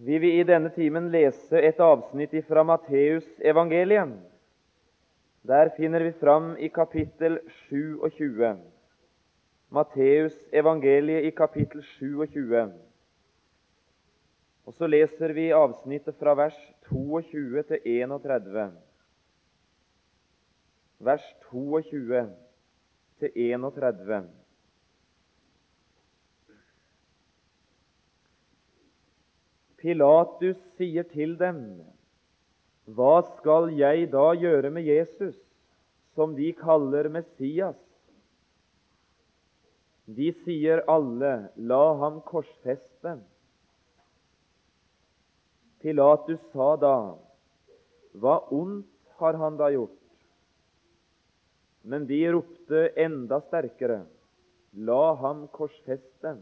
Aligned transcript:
Vi 0.00 0.16
vil 0.18 0.38
i 0.40 0.44
denne 0.48 0.70
timen 0.72 1.10
lese 1.12 1.60
et 1.60 1.80
avsnitt 1.84 2.32
fra 2.48 2.62
Matteus 2.64 3.26
evangelium. 3.44 4.14
Der 5.44 5.68
finner 5.76 6.00
vi 6.00 6.14
fram 6.16 6.54
i 6.56 6.70
kapittel 6.72 7.36
27. 7.68 8.54
Matteus 9.68 10.38
evangeliet 10.56 11.28
i 11.28 11.34
kapittel 11.36 11.84
27. 11.98 12.72
Og 14.64 14.78
så 14.78 14.88
leser 14.88 15.36
vi 15.36 15.50
avsnittet 15.52 16.16
fra 16.16 16.32
vers 16.46 16.56
22 16.88 17.68
til 17.68 17.88
31. 18.00 18.68
Vers 21.10 21.32
22 21.50 22.28
til 23.20 23.42
31. 23.52 24.39
Pilatus 29.80 30.58
sier 30.76 31.06
til 31.08 31.38
dem, 31.40 31.60
Hva 32.90 33.20
skal 33.36 33.70
jeg 33.78 34.10
da 34.12 34.32
gjøre 34.36 34.70
med 34.74 34.84
Jesus, 34.84 35.36
som 36.14 36.34
de 36.36 36.50
kaller 36.58 37.08
Messias? 37.08 37.78
De 40.10 40.32
sier 40.42 40.82
alle, 40.90 41.32
La 41.56 41.84
ham 42.02 42.20
korsfeste. 42.26 43.14
Pilatus 45.80 46.42
sa 46.52 46.74
da, 46.76 46.96
Hva 48.20 48.36
ondt 48.52 48.90
har 49.22 49.38
han 49.40 49.56
da 49.56 49.70
gjort? 49.72 49.96
Men 51.88 52.04
de 52.10 52.20
ropte 52.34 52.90
enda 53.00 53.40
sterkere, 53.46 54.02
La 54.76 55.14
ham 55.22 55.46
korsfeste. 55.54 56.36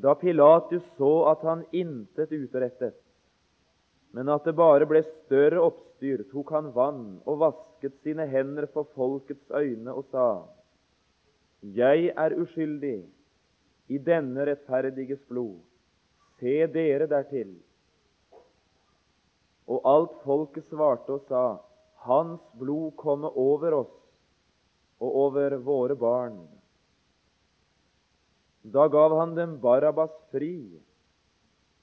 Da 0.00 0.14
Pilatus 0.14 0.82
så 0.96 1.12
at 1.28 1.42
han 1.44 1.64
intet 1.76 2.32
utrettet, 2.32 2.96
men 4.16 4.28
at 4.32 4.46
det 4.48 4.56
bare 4.56 4.86
ble 4.88 5.02
større 5.04 5.60
oppstyr, 5.60 6.22
tok 6.32 6.52
han 6.56 6.70
vann 6.74 7.04
og 7.28 7.40
vasket 7.42 7.98
sine 8.04 8.24
hender 8.30 8.66
for 8.72 8.88
folkets 8.96 9.50
øyne 9.52 9.92
og 9.92 10.06
sa:" 10.10 10.46
Jeg 11.60 12.14
er 12.16 12.34
uskyldig 12.40 13.04
i 13.88 13.98
denne 13.98 14.46
rettferdiges 14.48 15.20
blod. 15.28 15.58
Se 16.40 16.66
dere 16.66 17.06
dertil. 17.06 17.58
Og 19.68 19.80
alt 19.84 20.14
folket 20.24 20.64
svarte 20.72 21.18
og 21.18 21.26
sa:" 21.28 21.58
Hans 22.08 22.40
blod 22.56 22.96
komme 22.96 23.28
over 23.28 23.74
oss 23.82 23.96
og 25.00 25.16
over 25.24 25.56
våre 25.56 25.96
barn. 25.96 26.38
Da 28.62 28.88
gav 28.88 29.16
han 29.18 29.34
dem 29.34 29.58
Barabbas 29.60 30.12
fri, 30.30 30.80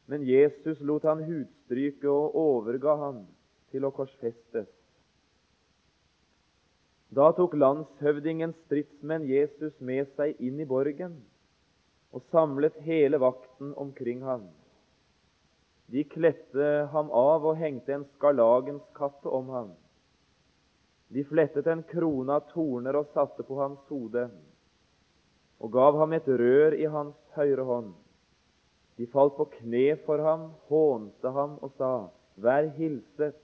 men 0.06 0.24
Jesus 0.24 0.80
lot 0.82 1.04
han 1.04 1.24
hudstryke 1.26 2.10
og 2.10 2.36
overga 2.38 2.96
han 3.02 3.24
til 3.72 3.88
å 3.88 3.92
korsfestes. 3.92 4.70
Da 7.10 7.32
tok 7.34 7.56
landshøvdingens 7.56 8.58
stridsmenn 8.66 9.26
Jesus 9.28 9.74
med 9.80 10.12
seg 10.20 10.38
inn 10.44 10.60
i 10.60 10.68
borgen 10.68 11.18
og 12.14 12.24
samlet 12.32 12.76
hele 12.86 13.20
vakten 13.20 13.74
omkring 13.80 14.22
ham. 14.28 14.48
De 15.88 16.04
kledde 16.04 16.88
ham 16.92 17.12
av 17.16 17.46
og 17.48 17.60
hengte 17.60 17.96
en 17.96 18.06
skarlagenskappe 18.18 19.32
om 19.32 19.52
ham. 19.56 19.70
De 21.08 21.24
flettet 21.24 21.68
en 21.72 21.84
krone 21.88 22.36
av 22.36 22.50
torner 22.52 23.00
og 23.00 23.08
satte 23.16 23.46
på 23.48 23.60
hans 23.62 23.80
hode 23.88 24.28
og 25.60 25.72
gav 25.74 25.98
ham 25.98 26.14
et 26.14 26.28
rør 26.28 26.76
i 26.78 26.86
hans 26.92 27.18
høyre 27.36 27.66
hånd. 27.66 27.94
De 28.98 29.06
falt 29.10 29.36
på 29.38 29.46
kne 29.60 29.96
for 30.06 30.22
ham, 30.26 30.50
hånte 30.70 31.34
ham 31.34 31.58
og 31.62 31.74
sa, 31.78 32.10
Vær 32.38 32.70
hilset, 32.78 33.38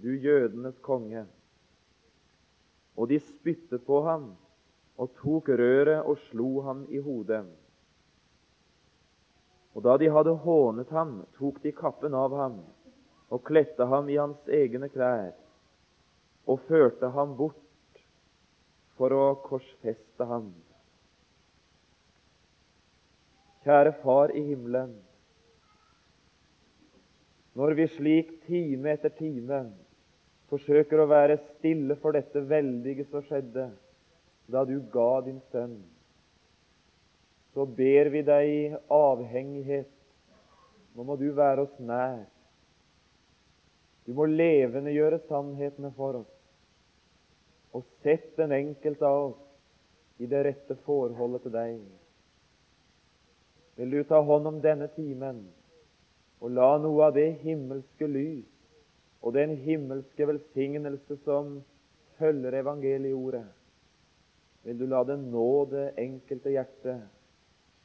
du 0.00 0.14
jødenes 0.14 0.78
konge. 0.84 1.26
Og 2.96 3.08
de 3.10 3.18
spyttet 3.20 3.84
på 3.84 4.00
ham 4.06 4.30
og 4.98 5.12
tok 5.20 5.50
røret 5.60 6.00
og 6.00 6.16
slo 6.28 6.60
ham 6.64 6.86
i 6.88 7.00
hodet. 7.02 7.44
Og 9.76 9.84
da 9.84 9.96
de 10.00 10.08
hadde 10.10 10.34
hånet 10.42 10.88
ham, 10.90 11.20
tok 11.36 11.60
de 11.62 11.72
kappen 11.76 12.16
av 12.16 12.34
ham 12.34 12.56
og 13.28 13.44
kledde 13.44 13.86
ham 13.86 14.08
i 14.08 14.16
hans 14.16 14.48
egne 14.48 14.88
klær 14.90 15.36
og 16.48 16.64
førte 16.66 17.12
ham 17.12 17.36
bort 17.36 18.00
for 18.96 19.12
å 19.12 19.26
korsfeste 19.44 20.26
ham. 20.26 20.48
Kjære 23.68 23.90
Far 24.00 24.30
i 24.32 24.40
himmelen. 24.40 24.94
Når 27.52 27.74
vi 27.76 27.84
slik 27.92 28.30
time 28.46 28.94
etter 28.94 29.12
time 29.12 29.58
forsøker 30.48 31.02
å 31.02 31.08
være 31.10 31.36
stille 31.42 31.98
for 32.00 32.16
dette 32.16 32.40
veldige 32.48 33.04
som 33.10 33.26
skjedde 33.26 33.66
da 34.48 34.62
du 34.64 34.78
ga 34.94 35.10
din 35.26 35.42
sønn, 35.52 35.76
så 37.52 37.68
ber 37.82 38.08
vi 38.16 38.24
deg 38.24 38.54
i 38.54 38.64
avhengighet. 38.88 39.92
Nå 40.96 41.04
må 41.04 41.20
du 41.20 41.28
være 41.36 41.68
oss 41.68 41.76
nær. 41.92 42.24
Du 44.08 44.16
må 44.16 44.30
levendegjøre 44.32 45.20
sannhetene 45.28 45.92
for 46.00 46.22
oss. 46.24 46.34
Og 47.76 47.84
sett 48.00 48.32
den 48.40 48.56
enkelte 48.64 49.04
av 49.04 49.28
oss 49.28 50.20
i 50.24 50.32
det 50.32 50.46
rette 50.54 50.80
forholdet 50.88 51.44
til 51.44 51.58
deg. 51.60 51.80
Vil 53.78 53.90
du 53.94 54.00
ta 54.04 54.18
hånd 54.26 54.50
om 54.50 54.60
denne 54.62 54.88
timen 54.96 55.44
og 56.42 56.54
la 56.54 56.70
noe 56.82 57.04
av 57.06 57.14
det 57.14 57.28
himmelske 57.44 58.06
lys 58.10 58.46
og 59.22 59.34
den 59.34 59.54
himmelske 59.62 60.26
velsignelse 60.26 61.18
som 61.24 61.60
følger 62.18 62.58
evangelieordet, 62.58 63.44
vil 64.66 64.78
du 64.78 64.86
la 64.90 65.04
det 65.06 65.18
nå 65.22 65.50
det 65.70 65.84
enkelte 66.02 66.54
hjerte, 66.54 66.96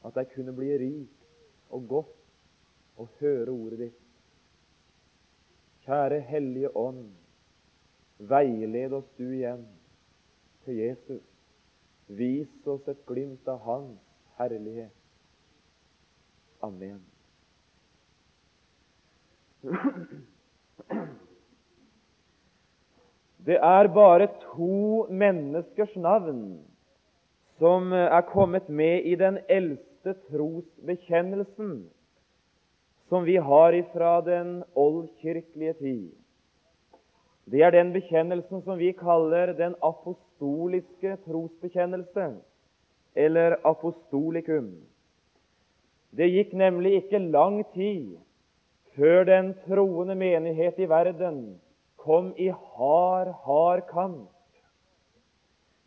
at 0.04 0.18
det 0.18 0.26
kunne 0.34 0.54
bli 0.56 0.72
rikt 0.82 1.28
og 1.74 1.86
godt 1.90 2.98
å 2.98 3.06
høre 3.20 3.54
ordet 3.54 3.80
ditt. 3.84 4.00
Kjære 5.86 6.18
Hellige 6.26 6.72
Ånd, 6.76 7.06
veiled 8.18 8.98
oss 8.98 9.08
du 9.18 9.26
igjen 9.28 9.64
til 10.64 10.80
Jesus. 10.80 11.24
Vis 12.08 12.68
oss 12.68 12.86
et 12.90 13.06
glimt 13.08 13.48
av 13.48 13.62
Hans 13.64 14.00
herlighet. 14.38 15.03
Amen. 16.64 17.00
Det 23.46 23.56
er 23.60 23.88
bare 23.92 24.28
to 24.56 25.06
menneskers 25.10 25.96
navn 25.96 26.62
som 27.58 27.92
er 27.92 28.20
kommet 28.30 28.68
med 28.68 29.04
i 29.04 29.14
den 29.20 29.38
eldste 29.48 30.14
trosbekjennelsen 30.30 31.74
som 33.08 33.24
vi 33.28 33.36
har 33.36 33.76
ifra 33.76 34.20
den 34.24 34.62
oldkirkelige 34.74 35.72
tid. 35.72 36.08
Det 37.44 37.60
er 37.62 37.70
den 37.70 37.92
bekjennelsen 37.92 38.64
som 38.64 38.78
vi 38.80 38.94
kaller 38.96 39.52
den 39.52 39.76
apostoliske 39.84 41.16
trosbekjennelse, 41.26 42.30
eller 43.14 43.56
apostolikum. 43.64 44.72
Det 46.14 46.28
gikk 46.30 46.52
nemlig 46.54 47.00
ikke 47.00 47.18
lang 47.18 47.58
tid 47.74 48.14
før 48.94 49.24
den 49.26 49.50
troende 49.64 50.14
menighet 50.14 50.78
i 50.78 50.86
verden 50.86 51.40
kom 51.98 52.30
i 52.38 52.50
hard, 52.52 53.32
hard 53.46 53.82
kamp. 53.90 54.30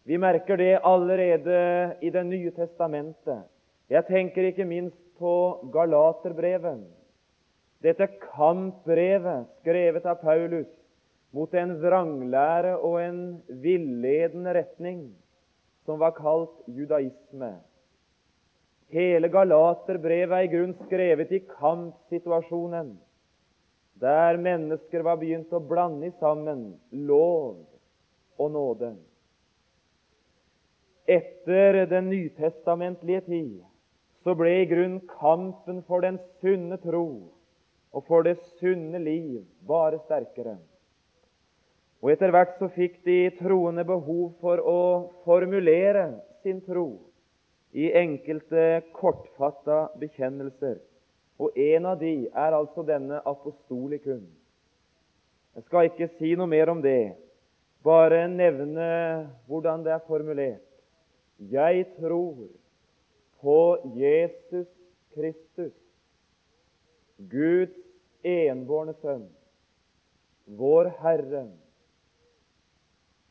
Vi 0.07 0.17
merker 0.19 0.57
det 0.59 0.79
allerede 0.83 1.95
i 2.01 2.09
Det 2.09 2.25
nye 2.25 2.51
testamentet. 2.51 3.43
Jeg 3.89 4.05
tenker 4.07 4.43
ikke 4.49 4.65
minst 4.65 4.99
på 5.19 5.63
Galaterbrevet, 5.73 6.83
dette 7.81 8.07
kampbrevet 8.33 9.47
skrevet 9.61 10.05
av 10.05 10.19
Paulus 10.21 10.67
mot 11.31 11.53
en 11.53 11.75
vranglære 11.81 12.75
og 12.81 12.97
en 13.01 13.19
villedende 13.47 14.53
retning 14.57 15.01
som 15.85 15.99
var 16.01 16.15
kalt 16.17 16.65
judaisme. 16.67 17.53
Hele 18.87 19.27
Galaterbrevet 19.27 20.31
er 20.31 20.45
i 20.45 20.51
grunn 20.51 20.73
skrevet 20.85 21.31
i 21.35 21.41
kampsituasjonen, 21.43 22.93
der 23.99 24.37
mennesker 24.39 25.03
var 25.03 25.17
begynt 25.19 25.51
å 25.51 25.59
blande 25.59 26.13
sammen 26.21 26.69
lov 26.91 27.65
og 28.39 28.51
nåde. 28.53 28.93
Etter 31.07 31.81
den 31.91 32.07
nytestamentlige 32.13 33.25
tid 33.27 33.57
så 34.23 34.35
ble 34.39 34.53
i 34.61 34.69
grunn 34.69 35.01
kampen 35.17 35.81
for 35.87 36.03
den 36.03 36.19
sunne 36.39 36.79
tro 36.83 37.07
og 37.91 38.07
for 38.07 38.23
det 38.27 38.37
sunne 38.61 38.99
liv 39.03 39.43
bare 39.67 39.99
sterkere. 40.05 40.55
Og 42.03 42.13
Etter 42.13 42.31
hvert 42.31 42.55
så 42.59 42.69
fikk 42.71 43.01
de 43.07 43.19
troende 43.39 43.83
behov 43.87 44.35
for 44.39 44.63
å 44.63 44.79
formulere 45.25 46.11
sin 46.43 46.61
tro 46.63 47.06
i 47.71 47.91
enkelte 47.91 48.81
kortfatta 48.95 49.87
bekjennelser 49.99 50.79
Og 51.37 51.57
en 51.57 51.85
av 51.85 51.99
de 52.01 52.27
er 52.33 52.55
altså 52.57 52.81
denne 52.81 53.19
apostolikum. 53.29 54.23
Jeg 55.57 55.65
skal 55.67 55.89
ikke 55.89 56.07
si 56.17 56.31
noe 56.37 56.49
mer 56.49 56.71
om 56.73 56.81
det, 56.81 57.13
bare 57.85 58.23
nevne 58.29 58.87
hvordan 59.45 59.83
det 59.85 59.93
er 59.93 60.07
formulert. 60.07 60.65
Jeg 61.37 61.85
tror 61.99 62.47
på 63.41 63.59
Jesus 63.93 64.67
Kristus, 65.13 65.73
Guds 67.29 67.77
enbårne 68.25 68.93
Sønn, 69.01 69.27
vår 70.57 70.89
Herre, 71.01 71.47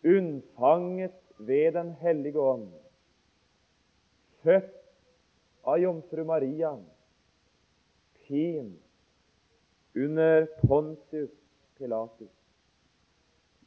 unnfanget 0.07 1.19
ved 1.39 1.73
Den 1.75 1.93
hellige 2.01 2.41
ånd, 2.41 2.71
født 4.47 4.75
av 5.67 5.81
jomfru 5.83 6.25
Maria, 6.25 6.73
pin 8.27 8.77
under 9.97 10.47
Pontius 10.63 11.33
Pilatus. 11.79 12.31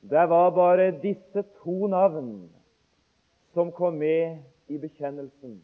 Det 0.02 0.26
var 0.32 0.52
bare 0.56 0.92
disse 1.04 1.44
to 1.60 1.88
navn 1.92 2.48
som 3.54 3.72
kom 3.76 4.00
med 4.00 4.40
i 4.72 4.78
bekjennelsen. 4.80 5.58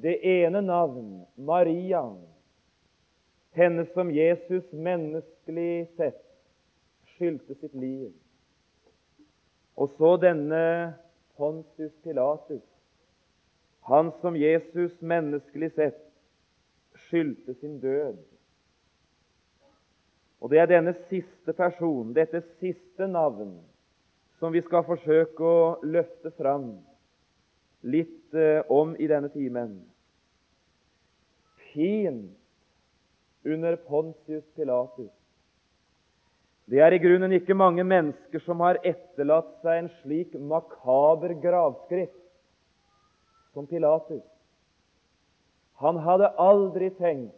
Det 0.00 0.16
ene 0.24 0.62
navn, 0.64 1.26
Maria, 1.36 2.06
henne 3.54 3.84
som 3.92 4.10
Jesus 4.10 4.72
menneskelig 4.72 5.90
sett 5.98 6.22
skyldte 7.14 7.54
sitt 7.60 7.74
liv. 7.76 8.10
Og 9.76 9.92
så 9.98 10.16
denne 10.22 10.94
Pontius 11.36 11.92
Pilatus, 12.02 12.64
han 13.84 14.12
som 14.20 14.36
Jesus 14.36 15.00
menneskelig 15.00 15.72
sett 15.76 16.00
skyldte 17.06 17.54
sin 17.54 17.80
død. 17.80 18.16
Og 20.40 20.50
Det 20.50 20.58
er 20.58 20.68
denne 20.68 20.94
siste 21.08 21.52
person, 21.56 22.12
dette 22.16 22.42
siste 22.60 23.08
navn, 23.08 23.58
som 24.40 24.52
vi 24.52 24.60
skal 24.64 24.84
forsøke 24.84 25.44
å 25.44 25.76
løfte 25.84 26.32
fram 26.36 26.74
litt 27.84 28.34
eh, 28.36 28.60
om 28.72 28.96
i 28.96 29.08
denne 29.08 29.28
timen. 29.32 29.78
Pint 31.72 32.32
under 33.44 33.76
Pontius 33.76 34.44
Pilatus. 34.56 35.12
Det 36.64 36.80
er 36.80 36.96
i 36.96 37.00
grunnen 37.00 37.32
ikke 37.36 37.56
mange 37.56 37.84
mennesker 37.84 38.40
som 38.44 38.60
har 38.64 38.80
etterlatt 38.80 39.50
seg 39.64 39.82
en 39.82 39.90
slik 40.00 40.36
makaber 40.40 41.36
gravskrift 41.42 42.23
som 43.54 43.66
Pilatus. 43.66 44.22
Han 45.82 45.98
hadde 46.02 46.34
aldri 46.38 46.90
tenkt 46.98 47.34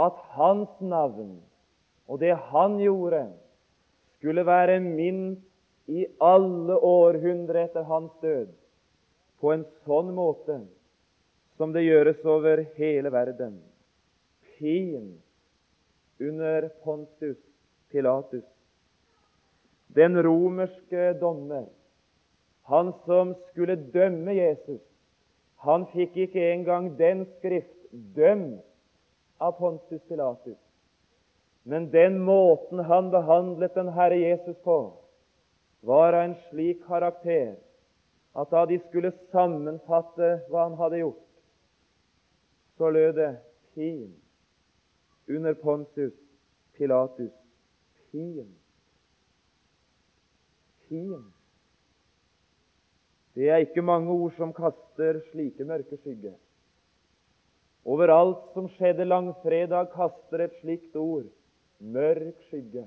at 0.00 0.16
hans 0.36 0.72
navn 0.80 1.38
og 2.06 2.20
det 2.22 2.34
han 2.50 2.78
gjorde, 2.78 3.26
skulle 4.16 4.46
være 4.46 4.78
minst 4.80 5.42
i 5.90 6.06
alle 6.22 6.78
århundrer 6.82 7.66
etter 7.66 7.86
hans 7.86 8.12
død 8.22 8.50
på 9.40 9.52
en 9.52 9.64
sånn 9.86 10.12
måte 10.16 10.60
som 11.58 11.72
det 11.74 11.84
gjøres 11.86 12.22
over 12.26 12.64
hele 12.78 13.12
verden. 13.12 13.58
Pin 14.56 15.16
under 16.22 16.68
Pontus 16.82 17.38
Pilatus. 17.92 18.44
Den 19.96 20.18
romerske 20.22 21.12
dommer, 21.20 21.66
han 22.66 22.92
som 23.04 23.34
skulle 23.50 23.76
dømme 23.94 24.34
Jesus, 24.34 24.82
han 25.64 25.86
fikk 25.92 26.16
ikke 26.26 26.42
engang 26.52 26.92
den 26.98 27.24
skrift 27.36 27.72
dømt 28.16 28.64
av 29.40 29.56
Pontus 29.58 30.02
Pilatus. 30.08 30.58
Men 31.62 31.88
den 31.90 32.18
måten 32.22 32.84
han 32.86 33.10
behandlet 33.10 33.74
den 33.74 33.88
Herre 33.92 34.18
Jesus 34.20 34.56
på, 34.64 34.78
var 35.80 36.12
av 36.14 36.28
en 36.28 36.36
slik 36.48 36.84
karakter 36.86 37.56
at 38.36 38.52
da 38.52 38.66
de 38.68 38.78
skulle 38.88 39.14
sammenfatte 39.32 40.28
hva 40.50 40.66
han 40.68 40.76
hadde 40.78 41.00
gjort, 41.00 41.24
så 42.76 42.90
lød 42.92 43.12
det 43.16 43.30
pin 43.74 44.12
under 45.28 45.54
Pontus 45.54 46.12
Pilatus. 46.76 47.32
Pin. 48.10 48.52
Pin. 50.88 51.35
Det 53.36 53.50
er 53.52 53.60
ikke 53.60 53.84
mange 53.84 54.08
ord 54.08 54.32
som 54.38 54.54
kaster 54.56 55.20
slike 55.30 55.64
mørke 55.68 55.98
skygger. 56.00 56.36
Over 57.86 58.10
alt 58.10 58.46
som 58.54 58.70
skjedde 58.72 59.04
langfredag, 59.04 59.90
kaster 59.92 60.46
et 60.46 60.54
slikt 60.62 60.96
ord 60.96 61.28
mørk 61.78 62.38
skygge. 62.48 62.86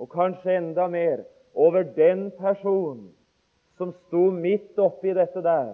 Og 0.00 0.10
kanskje 0.10 0.58
enda 0.58 0.88
mer 0.90 1.22
over 1.54 1.86
den 1.96 2.28
person 2.34 3.06
som 3.78 3.94
sto 4.06 4.26
midt 4.34 4.78
oppi 4.82 5.14
dette 5.16 5.40
der, 5.44 5.72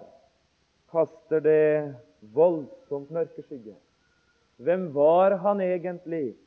kaster 0.93 1.41
det 1.43 1.95
voldsomt 2.37 3.09
mørke 3.11 3.43
skygge. 3.43 3.75
Hvem 4.61 4.91
var 4.93 5.35
han 5.41 5.59
egentlig, 5.61 6.37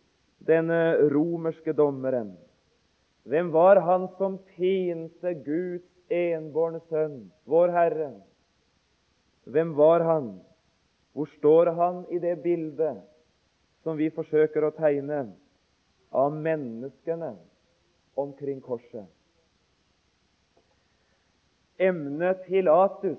denne 0.41 0.97
romerske 1.12 1.75
dommeren? 1.76 2.32
Hvem 3.29 3.50
var 3.52 3.82
han 3.85 4.08
som 4.17 4.38
pinte 4.56 5.35
Guds 5.44 6.00
enbårne 6.10 6.80
sønn, 6.90 7.30
vår 7.46 7.72
Herre? 7.74 8.10
Hvem 9.50 9.74
var 9.78 10.04
han? 10.06 10.32
Hvor 11.14 11.30
står 11.38 11.72
han 11.74 12.02
i 12.10 12.20
det 12.22 12.36
bildet 12.42 13.00
som 13.82 13.96
vi 13.98 14.10
forsøker 14.14 14.66
å 14.66 14.74
tegne 14.76 15.24
av 16.10 16.34
menneskene 16.34 17.32
omkring 18.20 18.60
korset? 18.62 19.08
Emnet 21.80 22.44
Pilatus 22.46 23.18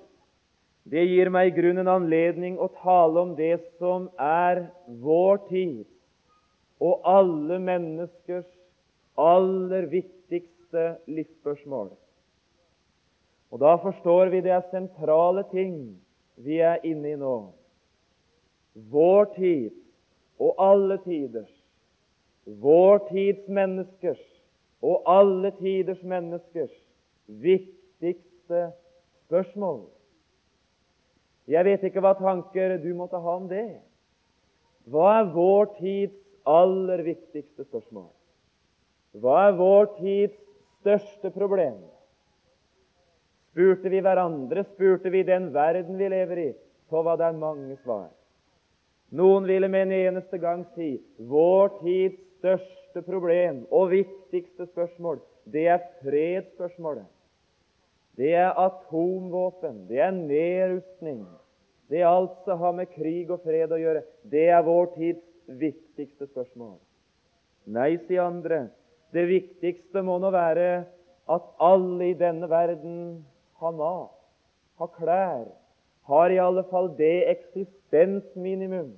det 0.84 1.04
gir 1.06 1.30
meg 1.30 1.52
i 1.52 1.56
grunnen 1.56 1.90
anledning 1.90 2.58
å 2.58 2.70
tale 2.82 3.22
om 3.22 3.36
det 3.38 3.58
som 3.78 4.08
er 4.18 4.64
vår 5.04 5.44
tid 5.50 5.84
og 6.82 7.06
alle 7.06 7.60
menneskers 7.62 8.48
aller 9.22 9.86
viktigste 9.92 10.96
livsspørsmål. 11.06 11.92
Og 13.52 13.60
Da 13.60 13.76
forstår 13.76 14.30
vi 14.32 14.42
det 14.42 14.64
sentrale 14.72 15.44
ting 15.52 16.00
vi 16.36 16.60
er 16.64 16.80
inne 16.88 17.12
i 17.12 17.20
nå. 17.20 17.52
Vår 18.74 19.26
tid 19.36 19.76
og 20.40 20.56
alle 20.58 20.98
tiders, 21.04 21.52
vår 22.46 23.04
tids 23.12 23.48
menneskers 23.48 24.24
og 24.82 25.04
alle 25.06 25.52
tiders 25.60 26.02
menneskers 26.04 26.72
viktigste 27.28 28.72
spørsmål. 29.26 29.84
Jeg 31.52 31.66
vet 31.68 31.84
ikke 31.84 32.02
hva 32.02 32.16
tanker 32.16 32.78
du 32.80 32.94
måtte 32.96 33.20
ha 33.20 33.36
om 33.36 33.48
det. 33.52 33.82
Hva 34.88 35.20
er 35.20 35.32
vår 35.36 35.74
tids 35.78 36.18
aller 36.48 37.04
viktigste 37.06 37.68
spørsmål? 37.68 38.10
Hva 39.20 39.50
er 39.50 39.58
vår 39.60 39.90
tids 40.00 40.38
største 40.80 41.30
problem? 41.36 41.82
Spurte 43.52 43.90
vi 43.92 44.00
hverandre, 44.00 44.64
spurte 44.64 45.12
vi 45.12 45.26
den 45.28 45.50
verden 45.52 45.98
vi 46.00 46.08
lever 46.10 46.40
i, 46.40 46.50
så 46.90 47.02
var 47.04 47.18
det 47.20 47.34
mange 47.36 47.76
svar. 47.84 48.08
Noen 49.12 49.44
ville 49.44 49.68
med 49.68 49.90
en 49.90 49.98
eneste 49.98 50.40
gang 50.40 50.64
si 50.72 50.94
vår 51.28 51.74
tids 51.82 52.22
største 52.40 53.04
problem 53.04 53.66
og 53.70 53.92
viktigste 53.92 54.70
spørsmål, 54.72 55.20
det 55.52 55.66
er 55.68 55.84
fredsspørsmålet. 56.00 57.10
Det 58.18 58.32
er 58.36 58.56
atomvåpen, 58.60 59.86
det 59.90 60.00
er 60.04 60.16
nedrustning. 60.16 61.26
Det 61.92 62.04
alt 62.08 62.40
som 62.46 62.60
har 62.60 62.76
med 62.76 62.92
krig 62.96 63.32
og 63.32 63.44
fred 63.44 63.72
å 63.72 63.80
gjøre. 63.80 64.04
Det 64.24 64.46
er 64.52 64.64
vår 64.64 64.94
tids 64.96 65.26
viktigste 65.60 66.28
spørsmål. 66.30 66.78
Nei, 67.72 67.98
sier 68.08 68.24
andre, 68.24 68.70
det 69.12 69.26
viktigste 69.28 70.04
må 70.08 70.18
nå 70.24 70.32
være 70.34 70.86
at 71.32 71.52
alle 71.62 72.12
i 72.12 72.18
denne 72.18 72.48
verden 72.52 72.96
har 73.62 73.78
mat, 73.78 74.18
ha 74.82 74.88
klær, 74.98 75.46
har 76.10 76.34
i 76.34 76.42
alle 76.42 76.64
fall 76.72 76.90
det 76.98 77.30
eksistensminimum 77.36 78.92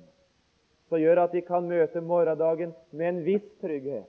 som 0.88 1.00
gjør 1.00 1.24
at 1.24 1.32
de 1.34 1.42
kan 1.44 1.66
møte 1.68 2.00
morgendagen 2.04 2.74
med 2.92 3.08
en 3.08 3.20
viss 3.26 3.46
trygghet. 3.62 4.08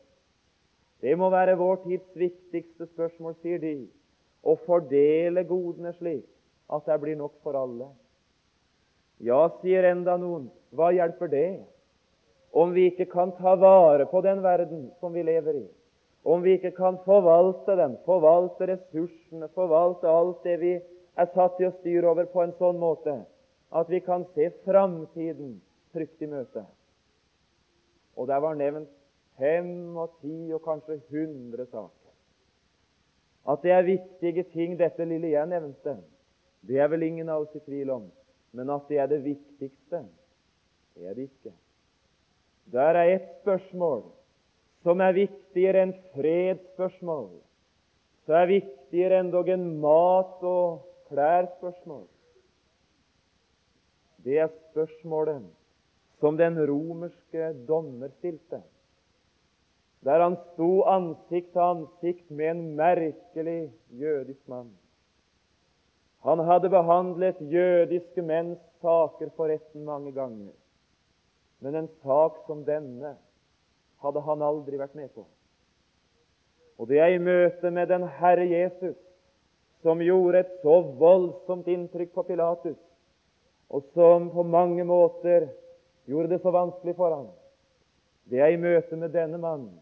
Det 1.03 1.15
må 1.19 1.29
være 1.29 1.57
vår 1.59 1.83
tids 1.83 2.07
viktigste 2.17 2.87
spørsmål, 2.93 3.35
sier 3.41 3.59
de, 3.61 3.75
å 4.45 4.55
fordele 4.65 5.43
godene 5.47 5.93
slik 5.97 6.25
at 6.71 6.87
det 6.87 6.97
blir 7.01 7.17
nok 7.19 7.35
for 7.43 7.57
alle. 7.59 7.89
Ja, 9.23 9.45
sier 9.61 9.87
enda 9.91 10.17
noen, 10.19 10.49
hva 10.75 10.91
hjelper 10.95 11.31
det 11.31 11.49
om 12.55 12.71
vi 12.75 12.89
ikke 12.91 13.07
kan 13.11 13.33
ta 13.37 13.55
vare 13.59 14.07
på 14.11 14.21
den 14.23 14.41
verden 14.43 14.89
som 14.99 15.13
vi 15.15 15.23
lever 15.25 15.61
i? 15.61 15.67
Om 16.25 16.41
vi 16.41 16.55
ikke 16.57 16.71
kan 16.73 16.97
forvalte 17.05 17.75
den, 17.77 17.97
forvalte 18.05 18.65
ressursene, 18.71 19.47
forvalte 19.53 20.09
alt 20.09 20.41
det 20.43 20.55
vi 20.61 20.73
er 21.15 21.29
satt 21.35 21.59
til 21.59 21.69
å 21.69 21.75
styre 21.79 22.09
over, 22.09 22.25
på 22.25 22.41
en 22.41 22.55
sånn 22.57 22.79
måte 22.81 23.19
at 23.75 23.89
vi 23.91 23.99
kan 24.01 24.25
se 24.33 24.49
framtiden 24.65 25.59
trygt 25.93 26.21
i 26.21 26.31
møte. 26.31 26.65
og 28.15 28.27
der 28.27 28.39
var 28.39 28.55
nevnt 28.55 28.89
fem 29.37 29.97
og 29.97 30.13
ti 30.21 30.53
og 30.55 30.61
kanskje 30.63 31.01
hundre 31.11 31.65
saker. 31.65 32.11
At 33.51 33.61
det 33.61 33.71
er 33.71 33.83
viktige 33.83 34.43
ting, 34.53 34.77
dette 34.79 35.05
lille 35.05 35.33
jeg 35.33 35.47
nevnte, 35.51 35.97
det 36.63 36.79
er 36.79 36.87
vel 36.87 37.03
ingen 37.03 37.29
av 37.29 37.43
oss 37.43 37.55
i 37.55 37.59
tvil 37.59 37.91
om. 37.91 38.05
Men 38.55 38.71
at 38.71 38.87
det 38.87 38.97
er 39.03 39.11
det 39.11 39.19
viktigste, 39.25 40.05
det 40.95 41.09
er 41.09 41.13
det 41.13 41.27
ikke. 41.27 41.51
Der 42.71 42.95
er 42.95 43.11
et 43.11 43.27
spørsmål 43.41 44.05
som 44.85 45.01
er 45.01 45.15
viktigere 45.17 45.81
enn 45.81 45.95
fredsspørsmål, 46.13 47.31
så 48.25 48.35
er 48.37 48.51
viktigere 48.51 49.23
endog 49.23 49.49
en 49.49 49.65
mat- 49.81 50.45
og 50.45 50.83
klærspørsmål. 51.09 52.05
Det 54.25 54.37
er 54.41 54.53
spørsmålet 54.53 55.43
som 56.21 56.37
den 56.37 56.57
romerske 56.69 57.49
dommer 57.67 58.13
stilte, 58.19 58.61
der 60.05 60.21
han 60.21 60.37
sto 60.53 60.85
ansikt 60.89 61.51
til 61.53 61.65
ansikt 61.65 62.29
med 62.29 62.51
en 62.51 62.63
merkelig 62.77 63.73
jødisk 63.89 64.47
mann. 64.49 64.69
Han 66.25 66.41
hadde 66.45 66.69
behandlet 66.73 67.41
jødiske 67.41 68.21
menns 68.21 68.61
saker 68.85 69.33
for 69.37 69.49
retten 69.49 69.85
mange 69.85 70.13
ganger, 70.13 70.53
men 71.61 71.75
en 71.75 71.89
sak 72.05 72.41
som 72.45 72.65
denne 72.65 73.15
hadde 74.05 74.23
han 74.25 74.43
aldri 74.45 74.79
vært 74.79 74.95
med 74.97 75.09
på. 75.15 75.25
Og 76.77 76.89
det 76.89 76.99
er 77.01 77.15
i 77.15 77.21
møte 77.23 77.71
med 77.71 77.89
den 77.89 78.05
Herre 78.19 78.45
Jesus 78.45 78.97
som 79.85 80.01
gjorde 80.01 80.41
et 80.41 80.53
så 80.63 80.79
voldsomt 80.99 81.67
inntrykk 81.71 82.11
på 82.15 82.25
Pilatus, 82.27 82.77
og 83.69 83.85
som 83.93 84.29
på 84.33 84.45
mange 84.45 84.85
måter 84.87 85.47
gjorde 86.09 86.33
det 86.33 86.41
så 86.43 86.53
vanskelig 86.53 86.95
for 86.97 87.13
ham. 87.13 87.27
Det 88.29 88.41
er 88.41 88.53
i 88.53 88.61
møte 88.61 88.97
med 88.97 89.13
denne 89.13 89.39
mannen 89.41 89.77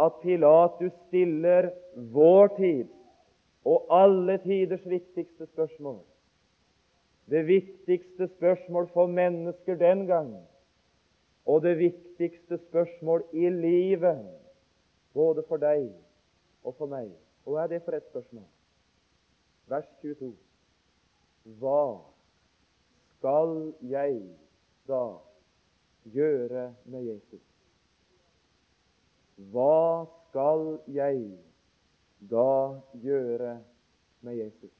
at 0.00 0.16
Pilatus 0.22 0.92
stiller 1.06 1.70
vår 1.94 2.50
tid 2.56 2.88
og 3.64 3.86
alle 3.92 4.38
tiders 4.42 4.82
viktigste 4.88 5.46
spørsmål. 5.52 6.00
Det 7.30 7.44
viktigste 7.46 8.28
spørsmål 8.34 8.88
for 8.92 9.06
mennesker 9.06 9.78
den 9.80 10.06
gang, 10.08 10.34
og 11.46 11.62
det 11.62 11.78
viktigste 11.78 12.58
spørsmål 12.58 13.24
i 13.32 13.48
livet, 13.50 14.26
både 15.12 15.44
for 15.48 15.56
deg 15.56 15.90
og 16.64 16.74
for 16.78 16.88
meg. 16.88 17.10
Hva 17.44 17.64
er 17.64 17.74
det 17.74 17.82
for 17.84 17.96
et 17.96 18.06
spørsmål? 18.08 18.46
Vers 19.68 19.88
22. 20.02 20.32
Hva 21.60 22.00
skal 23.16 23.74
jeg 23.80 24.20
da 24.88 25.02
gjøre 26.04 26.64
med 26.84 27.04
Jesus? 27.10 27.42
Hva 29.36 30.06
skal 30.28 30.78
jeg 30.88 31.20
da 32.30 32.80
gjøre 33.02 33.58
med 34.20 34.40
Jesus? 34.40 34.72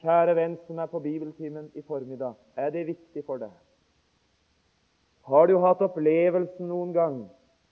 Kjære 0.00 0.36
venn 0.36 0.56
som 0.66 0.78
er 0.78 0.88
på 0.88 0.98
bibeltimen 1.04 1.70
i 1.74 1.82
formiddag, 1.82 2.38
er 2.56 2.70
det 2.70 2.86
viktig 2.86 3.24
for 3.26 3.42
deg? 3.42 3.52
Har 5.30 5.46
du 5.46 5.60
hatt 5.62 5.82
opplevelsen 5.84 6.66
noen 6.66 6.94
gang 6.94 7.18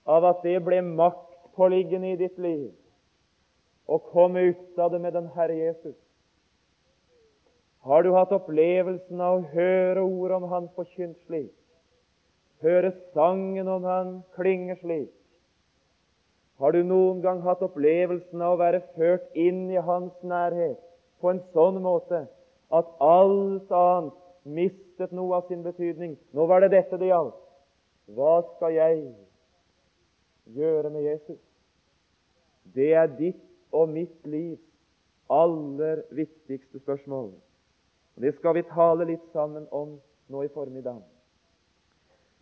av 0.07 0.23
at 0.29 0.45
det 0.45 0.59
ble 0.63 0.79
maktpåliggende 0.85 2.13
i 2.13 2.19
ditt 2.21 2.37
liv 2.39 2.69
å 3.89 3.97
komme 4.13 4.45
ut 4.53 4.79
av 4.79 4.93
det 4.93 5.01
med 5.03 5.17
den 5.17 5.27
Herre 5.33 5.57
Jesus? 5.57 5.97
Har 7.83 8.03
du 8.03 8.13
hatt 8.15 8.31
opplevelsen 8.35 9.19
av 9.23 9.41
å 9.41 9.47
høre 9.51 10.03
ord 10.03 10.35
om 10.37 10.45
Han 10.53 10.69
forkynt 10.77 11.17
slik? 11.27 11.51
Høre 12.63 12.93
sangen 13.15 13.67
om 13.71 13.87
Han 13.87 14.15
klinge 14.37 14.79
slik? 14.79 15.11
Har 16.59 16.75
du 16.75 16.79
noen 16.83 17.19
gang 17.23 17.43
hatt 17.43 17.63
opplevelsen 17.63 18.41
av 18.43 18.55
å 18.55 18.61
være 18.63 18.81
ført 18.95 19.35
inn 19.35 19.67
i 19.71 19.83
Hans 19.83 20.15
nærhet 20.23 20.79
på 21.19 21.31
en 21.31 21.43
sånn 21.51 21.83
måte 21.83 22.23
at 22.71 22.95
alt 23.03 23.71
annet 23.71 24.15
mistet 24.47 25.11
noe 25.15 25.39
av 25.39 25.47
sin 25.51 25.63
betydning? 25.63 26.17
Nå 26.31 26.47
var 26.47 26.63
det 26.63 26.71
dette 26.75 26.99
det 26.99 27.11
gjaldt. 27.11 27.48
Hva 28.15 28.39
skal 28.55 28.73
jeg 28.73 29.03
gjøre 30.55 30.89
med 30.89 31.05
Jesus? 31.05 31.41
Det 32.75 32.93
er 32.93 33.07
ditt 33.19 33.45
og 33.71 33.89
mitt 33.93 34.25
livs 34.25 34.65
aller 35.29 36.01
viktigste 36.11 36.79
spørsmål. 36.79 37.31
Det 38.19 38.33
skal 38.35 38.57
vi 38.57 38.65
tale 38.71 39.05
litt 39.05 39.25
sammen 39.33 39.67
om 39.71 39.99
nå 40.27 40.43
i 40.43 40.51
formiddag. 40.53 41.01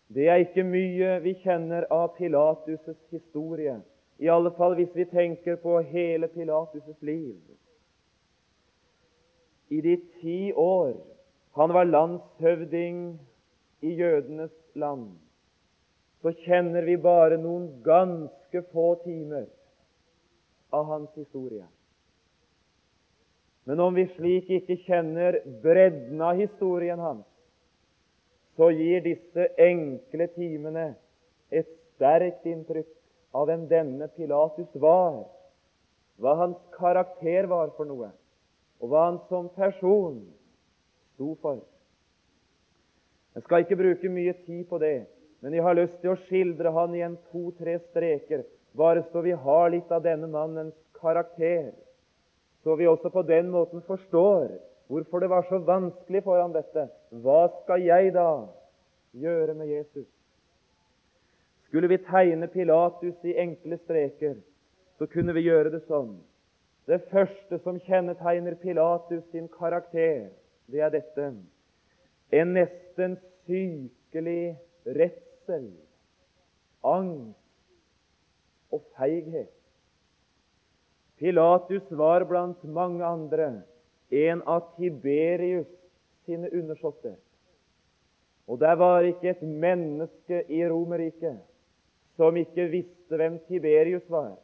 Det 0.08 0.30
er 0.32 0.40
ikke 0.40 0.64
mye 0.64 1.18
vi 1.24 1.36
kjenner 1.44 1.86
av 1.92 2.16
Pilatus' 2.16 2.96
historie, 3.12 3.76
i 4.18 4.32
alle 4.32 4.54
fall 4.56 4.78
hvis 4.80 4.96
vi 4.96 5.06
tenker 5.12 5.60
på 5.62 5.82
hele 5.92 6.32
Pilatus' 6.32 7.04
liv. 7.06 7.36
I 9.70 9.82
de 9.84 9.98
ti 10.22 10.54
år 10.56 10.96
han 11.60 11.74
var 11.74 11.90
landshøvding 11.92 13.20
i 13.82 13.94
jødenes 14.00 14.54
land, 14.74 15.10
så 16.28 16.34
kjenner 16.44 16.84
vi 16.84 16.98
bare 17.00 17.38
noen 17.40 17.70
ganske 17.86 18.62
få 18.74 18.88
timer 19.06 19.46
av 20.76 20.84
hans 20.90 21.14
historie. 21.16 21.64
Men 23.64 23.80
om 23.80 23.96
vi 23.96 24.04
slik 24.12 24.52
ikke 24.58 24.76
kjenner 24.84 25.40
bredden 25.64 26.20
av 26.20 26.36
historien 26.36 27.00
hans, 27.00 27.24
så 28.60 28.74
gir 28.76 29.08
disse 29.08 29.48
enkle 29.70 30.28
timene 30.36 30.86
et 31.48 31.72
sterkt 31.96 32.44
inntrykk 32.44 32.92
av 33.32 33.48
hvem 33.48 33.68
denne 33.72 34.12
Pilatus 34.20 34.76
var, 34.84 35.24
hva 36.20 36.38
hans 36.44 36.60
karakter 36.76 37.48
var 37.48 37.72
for 37.80 37.88
noe, 37.88 38.12
og 38.84 38.92
hva 38.92 39.10
han 39.14 39.24
som 39.32 39.48
person 39.56 40.26
sto 41.14 41.38
for. 41.40 41.64
Jeg 43.38 43.48
skal 43.48 43.64
ikke 43.64 43.80
bruke 43.80 44.12
mye 44.12 44.42
tid 44.44 44.66
på 44.68 44.84
det, 44.84 44.98
men 45.40 45.54
jeg 45.54 45.64
har 45.64 45.78
lyst 45.78 46.00
til 46.02 46.14
å 46.14 46.20
skildre 46.26 46.72
han 46.74 46.96
i 46.98 47.04
en 47.06 47.18
to-tre 47.32 47.78
streker, 47.90 48.44
bare 48.78 49.04
så 49.12 49.22
vi 49.26 49.36
har 49.38 49.70
litt 49.74 49.92
av 49.94 50.04
denne 50.06 50.30
mannens 50.32 50.76
karakter, 51.00 51.72
så 52.64 52.76
vi 52.76 52.88
også 52.90 53.12
på 53.14 53.24
den 53.28 53.52
måten 53.54 53.84
forstår 53.86 54.58
hvorfor 54.88 55.22
det 55.22 55.30
var 55.30 55.46
så 55.50 55.60
vanskelig 55.64 56.24
for 56.24 56.42
ham 56.42 56.54
dette. 56.56 56.88
Hva 57.12 57.48
skal 57.62 57.84
jeg 57.84 58.14
da 58.16 58.48
gjøre 59.18 59.56
med 59.58 59.72
Jesus? 59.72 60.08
Skulle 61.68 61.90
vi 61.92 62.00
tegne 62.08 62.48
Pilatus 62.48 63.16
i 63.28 63.36
enkle 63.40 63.78
streker, 63.84 64.38
så 64.98 65.06
kunne 65.12 65.36
vi 65.36 65.46
gjøre 65.46 65.74
det 65.74 65.84
sånn. 65.86 66.16
Det 66.88 67.02
første 67.12 67.60
som 67.66 67.80
kjennetegner 67.84 68.56
Pilatus 68.62 69.26
sin 69.32 69.50
karakter, 69.52 70.30
det 70.72 70.84
er 70.84 70.94
dette 70.94 71.32
en 72.32 72.54
nesten 72.56 73.18
sykelig 73.48 74.56
redsel, 75.48 75.72
angst 76.84 77.40
og 78.72 78.84
feighet. 78.98 79.54
Pilatus 81.18 81.84
var 81.90 82.26
blant 82.30 82.64
mange 82.64 83.06
andre 83.06 83.62
en 84.10 84.44
av 84.46 84.76
Tiberius 84.76 85.68
sine 86.26 86.50
undersåtter. 86.54 87.16
Og 88.48 88.60
der 88.60 88.76
var 88.76 89.04
ikke 89.04 89.30
et 89.34 89.42
menneske 89.42 90.44
i 90.48 90.62
Romerriket 90.70 91.40
som 92.18 92.38
ikke 92.38 92.70
visste 92.72 93.18
hvem 93.18 93.40
Tiberius 93.48 94.06
var. 94.10 94.38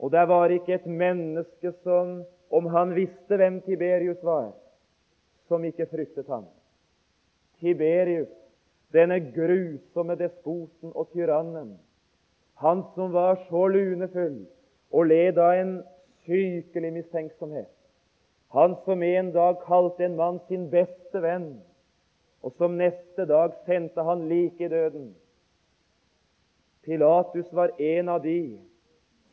Og 0.00 0.10
der 0.12 0.26
var 0.26 0.50
ikke 0.50 0.74
et 0.74 0.86
menneske 0.86 1.72
som, 1.84 2.22
om 2.50 2.66
han 2.66 2.94
visste 2.96 3.36
hvem 3.36 3.60
Tiberius 3.62 4.18
var, 4.24 4.50
som 5.48 5.64
ikke 5.64 5.86
fryktet 5.86 6.26
ham. 6.26 6.48
Tiberius, 7.60 8.39
denne 8.94 9.20
grusomme 9.34 10.16
despoten 10.18 10.92
og 10.94 11.10
tyrannen, 11.14 11.76
han 12.60 12.82
som 12.94 13.12
var 13.14 13.38
så 13.48 13.66
lunefull 13.72 14.42
og 14.90 15.06
led 15.06 15.38
av 15.38 15.54
en 15.56 15.74
sykelig 16.26 16.92
mistenksomhet, 16.98 17.70
han 18.50 18.74
som 18.84 19.02
en 19.02 19.30
dag 19.32 19.60
kalte 19.64 20.04
en 20.04 20.18
mann 20.18 20.40
sin 20.48 20.66
beste 20.72 21.22
venn, 21.22 21.52
og 22.42 22.56
som 22.58 22.78
neste 22.80 23.26
dag 23.28 23.54
sendte 23.66 24.02
han 24.02 24.26
like 24.28 24.64
i 24.64 24.72
døden. 24.72 25.12
Pilatus 26.82 27.52
var 27.52 27.74
en 27.78 28.08
av 28.08 28.22
de 28.24 28.58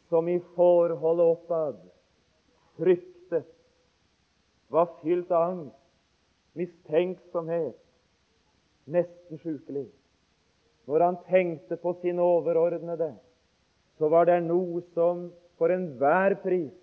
som 0.10 0.28
i 0.30 0.38
forholdet 0.56 1.34
oppad 1.34 1.80
fryktet, 2.78 3.48
var 4.70 4.92
fylt 5.02 5.32
av 5.32 5.50
angst, 5.50 5.84
mistenksomhet, 6.60 7.87
nesten 8.88 9.40
sjukelig. 9.44 9.88
Når 10.88 11.04
han 11.04 11.18
tenkte 11.28 11.76
på 11.78 11.94
sin 12.02 12.20
overordnede, 12.20 13.12
så 13.98 14.10
var 14.10 14.28
det 14.30 14.40
noe 14.46 14.82
som 14.96 15.28
for 15.58 15.74
enhver 15.74 16.38
pris 16.44 16.74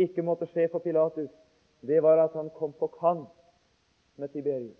ikke 0.00 0.24
måtte 0.24 0.48
skje 0.52 0.68
for 0.70 0.84
Pilatus. 0.84 1.30
Det 1.80 2.02
var 2.04 2.20
at 2.22 2.36
han 2.36 2.50
kom 2.56 2.72
på 2.76 2.90
kant 3.00 3.32
med 4.20 4.32
Tiberius. 4.32 4.76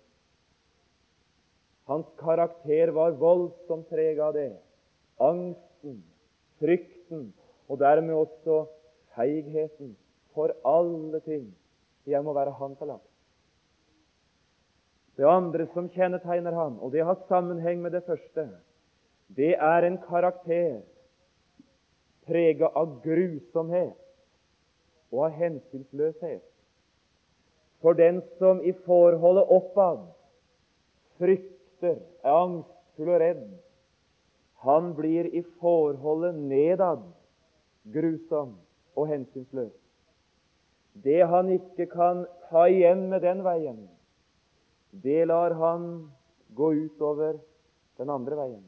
Hans 1.89 2.07
karakter 2.19 2.93
var 2.95 3.17
voldsomt 3.19 3.89
preget 3.89 4.21
av 4.23 4.35
det. 4.37 4.53
Angsten, 5.19 5.97
frykten 6.61 7.31
og 7.67 7.79
dermed 7.81 8.15
også 8.15 8.63
feigheten 9.15 9.95
for 10.35 10.53
alle 10.65 11.19
ting. 11.25 11.49
Jeg 12.07 12.23
må 12.23 12.33
være 12.33 12.53
Han 12.59 12.75
forlatt. 12.79 13.10
Det 15.17 15.27
andre 15.27 15.67
som 15.73 15.89
kjennetegner 15.91 16.55
han, 16.55 16.77
og 16.79 16.93
det 16.93 17.03
har 17.05 17.19
sammenheng 17.27 17.81
med 17.81 17.91
det 17.91 18.03
første, 18.07 18.47
det 19.35 19.55
er 19.55 19.87
en 19.87 19.97
karakter 20.07 20.81
preget 22.27 22.77
av 22.77 22.99
grusomhet 23.03 23.97
og 25.11 25.25
av 25.27 25.35
hensynsløshet. 25.35 26.43
For 27.81 27.97
den 27.97 28.21
som 28.37 28.61
i 28.63 28.73
forholdet 28.85 29.49
oppad 29.49 30.05
frykter, 31.19 31.97
er 32.21 32.35
angstfull 32.37 33.09
og 33.09 33.21
redd, 33.23 33.45
han 34.61 34.91
blir 34.93 35.25
i 35.33 35.41
forholdet 35.59 36.37
nedad 36.37 37.01
grusom 37.93 38.53
og 38.95 39.07
hensynsløs. 39.09 39.73
Det 40.93 41.23
han 41.25 41.49
ikke 41.49 41.87
kan 41.89 42.25
ta 42.51 42.67
igjen 42.69 43.07
med 43.09 43.23
den 43.25 43.41
veien, 43.45 43.79
det 44.91 45.25
lar 45.25 45.51
han 45.51 46.11
gå 46.55 46.73
utover 46.73 47.39
den 47.97 48.09
andre 48.09 48.35
veien. 48.35 48.63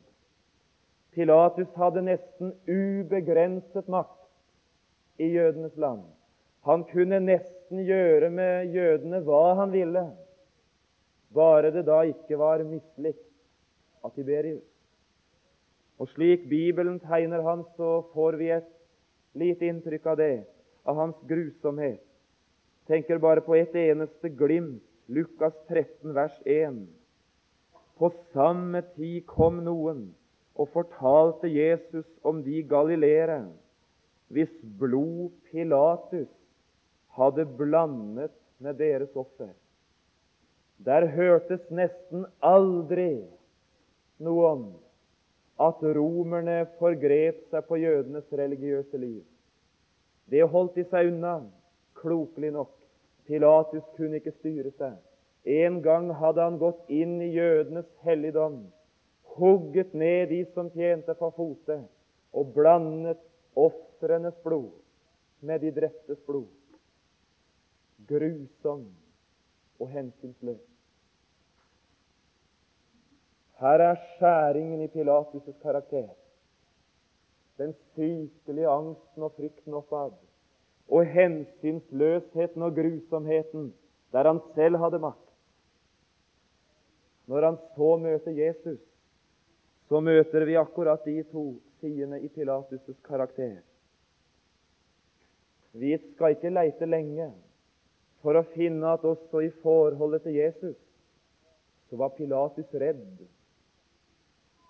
Pilatus 1.14 1.70
hadde 1.78 2.02
nesten 2.08 2.54
ubegrenset 2.66 3.88
makt 3.92 5.22
i 5.22 5.30
jødenes 5.36 5.76
land. 5.78 6.04
Han 6.66 6.86
kunne 6.90 7.20
nesten 7.22 7.84
gjøre 7.86 8.30
med 8.34 8.74
jødene 8.74 9.20
hva 9.26 9.44
han 9.60 9.74
ville, 9.74 10.08
bare 11.34 11.74
det 11.74 11.86
da 11.90 12.02
ikke 12.08 12.38
var 12.40 12.64
mislikt 12.66 13.26
av 14.04 14.14
Tiberius. 14.16 14.64
Og 16.02 16.10
slik 16.16 16.48
Bibelen 16.50 16.98
tegner 17.04 17.44
han, 17.46 17.62
så 17.78 18.02
får 18.14 18.40
vi 18.40 18.50
et 18.56 18.70
lite 19.38 19.70
inntrykk 19.70 20.08
av 20.14 20.18
det, 20.18 20.34
av 20.86 20.98
hans 20.98 21.20
grusomhet. 21.30 22.02
Tenker 22.90 23.22
bare 23.22 23.44
på 23.46 23.56
et 23.56 23.76
eneste 23.80 24.32
glimt, 24.34 24.84
Lukas 25.08 25.54
13, 25.68 26.14
vers 26.16 26.36
1. 26.46 26.88
På 27.98 28.10
samme 28.34 28.82
tid 28.96 29.26
kom 29.28 29.60
noen 29.66 30.06
og 30.56 30.70
fortalte 30.72 31.50
Jesus 31.52 32.08
om 32.24 32.40
de 32.46 32.62
galileere 32.68 33.42
hvis 34.34 34.54
blod 34.80 35.34
Pilatus 35.50 36.32
hadde 37.18 37.46
blandet 37.58 38.34
med 38.64 38.80
deres 38.80 39.12
offer. 39.16 39.52
Der 40.86 41.06
hørtes 41.12 41.68
nesten 41.70 42.26
aldri 42.42 43.26
noe 44.24 44.48
om 44.50 44.64
at 45.62 45.84
romerne 45.96 46.64
forgrep 46.80 47.44
seg 47.52 47.68
på 47.68 47.78
jødenes 47.84 48.32
religiøse 48.32 48.98
liv. 48.98 49.22
Det 50.32 50.48
holdt 50.50 50.80
de 50.80 50.88
seg 50.88 51.12
unna, 51.12 51.42
klokelig 52.00 52.54
nok. 52.56 52.72
Pilatus 53.28 53.84
kunne 53.98 54.20
ikke 54.20 54.36
styre 54.40 54.72
seg. 54.78 54.96
En 55.44 55.82
gang 55.84 56.10
hadde 56.16 56.44
han 56.44 56.60
gått 56.60 56.90
inn 56.92 57.18
i 57.22 57.34
jødenes 57.36 57.90
helligdom, 58.06 58.62
hugget 59.36 59.94
ned 59.94 60.30
de 60.32 60.44
som 60.54 60.70
tjente 60.72 61.16
for 61.20 61.36
fote, 61.36 61.82
og 62.34 62.54
blandet 62.56 63.20
ofrenes 63.60 64.36
blod 64.44 64.72
med 65.44 65.64
de 65.64 65.72
dreptes 65.76 66.20
blod. 66.28 66.52
Grusom 68.08 68.88
og 69.80 69.90
hensynsløs. 69.92 70.62
Her 73.64 73.80
er 73.80 73.96
skjæringen 73.96 74.82
i 74.82 74.92
Pilatus' 74.92 75.62
karakter. 75.62 76.10
Den 77.58 77.74
sykelige 77.94 78.68
angsten 78.68 79.24
og 79.24 79.32
frykten 79.38 79.74
oppad. 79.74 80.16
Og 80.90 81.06
hensynsløsheten 81.08 82.62
og 82.62 82.76
grusomheten 82.76 83.72
der 84.14 84.28
han 84.30 84.40
selv 84.56 84.78
hadde 84.78 85.00
makt. 85.02 85.30
Når 87.28 87.46
han 87.48 87.58
så 87.76 87.96
møter 87.98 88.32
Jesus, 88.32 88.80
så 89.90 90.00
møter 90.00 90.46
vi 90.46 90.58
akkurat 90.60 91.06
de 91.06 91.24
to 91.32 91.46
sidene 91.80 92.20
i 92.22 92.28
Pilatus' 92.28 93.00
karakter. 93.04 93.62
Vi 95.74 95.98
skal 95.98 96.36
ikke 96.36 96.54
leite 96.54 96.86
lenge 96.86 97.32
for 98.22 98.38
å 98.38 98.46
finne 98.54 98.94
at 98.94 99.06
også 99.08 99.42
i 99.48 99.54
forholdet 99.64 100.28
til 100.28 100.38
Jesus 100.38 100.78
så 101.90 101.98
var 101.98 102.14
Pilatus 102.18 102.70
redd 102.74 103.24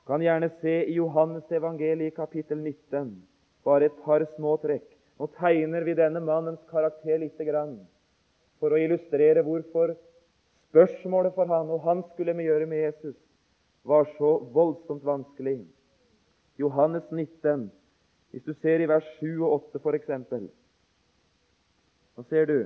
kan 0.07 0.21
gjerne 0.21 0.49
se 0.61 0.73
i 0.83 0.97
Johannes 0.97 1.51
evangeliet 1.51 2.15
kapittel 2.15 2.59
19 2.59 3.13
bare 3.63 3.87
et 3.87 3.99
par 4.03 4.25
små 4.35 4.57
trekk. 4.59 4.87
Nå 5.23 5.29
tegner 5.39 5.85
vi 5.87 5.93
denne 5.95 6.19
mannens 6.19 6.59
karakter 6.67 7.21
lite 7.21 7.45
grann 7.47 7.77
for 8.59 8.73
å 8.75 8.79
illustrere 8.83 9.39
hvorfor 9.47 9.93
spørsmålet 10.67 11.31
for 11.37 11.47
han 11.47 11.69
og 11.71 11.85
han 11.85 12.01
skulle 12.09 12.35
gjøre 12.43 12.67
med 12.67 12.81
Jesus, 12.81 13.15
var 13.87 14.03
så 14.17 14.33
voldsomt 14.51 15.05
vanskelig. 15.07 15.61
Johannes 16.59 17.07
19, 17.07 17.69
hvis 18.35 18.43
du 18.43 18.51
ser 18.59 18.83
i 18.83 18.89
vers 18.91 19.07
7 19.21 19.29
og 19.45 19.71
8 19.77 19.79
f.eks. 19.79 20.11
Nå 22.19 22.27
ser 22.27 22.51
du 22.51 22.57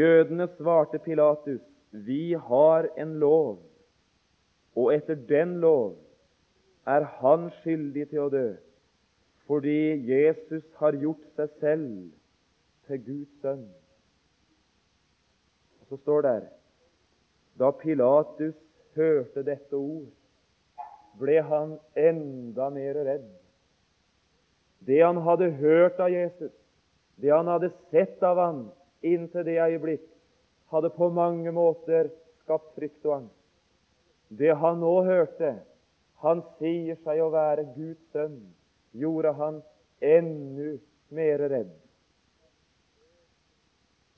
Jødene 0.00 0.48
svarte 0.56 1.02
Pilatus, 1.04 1.60
vi 1.92 2.32
har 2.48 2.88
en 2.96 3.18
lov, 3.20 3.60
og 4.80 4.94
etter 4.96 5.20
den 5.28 5.58
lov 5.60 5.98
er 6.88 7.04
han 7.20 7.50
skyldig 7.60 8.08
til 8.14 8.24
å 8.24 8.32
dø 8.32 8.48
fordi 9.50 10.06
Jesus 10.06 10.62
har 10.78 10.94
gjort 10.94 11.24
seg 11.34 11.54
selv 11.58 11.86
til 12.86 13.00
Guds 13.02 13.30
sønn. 13.42 13.64
Og 15.80 15.88
Så 15.90 15.96
står 16.04 16.22
det 16.22 16.34
da 17.58 17.70
Pilatus 17.74 18.54
hørte 18.94 19.42
dette 19.42 19.74
ord, 19.74 20.06
ble 21.18 21.40
han 21.42 21.72
enda 21.98 22.68
mer 22.70 23.00
redd. 23.08 23.26
Det 24.86 25.00
han 25.02 25.18
hadde 25.26 25.50
hørt 25.58 25.98
av 25.98 26.14
Jesus, 26.14 26.54
det 27.18 27.34
han 27.34 27.50
hadde 27.50 27.72
sett 27.90 28.22
av 28.22 28.38
ham 28.38 28.62
inntil 29.02 29.44
det 29.50 29.58
øyeblikk, 29.58 30.06
hadde 30.70 30.92
på 30.94 31.10
mange 31.10 31.50
måter 31.50 32.12
skapt 32.44 32.70
frykt 32.78 33.02
og 33.10 33.16
angst. 33.18 33.42
Det 34.30 34.54
han 34.62 34.78
nå 34.78 34.94
hørte, 35.10 35.56
han 36.22 36.46
sier 36.62 37.02
seg 37.02 37.18
å 37.18 37.32
være 37.34 37.66
Guds 37.74 38.06
sønn, 38.14 38.38
gjorde 38.92 39.32
han 39.38 39.60
enda 40.00 40.78
mer 41.10 41.48
redd. 41.50 41.70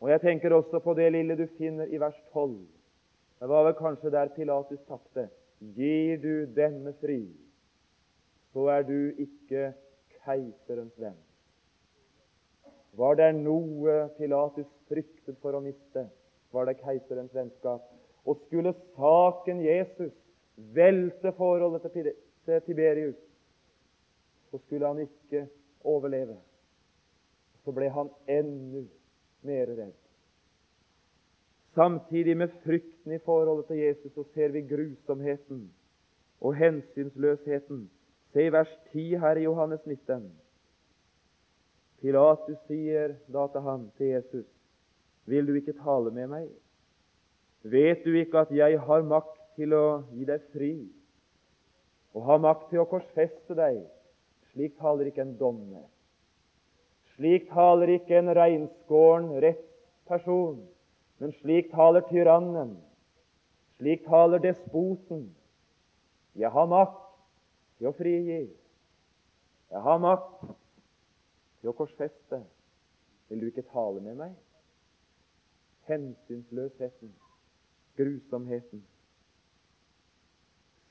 Og 0.03 0.11
Jeg 0.11 0.21
tenker 0.21 0.55
også 0.55 0.81
på 0.83 0.95
det 0.99 1.13
lille 1.15 1.37
du 1.39 1.47
finner 1.59 1.87
i 1.87 2.01
vers 2.01 2.19
12. 2.33 2.57
Det 3.41 3.49
var 3.49 3.65
vel 3.65 3.75
kanskje 3.79 4.11
der 4.11 4.33
Pilatus 4.35 4.81
tapte. 4.89 5.29
Gir 5.77 6.19
du 6.19 6.47
denne 6.55 6.93
fri, 7.01 7.21
så 8.53 8.67
er 8.75 8.83
du 8.83 9.13
ikke 9.23 9.73
keiserens 10.25 10.97
venn. 10.99 11.19
Var 12.99 13.15
det 13.21 13.31
noe 13.39 14.09
Pilatus 14.19 14.67
fryktet 14.91 15.39
for 15.41 15.55
å 15.55 15.63
miste, 15.63 16.09
var 16.53 16.67
det 16.67 16.81
keiserens 16.83 17.33
vennskap. 17.35 17.87
Og 18.27 18.43
skulle 18.47 18.75
saken 18.99 19.63
Jesus 19.65 20.13
velte 20.75 21.33
forholdet 21.39 21.87
til 21.95 22.11
Tiberius, 22.67 23.19
så 24.53 24.59
skulle 24.59 24.87
han 24.87 25.01
ikke 25.01 25.47
overleve. 25.81 26.37
Så 27.65 27.73
ble 27.73 27.89
han 27.91 28.11
enda 28.29 28.85
mer 29.43 29.73
redd. 29.73 29.99
Samtidig 31.75 32.37
med 32.37 32.53
frykten 32.65 33.15
i 33.17 33.21
forholdet 33.25 33.71
til 33.71 33.81
Jesus 33.81 34.13
så 34.13 34.25
ser 34.35 34.53
vi 34.53 34.61
grusomheten 34.69 35.65
og 36.41 36.55
hensynsløsheten. 36.55 37.87
Se 38.33 38.47
i 38.47 38.53
vers 38.53 38.73
10 38.93 39.17
her 39.25 39.41
i 39.41 39.47
Johannes 39.47 39.87
19. 39.87 40.29
Pilatus 42.03 42.59
sier 42.67 43.17
da 43.33 43.47
til 43.49 43.65
ham, 43.65 43.89
til 43.97 44.07
Jesus, 44.07 44.47
vil 45.27 45.49
du 45.49 45.55
ikke 45.55 45.79
tale 45.81 46.11
med 46.11 46.29
meg? 46.29 46.49
Vet 47.63 48.05
du 48.05 48.13
ikke 48.19 48.43
at 48.45 48.53
jeg 48.53 48.81
har 48.81 49.07
makt 49.07 49.39
til 49.57 49.73
å 49.73 50.03
gi 50.13 50.27
deg 50.29 50.45
fri 50.53 50.75
og 52.13 52.25
har 52.27 52.41
makt 52.43 52.69
til 52.71 52.83
å 52.83 52.89
korsfeste 52.91 53.57
deg. 53.57 53.85
Slik 54.53 54.77
taler 54.79 55.09
ikke 55.09 55.25
en 55.25 55.37
dommer. 55.41 55.85
Slik 57.15 57.49
taler 57.49 57.89
ikke 57.95 58.19
en 58.19 58.29
reinskåren 58.37 59.31
rettsperson, 59.45 60.59
men 61.19 61.33
slik 61.41 61.71
taler 61.73 62.05
tyrannen. 62.09 62.75
Slik 63.79 64.05
taler 64.05 64.43
despoten. 64.43 65.31
Jeg 66.37 66.51
har 66.53 66.69
makt 66.69 67.01
til 67.79 67.89
å 67.89 67.95
frigi. 67.97 68.43
Jeg 69.73 69.85
har 69.87 70.01
makt 70.01 70.45
til 71.61 71.73
å 71.73 71.77
korsfeste. 71.77 72.43
Vil 73.29 73.41
du 73.41 73.49
ikke 73.49 73.65
tale 73.73 74.01
med 74.05 74.19
meg? 74.21 74.35
Hensynsløsheten, 75.89 77.15
grusomheten. 77.97 78.85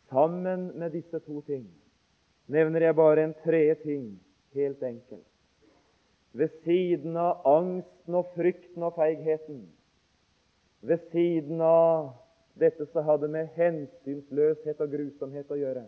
Sammen 0.10 0.72
med 0.80 0.98
disse 0.98 1.22
to 1.22 1.42
ting 1.46 1.70
nevner 2.52 2.88
jeg 2.88 2.98
bare 2.98 3.26
en 3.26 3.36
tredje 3.44 3.76
ting, 3.86 4.08
helt 4.58 4.84
enkelt. 4.84 5.28
Ved 6.34 6.52
siden 6.64 7.18
av 7.20 7.46
angsten 7.48 8.16
og 8.16 8.32
frykten 8.36 8.84
og 8.88 8.96
feigheten, 8.96 9.66
ved 10.82 11.04
siden 11.12 11.62
av 11.64 12.14
dette 12.60 12.88
som 12.92 13.06
hadde 13.08 13.30
med 13.32 13.52
hensynsløshet 13.56 14.80
og 14.84 14.94
grusomhet 14.96 15.52
å 15.52 15.60
gjøre, 15.60 15.84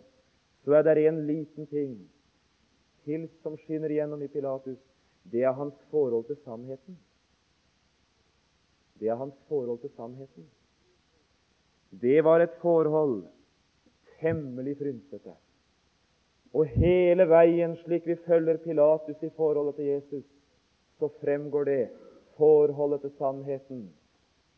så 0.64 0.76
er 0.78 0.86
det 0.86 1.06
en 1.08 1.24
liten 1.28 1.68
ting 1.68 1.96
til 3.04 3.26
som 3.42 3.56
skinner 3.64 3.92
igjennom 3.92 4.22
i 4.24 4.30
Pilatus. 4.32 4.80
Det 5.24 5.44
er 5.44 5.56
hans 5.56 5.76
forhold 5.90 6.28
til 6.28 6.38
sannheten. 6.44 6.96
Det 9.00 9.08
er 9.08 9.20
hans 9.20 9.36
forhold 9.48 9.80
til 9.82 9.92
sannheten. 9.96 10.46
Det 11.90 12.20
var 12.24 12.40
et 12.40 12.54
forhold 12.62 13.24
temmelig 14.20 14.78
frynsete. 14.80 15.34
Og 16.54 16.70
hele 16.78 17.26
veien, 17.26 17.74
slik 17.82 18.06
vi 18.06 18.14
følger 18.26 18.60
Pilatus 18.62 19.22
i 19.22 19.30
forholdet 19.34 19.74
til 19.80 19.90
Jesus, 19.90 20.26
så 20.98 21.08
fremgår 21.20 21.64
det 21.66 21.82
forholdet 22.38 23.02
til 23.02 23.12
sannheten. 23.18 23.88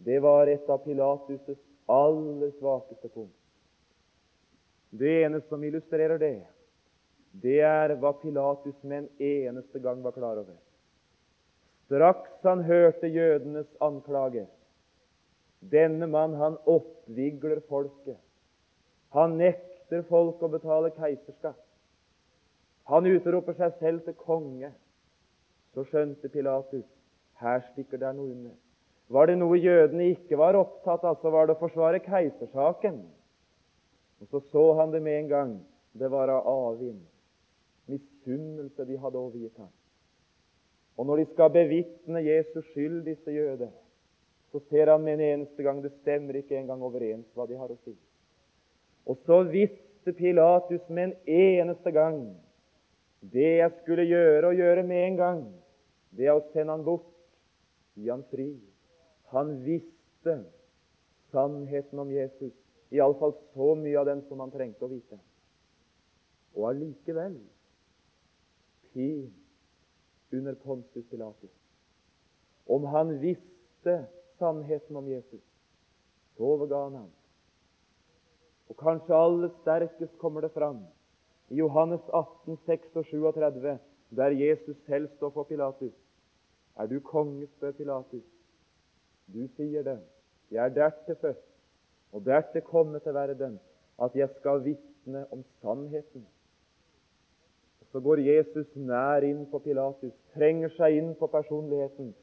Det 0.04 0.20
var 0.22 0.50
et 0.52 0.68
av 0.68 0.84
Pilatus' 0.84 1.56
aller 1.88 2.52
svakeste 2.58 3.08
punkt. 3.08 3.32
Det 4.90 5.22
eneste 5.24 5.48
som 5.48 5.64
illustrerer 5.64 6.20
det, 6.20 6.36
det 7.42 7.60
er 7.64 7.96
hva 8.00 8.12
Pilatus 8.20 8.76
med 8.82 8.98
en 8.98 9.08
eneste 9.20 9.80
gang 9.80 10.04
var 10.04 10.12
klar 10.16 10.40
over. 10.40 10.56
Straks 11.86 12.42
han 12.42 12.64
hørte 12.66 13.08
jødenes 13.08 13.68
anklage 13.80 14.46
Denne 15.60 16.06
mann, 16.06 16.34
han 16.34 16.58
oppvigler 16.68 17.62
folket. 17.68 18.18
Han 19.16 19.38
nekter 19.40 20.04
folk 20.06 20.42
å 20.44 20.50
betale 20.52 20.92
keiserskatt. 20.94 21.65
Han 22.90 23.06
utroper 23.10 23.56
seg 23.58 23.78
selv 23.80 24.04
til 24.06 24.14
konge. 24.18 24.70
Så 25.74 25.84
skjønte 25.88 26.30
Pilatus 26.32 26.86
her 27.42 27.60
stikker 27.72 28.00
det 28.00 28.12
noe 28.16 28.32
under. 28.32 28.54
Var 29.12 29.28
det 29.30 29.36
noe 29.38 29.58
jødene 29.58 30.10
ikke 30.14 30.38
var 30.38 30.58
opptatt 30.58 31.04
av, 31.06 31.18
så 31.20 31.30
var 31.30 31.46
det 31.46 31.56
å 31.56 31.62
forsvare 31.62 32.02
keisersaken. 32.02 33.02
Og 34.22 34.30
Så 34.30 34.40
så 34.50 34.64
han 34.80 34.94
det 34.94 35.02
med 35.02 35.18
en 35.20 35.28
gang. 35.28 35.52
Det 35.92 36.10
var 36.10 36.28
av 36.28 36.46
avvind, 36.46 37.00
misunnelse 37.88 38.84
de 38.84 38.96
hadde 39.00 39.18
overgitt 39.18 39.56
ham. 39.56 39.70
Og 40.96 41.06
når 41.06 41.16
de 41.16 41.26
skal 41.32 41.52
bevitne 41.52 42.20
Jesus 42.24 42.64
skyld, 42.72 43.02
disse 43.04 43.32
jøder, 43.32 43.70
så 44.52 44.60
ser 44.70 44.90
han 44.90 45.04
med 45.04 45.18
en 45.18 45.24
eneste 45.40 45.62
gang 45.62 45.82
det 45.84 45.92
stemmer 46.00 46.36
ikke 46.36 46.56
engang 46.58 46.82
overens 46.84 47.28
hva 47.34 47.46
de 47.48 47.56
har 47.56 47.72
å 47.72 47.78
si. 47.84 47.94
Og 49.06 49.16
så 49.24 49.42
visste 49.48 50.12
Pilatus 50.16 50.84
med 50.88 51.10
en 51.10 51.16
eneste 51.26 51.92
gang 51.92 52.20
det 53.20 53.50
jeg 53.58 53.72
skulle 53.80 54.04
gjøre, 54.06 54.46
og 54.48 54.54
gjøre 54.54 54.82
med 54.86 55.06
en 55.06 55.16
gang, 55.16 55.42
det 56.16 56.28
er 56.28 56.36
å 56.36 56.44
sende 56.52 56.74
han 56.74 56.84
bort, 56.84 57.08
gi 57.96 58.08
han 58.10 58.24
fri. 58.30 58.50
Han 59.32 59.56
visste 59.64 60.36
sannheten 61.32 62.00
om 62.00 62.12
Jesus, 62.12 62.54
iallfall 62.94 63.34
så 63.54 63.72
mye 63.78 63.98
av 64.00 64.06
den 64.08 64.22
som 64.28 64.40
han 64.44 64.52
trengte 64.54 64.86
å 64.86 64.92
vite. 64.92 65.18
Og 66.56 66.68
allikevel 66.70 67.34
pin 68.92 69.28
under 70.32 70.56
Pontus 70.62 71.04
Pilatus. 71.10 71.52
Om 72.66 72.86
han 72.92 73.12
visste 73.20 73.98
sannheten 74.38 74.96
om 74.96 75.08
Jesus, 75.08 75.42
så 76.36 76.52
overga 76.54 76.82
han 76.86 77.00
ham. 77.02 77.10
Og 78.66 78.78
kanskje 78.80 79.14
aller 79.14 79.52
sterkest 79.60 80.16
kommer 80.18 80.44
det 80.44 80.54
fram 80.56 80.82
i 81.50 81.56
Johannes 81.60 82.00
18, 82.12 82.58
6 82.66 82.96
og 82.96 83.04
37, 83.04 83.78
der 84.16 84.26
Jesus 84.26 84.76
selv 84.86 85.08
står 85.16 85.30
for 85.30 85.42
Pilatus. 85.42 85.92
Er 86.76 86.86
du 86.86 87.00
konge, 87.00 87.46
spør 87.46 87.72
Pilatus. 87.72 88.24
Du 89.34 89.46
sier 89.56 89.82
det. 89.82 89.98
Jeg 90.50 90.64
er 90.64 90.74
dertil 90.74 91.16
født, 91.20 91.44
og 92.12 92.24
dertil 92.24 92.62
kommet 92.62 93.02
til 93.02 93.14
verden, 93.14 93.60
at 94.02 94.14
jeg 94.14 94.28
skal 94.38 94.64
vitne 94.64 95.26
om 95.32 95.44
sannheten. 95.60 96.26
Så 97.92 98.00
går 98.00 98.16
Jesus 98.16 98.66
nær 98.76 99.24
inn 99.24 99.46
på 99.50 99.58
Pilatus, 99.58 100.12
trenger 100.34 100.68
seg 100.76 100.98
inn 100.98 101.14
på 101.18 101.26
personligheten. 101.32 102.14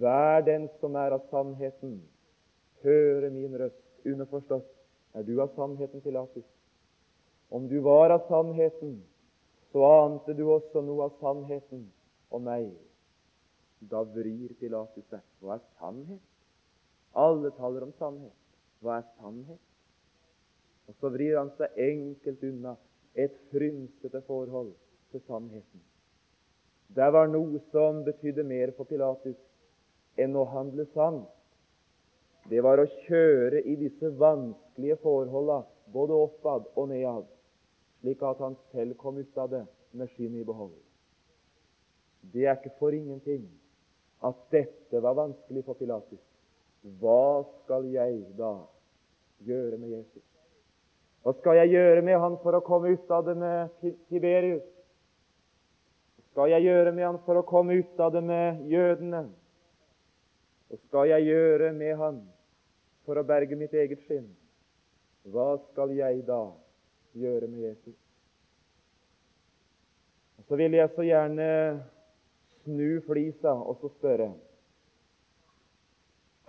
Vær 0.00 0.40
den 0.44 0.68
som 0.80 0.96
er 0.96 1.14
av 1.16 1.24
sannheten. 1.30 2.00
Høre 2.82 3.30
min 3.30 3.54
røst. 3.60 3.84
Underforstått. 4.04 4.66
Er 5.14 5.22
du 5.22 5.40
av 5.42 5.52
sannheten, 5.56 6.00
Pilatus? 6.00 6.44
Om 7.50 7.68
du 7.68 7.80
var 7.82 8.10
av 8.14 8.26
sannheten, 8.28 9.02
så 9.72 9.84
ante 9.84 10.34
du 10.38 10.44
også 10.46 10.82
noe 10.86 11.08
av 11.08 11.16
sannheten 11.18 11.88
og 12.30 12.44
meg. 12.46 12.68
Da 13.90 14.02
vrir 14.06 14.52
Pilatus 14.60 15.06
seg. 15.10 15.22
Hva 15.42 15.56
er 15.56 15.64
sannhet? 15.80 16.22
Alle 17.18 17.50
taler 17.56 17.86
om 17.88 17.94
sannhet. 17.98 18.36
Hva 18.78 19.00
er 19.00 19.08
sannhet? 19.16 19.62
Og 20.86 20.94
så 21.00 21.10
vrir 21.14 21.38
han 21.38 21.50
seg 21.58 21.78
enkelt 21.90 22.44
unna 22.46 22.76
et 23.18 23.34
frynsete 23.50 24.22
forhold 24.26 24.70
til 25.10 25.22
sannheten. 25.26 25.82
Det 26.94 27.10
var 27.14 27.30
noe 27.30 27.58
som 27.70 28.04
betydde 28.06 28.46
mer 28.46 28.74
for 28.78 28.86
Pilatus 28.90 29.38
enn 30.18 30.38
å 30.38 30.46
handle 30.54 30.86
sant. 30.94 31.26
Det 32.50 32.62
var 32.66 32.82
å 32.82 32.88
kjøre 33.06 33.62
i 33.62 33.76
disse 33.78 34.10
vanskelige 34.18 34.98
forholdene, 35.02 35.66
både 35.90 36.14
oppad 36.14 36.66
og 36.78 36.88
nedad, 36.90 37.26
slik 38.00 38.22
at 38.22 38.40
han 38.40 38.56
selv 38.72 38.96
kom 38.98 39.18
ut 39.18 39.38
av 39.38 39.50
det 39.52 39.64
med 39.92 40.10
skinnet 40.14 40.42
i 40.42 40.48
behold. 40.48 40.74
Det 42.32 42.46
er 42.46 42.58
ikke 42.58 42.76
for 42.78 42.94
ingenting 42.96 43.46
at 44.24 44.40
dette 44.52 45.02
var 45.02 45.16
vanskelig 45.16 45.64
for 45.64 45.78
Pilatus. 45.78 46.20
Hva 47.00 47.44
skal 47.60 47.86
jeg 47.92 48.22
da 48.38 48.54
gjøre 49.44 49.78
med 49.80 49.94
Jesus? 49.96 50.24
Hva 51.20 51.34
skal 51.36 51.58
jeg 51.60 51.74
gjøre 51.74 52.04
med 52.04 52.16
han 52.20 52.36
for 52.40 52.56
å 52.56 52.62
komme 52.64 52.92
ut 52.94 53.10
av 53.12 53.26
det 53.26 53.36
med 53.36 53.72
Tiberius? 54.08 54.64
Hva 56.16 56.26
skal 56.32 56.52
jeg 56.54 56.68
gjøre 56.68 56.94
med 56.96 57.04
han 57.04 57.20
for 57.26 57.40
å 57.40 57.44
komme 57.48 57.76
ut 57.80 58.00
av 58.00 58.14
det 58.14 58.22
med 58.24 58.62
jødene? 58.70 59.26
Hva 60.70 60.80
skal 60.86 61.10
jeg 61.10 61.28
gjøre 61.28 61.72
med 61.76 61.96
han 62.00 62.22
for 63.04 63.20
å 63.20 63.26
berge 63.26 63.58
mitt 63.58 63.74
eget 63.74 64.04
skinn? 64.06 64.28
Hva 65.28 65.56
skal 65.68 65.92
jeg 65.96 66.22
da 66.28 66.44
gjøre 67.16 67.48
med 67.48 67.64
Jesus? 67.68 67.96
Og 70.38 70.44
Så 70.48 70.56
vil 70.56 70.72
jeg 70.74 70.90
så 70.94 71.06
gjerne 71.06 71.48
snu 72.62 73.00
flisa 73.06 73.52
og 73.54 73.78
så 73.80 73.90
spørre 73.98 74.32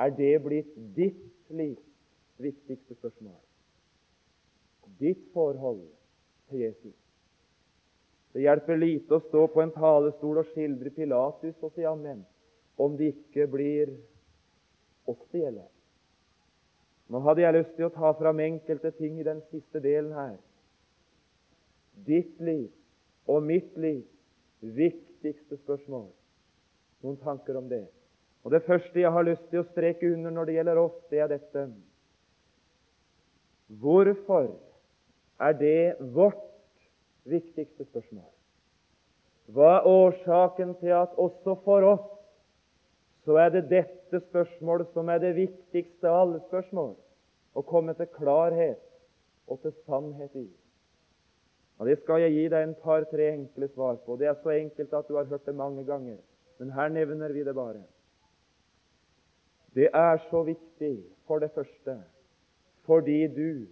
er 0.01 0.09
det 0.17 0.33
blitt 0.41 0.71
ditt 0.95 1.51
livs 1.53 1.85
viktigste 2.41 2.95
spørsmål? 2.95 3.37
Ditt 4.97 5.27
forhold 5.33 5.83
til 6.49 6.59
Jesus? 6.59 6.95
Det 8.33 8.41
hjelper 8.45 8.79
lite 8.79 9.17
å 9.17 9.23
stå 9.27 9.45
på 9.51 9.61
en 9.61 9.73
talestol 9.75 10.39
og 10.41 10.49
skildre 10.53 10.93
Pilatus 10.95 11.57
og 11.61 11.75
si 11.75 11.85
amen 11.85 12.23
om 12.81 12.95
det 12.97 13.11
ikke 13.11 13.45
blir 13.51 13.91
oss 15.11 15.21
det 15.33 15.43
gjelder. 15.43 15.67
Nå 17.11 17.19
hadde 17.25 17.43
jeg 17.43 17.57
lyst 17.57 17.73
til 17.75 17.89
å 17.89 17.93
ta 17.93 18.13
fram 18.17 18.39
enkelte 18.39 18.93
ting 18.97 19.19
i 19.19 19.27
den 19.27 19.41
siste 19.51 19.81
delen 19.83 20.13
her. 20.15 20.37
Ditt 21.93 22.39
liv 22.39 22.69
og 23.27 23.43
mitt 23.43 23.77
liv 23.77 24.03
viktigste 24.61 25.57
spørsmål. 25.63 26.09
Noen 27.01 27.17
tanker 27.21 27.57
om 27.57 27.69
det? 27.69 27.87
Og 28.43 28.51
Det 28.51 28.63
første 28.65 28.99
jeg 28.99 29.11
har 29.11 29.25
lyst 29.25 29.43
til 29.49 29.61
å 29.61 29.69
streke 29.69 30.13
under 30.13 30.33
når 30.33 30.49
det 30.49 30.55
gjelder 30.55 30.81
oss, 30.81 30.97
det 31.09 31.19
er 31.21 31.29
dette. 31.29 31.65
Hvorfor 33.81 34.49
er 35.39 35.53
det 35.57 35.95
vårt 36.13 36.41
viktigste 37.29 37.85
spørsmål? 37.85 38.29
Hva 39.51 39.69
er 39.77 39.87
årsaken 39.87 40.75
til 40.79 40.93
at 40.95 41.13
også 41.19 41.57
for 41.65 41.85
oss 41.85 42.07
så 43.25 43.37
er 43.37 43.51
det 43.53 43.67
dette 43.69 44.21
spørsmålet 44.29 44.89
som 44.95 45.09
er 45.09 45.19
det 45.21 45.35
viktigste 45.37 46.09
av 46.09 46.23
alle 46.23 46.39
spørsmål 46.47 46.95
å 47.53 47.63
komme 47.67 47.93
til 47.97 48.09
klarhet 48.15 48.81
og 49.47 49.61
til 49.61 49.75
sannhet 49.85 50.33
i? 50.39 50.47
Og 51.81 51.87
Det 51.87 51.95
skal 51.97 52.21
jeg 52.21 52.33
gi 52.35 52.43
deg 52.53 52.63
en 52.63 52.75
par-tre 52.77 53.31
enkle 53.33 53.65
svar 53.73 53.95
på. 54.05 54.13
Det 54.21 54.27
er 54.29 54.35
så 54.43 54.51
enkelt 54.53 54.91
at 54.93 55.07
du 55.07 55.15
har 55.17 55.25
hørt 55.25 55.47
det 55.49 55.55
mange 55.57 55.81
ganger, 55.85 56.19
men 56.59 56.73
her 56.75 56.91
nevner 56.93 57.33
vi 57.33 57.41
det 57.43 57.55
bare. 57.57 57.81
Det 59.73 59.87
er 59.89 60.21
så 60.29 60.43
viktig, 60.45 60.99
for 61.25 61.39
det 61.39 61.49
første, 61.55 61.95
fordi 62.85 63.27
du 63.33 63.65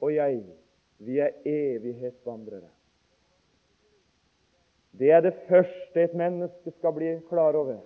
og 0.00 0.14
jeg, 0.14 0.42
vi 0.98 1.20
er 1.22 1.38
evighetsvandrere. 1.46 2.72
Det 4.98 5.10
er 5.14 5.20
det 5.20 5.34
første 5.46 6.02
et 6.02 6.18
menneske 6.18 6.74
skal 6.80 6.96
bli 6.98 7.14
klar 7.28 7.54
over. 7.54 7.78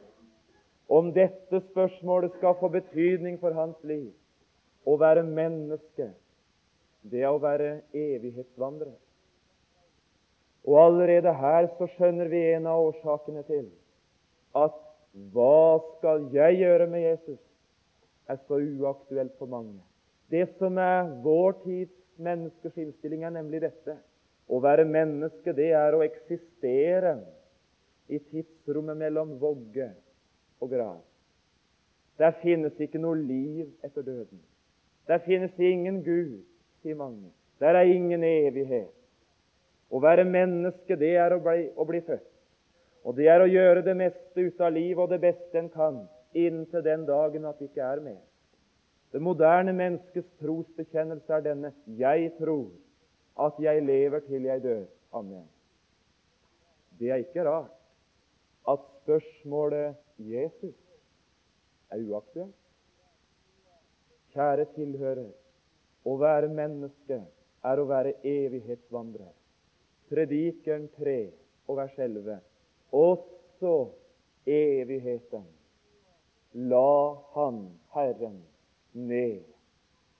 Om 0.88 1.12
dette 1.12 1.60
spørsmålet 1.68 2.32
skal 2.38 2.56
få 2.60 2.72
betydning 2.72 3.40
for 3.40 3.52
hans 3.52 3.76
liv, 3.84 4.08
å 4.86 4.96
være 4.96 5.28
menneske, 5.28 6.12
det 7.04 7.20
er 7.20 7.36
å 7.36 7.42
være 7.42 7.82
evighetsvandrer. 7.92 9.01
Og 10.64 10.78
allerede 10.78 11.32
her 11.34 11.66
så 11.78 11.88
skjønner 11.96 12.28
vi 12.30 12.42
en 12.52 12.68
av 12.70 12.88
årsakene 12.88 13.42
til 13.48 13.66
at 14.58 14.76
hva 15.32 15.80
skal 15.96 16.28
jeg 16.32 16.60
gjøre 16.62 16.86
med 16.88 17.02
Jesus? 17.04 17.40
er 18.32 18.38
så 18.46 18.54
uaktuelt 18.54 19.34
for 19.38 19.46
mange. 19.46 19.80
Det 20.30 20.46
som 20.58 20.78
er 20.78 21.08
vår 21.24 21.52
tids 21.64 21.94
menneskers 22.16 22.76
innstilling, 22.76 23.24
er 23.24 23.34
nemlig 23.34 23.62
dette. 23.64 23.96
Å 24.48 24.60
være 24.62 24.88
menneske, 24.88 25.54
det 25.56 25.72
er 25.76 25.94
å 25.94 26.02
eksistere 26.04 27.16
i 28.08 28.20
tidsrommet 28.30 28.98
mellom 28.98 29.36
vogge 29.40 29.90
og 30.62 30.72
grav. 30.72 31.00
Der 32.20 32.34
finnes 32.42 32.78
ikke 32.80 33.00
noe 33.00 33.18
liv 33.18 33.68
etter 33.84 34.04
døden. 34.04 34.40
Der 35.08 35.22
finnes 35.24 35.54
ingen 35.58 36.02
Gud, 36.04 36.42
sier 36.82 36.98
mange. 36.98 37.32
Der 37.60 37.78
er 37.78 37.88
ingen 37.88 38.24
evighet. 38.24 38.92
Å 39.92 40.00
være 40.00 40.24
menneske, 40.24 40.96
det 40.96 41.14
er 41.20 41.34
å 41.36 41.40
bli, 41.44 41.66
å 41.76 41.84
bli 41.84 42.00
født. 42.04 42.28
Og 43.04 43.16
det 43.18 43.26
er 43.28 43.42
å 43.42 43.50
gjøre 43.50 43.82
det 43.84 43.94
meste 43.98 44.44
ut 44.46 44.60
av 44.62 44.72
livet 44.72 45.02
og 45.02 45.10
det 45.10 45.20
beste 45.20 45.58
en 45.58 45.68
kan, 45.72 45.98
inntil 46.32 46.84
den 46.86 47.04
dagen 47.08 47.44
at 47.48 47.58
det 47.58 47.68
ikke 47.68 47.84
er 47.84 48.00
mer. 48.04 48.20
Det 49.12 49.20
moderne 49.20 49.74
menneskets 49.76 50.30
trosbekjennelse 50.40 51.34
er 51.36 51.44
denne 51.44 51.72
jeg 51.98 52.30
tror 52.38 52.70
at 53.44 53.58
jeg 53.60 53.84
lever 53.84 54.24
til 54.24 54.46
jeg 54.48 54.62
dør. 54.64 54.86
Amen. 55.12 55.44
Det 56.96 57.10
er 57.10 57.20
ikke 57.20 57.44
rart 57.44 57.74
at 58.68 58.88
spørsmålet 59.02 59.98
Jesus 60.16 60.78
er 61.92 62.00
uaktuelt. 62.08 62.56
Kjære 64.32 64.64
tilhører, 64.72 65.28
å 66.08 66.16
være 66.16 66.48
menneske 66.48 67.18
er 67.68 67.80
å 67.80 67.88
være 67.90 68.14
evighetsvandrer. 68.24 69.34
Predikeren 70.12 70.90
3 70.98 71.16
og 71.70 71.78
vers 71.78 71.94
11. 71.96 72.38
Også 72.92 73.74
evigheten 74.44 75.46
la 76.52 77.16
Han, 77.32 77.62
Herren, 77.94 78.42
ned 78.92 79.40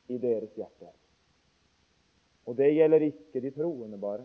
i 0.09 0.19
deres 0.19 0.55
hjerter. 0.57 0.95
Og 2.49 2.57
det 2.57 2.71
gjelder 2.73 3.05
ikke 3.11 3.43
de 3.45 3.51
troende 3.55 3.99
bare. 4.01 4.25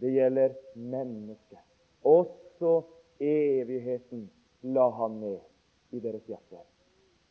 Det 0.00 0.14
gjelder 0.14 0.54
mennesket. 0.74 1.60
Også 2.02 2.80
evigheten 3.20 4.30
la 4.62 4.88
han 4.96 5.20
ned 5.20 5.42
i 5.92 6.00
deres 6.00 6.24
hjerter. 6.26 6.64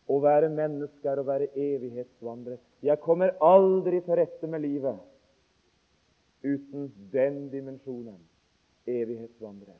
Å 0.05 0.19
være 0.21 0.51
menneske 0.53 1.09
er 1.09 1.19
å 1.19 1.25
være 1.25 1.49
evighetsvandrer. 1.57 2.59
Jeg 2.83 3.01
kommer 3.01 3.33
aldri 3.41 4.03
til 4.05 4.19
rette 4.19 4.49
med 4.51 4.63
livet 4.63 5.01
uten 6.43 6.91
den 7.11 7.49
dimensjonen 7.49 8.19
evighetsvandrer. 8.85 9.77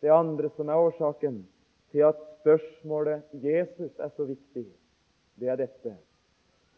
Det 0.00 0.10
andre 0.10 0.50
som 0.56 0.68
er 0.68 0.80
årsaken 0.82 1.42
til 1.92 2.06
at 2.08 2.18
spørsmålet 2.40 3.22
Jesus 3.32 3.92
er 3.98 4.10
så 4.16 4.24
viktig, 4.26 4.66
det 5.38 5.48
er 5.48 5.60
dette. 5.60 5.94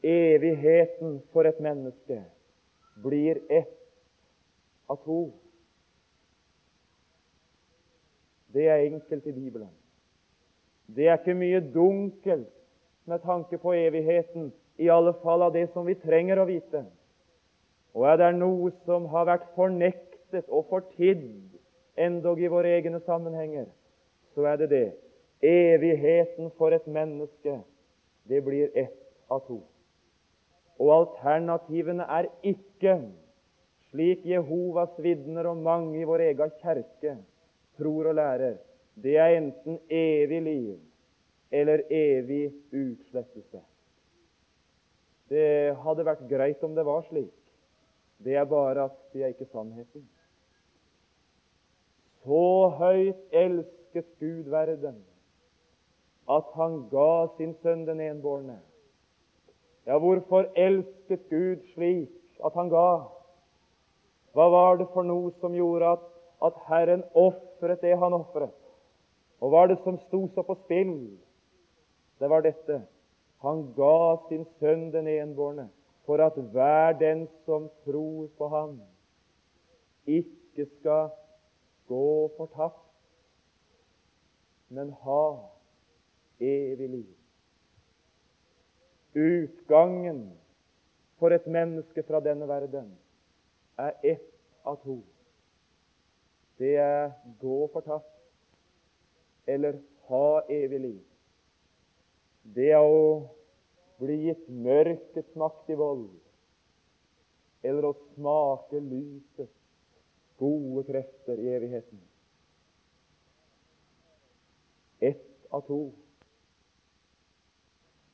Evigheten 0.05 1.23
for 1.33 1.49
et 1.49 1.61
menneske 1.65 2.21
blir 3.03 3.41
ett 3.49 3.81
av 4.91 5.01
to. 5.05 5.33
Det 8.53 8.69
er 8.69 8.85
enkelt 8.91 9.27
i 9.27 9.33
Bibelen. 9.33 9.73
Det 10.87 11.09
er 11.09 11.17
ikke 11.17 11.35
mye 11.35 11.63
dunkelt 11.73 12.53
med 13.09 13.25
tanke 13.25 13.59
på 13.59 13.73
evigheten, 13.73 14.53
i 14.77 14.89
alle 14.91 15.15
fall 15.23 15.43
av 15.43 15.53
det 15.55 15.69
som 15.73 15.87
vi 15.87 15.95
trenger 15.95 16.41
å 16.43 16.47
vite. 16.49 16.85
Og 17.95 18.07
er 18.11 18.19
det 18.19 18.33
noe 18.37 18.73
som 18.85 19.07
har 19.13 19.29
vært 19.29 19.51
fornektet 19.55 20.49
og 20.49 20.67
fortidd, 20.71 21.29
endog 21.95 22.41
i 22.43 22.51
våre 22.51 22.73
egne 22.75 22.99
sammenhenger, 23.07 23.69
så 24.35 24.49
er 24.51 24.65
det 24.65 24.71
det. 24.73 24.87
Evigheten 25.45 26.51
for 26.59 26.75
et 26.75 26.87
menneske 26.91 27.61
det 28.27 28.41
blir 28.43 28.73
ett 28.75 28.97
av 29.31 29.45
to. 29.47 29.61
Og 30.81 30.91
alternativene 30.91 32.07
er 32.11 32.31
ikke, 32.43 32.97
slik 33.93 34.25
Jehovas 34.27 34.97
vitner 34.99 35.47
og 35.53 35.61
mange 35.63 36.01
i 36.01 36.09
vår 36.09 36.25
egen 36.33 36.55
kjerke 36.63 37.15
tror 37.79 38.11
og 38.11 38.19
lærer, 38.19 38.57
det 38.95 39.17
er 39.19 39.37
enten 39.39 39.79
evig 39.91 40.41
liv 40.43 40.75
eller 41.55 41.85
evig 41.91 42.49
utslettelse. 42.73 43.63
Det 45.31 45.75
hadde 45.83 46.07
vært 46.07 46.27
greit 46.31 46.63
om 46.67 46.75
det 46.75 46.85
var 46.87 47.07
slik. 47.09 47.33
Det 48.25 48.37
er 48.37 48.45
bare 48.45 48.85
at 48.85 48.93
det 49.13 49.23
er 49.23 49.33
ikke 49.35 49.49
sannheten. 49.53 50.09
Så 52.25 52.69
høyt 52.79 53.21
elsket 53.33 54.07
Gud 54.21 54.49
verden 54.51 55.03
at 56.29 56.47
han 56.57 56.79
ga 56.89 57.27
sin 57.37 57.53
sønn 57.63 57.85
den 57.85 58.01
enbårne. 58.01 58.57
Ja, 59.87 59.99
hvorfor 59.99 60.49
elsket 60.57 61.29
Gud 61.29 61.61
slik 61.75 62.41
at 62.45 62.57
han 62.57 62.73
ga? 62.73 63.05
Hva 64.33 64.49
var 64.51 64.81
det 64.81 64.89
for 64.95 65.05
noe 65.05 65.35
som 65.43 65.53
gjorde 65.55 65.93
at, 65.99 66.07
at 66.49 66.57
Herren 66.71 67.05
ofret 67.13 67.85
det 67.85 67.93
han 68.01 68.17
ofret? 68.17 68.57
Og 69.41 69.51
hva 69.51 69.67
var 69.67 69.69
det 69.69 69.79
som 69.85 70.01
sto 70.07 70.25
så 70.33 70.43
på 70.43 70.57
spill? 70.65 70.97
Det 72.21 72.31
var 72.31 72.41
dette. 72.41 72.81
Han 73.45 73.67
ga 73.77 74.17
sin 74.31 74.47
sønn 74.59 74.89
den 74.95 75.11
enbårne 75.13 75.69
for 76.05 76.21
at 76.21 76.37
hver 76.53 76.93
den 77.01 77.29
som 77.45 77.71
tror 77.85 78.29
på 78.39 78.49
ham, 78.49 78.81
ikke 80.07 80.67
skal 80.79 81.09
gå 81.89 82.31
fortapt, 82.37 82.81
men 84.69 84.91
ha 85.05 85.25
evig 86.41 86.89
liv. 86.91 87.15
Utgangen 89.15 90.33
for 91.19 91.33
et 91.33 91.47
menneske 91.47 92.03
fra 92.03 92.21
denne 92.21 92.49
verden 92.49 92.91
er 93.79 93.93
ett 94.03 94.31
av 94.67 94.81
to. 94.83 94.99
Det 96.59 96.77
er 96.77 97.13
gå 97.41 97.67
fortapt 97.73 98.11
eller 99.47 99.79
ha 100.09 100.41
evig 100.51 100.81
liv. 100.81 101.01
Det 102.55 102.71
er 102.73 102.83
å 102.83 103.29
bli 104.03 104.17
gitt 104.27 104.47
mørkets 104.49 105.35
vold 105.79 106.09
eller 107.65 107.89
å 107.89 107.97
smake 108.15 108.81
lysets 108.81 109.53
gode 110.39 110.85
krefter 110.89 111.39
i 111.41 111.53
evigheten. 111.57 112.01
Ett 115.01 115.29
av 115.51 115.63
to 115.69 115.85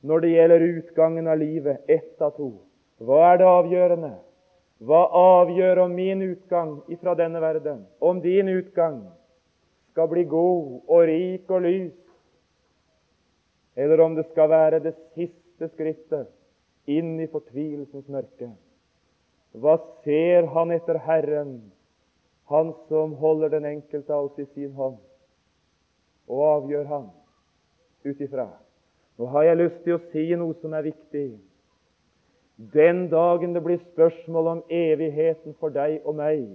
når 0.01 0.19
det 0.19 0.29
gjelder 0.33 0.63
utgangen 0.65 1.27
av 1.27 1.37
livet. 1.37 1.83
Ett 1.87 2.21
av 2.21 2.31
to. 2.37 2.51
Hva 3.01 3.19
er 3.31 3.41
det 3.41 3.49
avgjørende? 3.49 4.11
Hva 4.81 5.01
avgjør 5.13 5.83
om 5.83 5.91
min 5.93 6.23
utgang 6.25 6.79
ifra 6.89 7.13
denne 7.17 7.41
verden, 7.41 7.83
om 8.01 8.21
din 8.21 8.49
utgang 8.49 9.03
skal 9.91 10.07
bli 10.09 10.23
god 10.25 10.79
og 10.87 11.03
rik 11.05 11.51
og 11.53 11.61
lys, 11.67 11.97
eller 13.77 14.01
om 14.01 14.15
det 14.17 14.25
skal 14.31 14.49
være 14.49 14.79
det 14.81 14.95
siste 15.61 15.75
skrittet 15.75 16.29
inn 16.89 17.19
i 17.21 17.27
fortvilelsens 17.29 18.07
mørke? 18.09 18.49
Hva 19.53 19.77
ser 20.03 20.47
han 20.55 20.71
etter 20.71 20.97
Herren, 20.97 21.71
han 22.49 22.73
som 22.87 23.13
holder 23.19 23.49
den 23.49 23.65
enkelte 23.65 24.13
av 24.13 24.31
oss 24.31 24.39
i 24.39 24.47
sin 24.55 24.73
hånd, 24.73 24.97
og 26.27 26.41
avgjør 26.47 26.85
han 26.85 27.09
ut 28.05 28.21
ifra? 28.21 28.49
Nå 29.17 29.29
har 29.29 29.43
jeg 29.43 29.59
lyst 29.59 29.83
til 29.83 29.97
å 29.97 30.03
si 30.11 30.25
noe 30.35 30.55
som 30.61 30.73
er 30.73 30.87
viktig. 30.87 31.37
Den 32.73 33.09
dagen 33.11 33.53
det 33.53 33.61
blir 33.63 33.81
spørsmål 33.91 34.47
om 34.47 34.63
evigheten 34.69 35.53
for 35.59 35.73
deg 35.73 36.01
og 36.05 36.15
meg, 36.17 36.47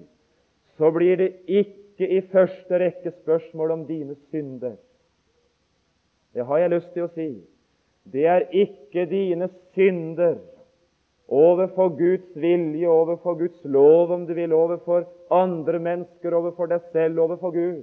så 0.78 0.90
blir 0.90 1.16
det 1.20 1.32
ikke 1.46 2.08
i 2.10 2.22
første 2.32 2.80
rekke 2.80 3.12
spørsmål 3.22 3.76
om 3.76 3.84
dine 3.86 4.16
synder. 4.30 4.76
Det 6.34 6.44
har 6.44 6.58
jeg 6.58 6.74
lyst 6.74 6.90
til 6.92 7.06
å 7.06 7.12
si. 7.14 7.30
Det 8.12 8.26
er 8.26 8.46
ikke 8.54 9.06
dine 9.10 9.48
synder 9.74 10.36
overfor 11.28 11.88
Guds 11.98 12.28
vilje, 12.38 12.88
overfor 12.88 13.34
Guds 13.34 13.64
lov, 13.64 14.10
om 14.10 14.26
du 14.26 14.34
vil, 14.34 14.52
overfor 14.52 15.06
andre 15.30 15.78
mennesker, 15.78 16.34
overfor 16.34 16.70
deg 16.70 16.84
selv, 16.92 17.18
overfor 17.20 17.50
Gud. 17.50 17.82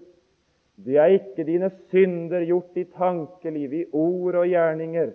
Det 0.86 0.98
er 0.98 1.18
ikke 1.20 1.46
dine 1.46 1.70
synder 1.92 2.46
gjort 2.48 2.80
i 2.80 2.86
tankeliv, 2.96 3.74
i 3.74 3.86
ord 3.92 4.40
og 4.42 4.48
gjerninger, 4.48 5.12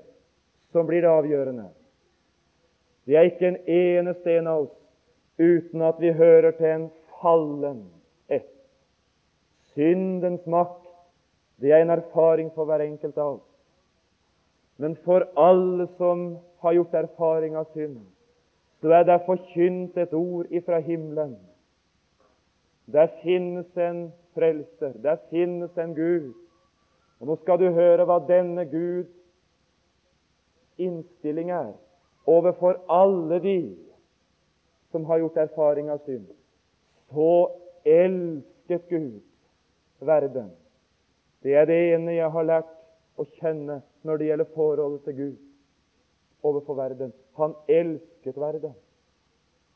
som 0.73 0.87
blir 0.87 1.03
det 1.03 1.11
avgjørende. 1.11 1.71
Det 3.09 3.17
er 3.17 3.31
ikke 3.31 3.49
en 3.49 3.61
eneste 3.73 4.37
en 4.37 4.51
av 4.53 4.67
oss 4.67 4.75
uten 5.39 5.83
at 5.87 6.01
vi 6.03 6.13
hører 6.13 6.53
til 6.59 6.69
en 6.69 6.89
fallen 7.23 7.87
ett. 8.29 8.51
Syndens 9.73 10.45
makt, 10.47 10.85
det 11.63 11.73
er 11.73 11.83
en 11.83 11.95
erfaring 11.95 12.51
for 12.55 12.69
hver 12.69 12.85
enkelt 12.85 13.17
av 13.17 13.39
oss. 13.39 13.47
Men 14.79 14.97
for 15.05 15.27
alle 15.37 15.89
som 15.99 16.39
har 16.63 16.73
gjort 16.73 16.95
erfaring 16.95 17.57
av 17.59 17.67
synd, 17.75 17.99
så 18.81 18.93
er 18.95 19.07
det 19.09 19.25
forkynt 19.27 19.97
et 19.99 20.15
ord 20.15 20.47
ifra 20.55 20.79
himmelen. 20.79 21.35
Der 22.87 23.11
finnes 23.23 23.67
en 23.77 24.13
frelser, 24.35 24.95
der 25.03 25.19
finnes 25.31 25.79
en 25.79 25.95
Gud. 25.95 26.33
Og 27.21 27.27
Nå 27.27 27.37
skal 27.43 27.59
du 27.59 27.67
høre 27.75 28.07
hva 28.07 28.21
denne 28.23 28.65
Guds 28.71 29.11
innstilling 30.79 31.51
er 31.51 31.73
overfor 32.29 32.79
alle 32.93 33.41
de 33.43 33.59
som 34.93 35.05
har 35.11 35.19
gjort 35.19 35.41
erfaring 35.43 35.91
av 35.91 35.99
synd. 36.07 36.29
Så 37.11 37.51
elsket 37.85 38.87
Gud 38.89 39.21
verden. 40.01 40.53
Det 41.43 41.55
er 41.57 41.67
det 41.67 41.79
ene 41.95 42.15
jeg 42.15 42.31
har 42.31 42.47
lært 42.47 42.78
å 43.19 43.27
kjenne 43.39 43.81
når 44.07 44.21
det 44.21 44.29
gjelder 44.31 44.53
forholdet 44.55 45.07
til 45.07 45.17
Gud 45.19 45.37
overfor 46.47 46.79
verden. 46.79 47.13
Han 47.39 47.55
elsket 47.69 48.39
verden. 48.39 48.75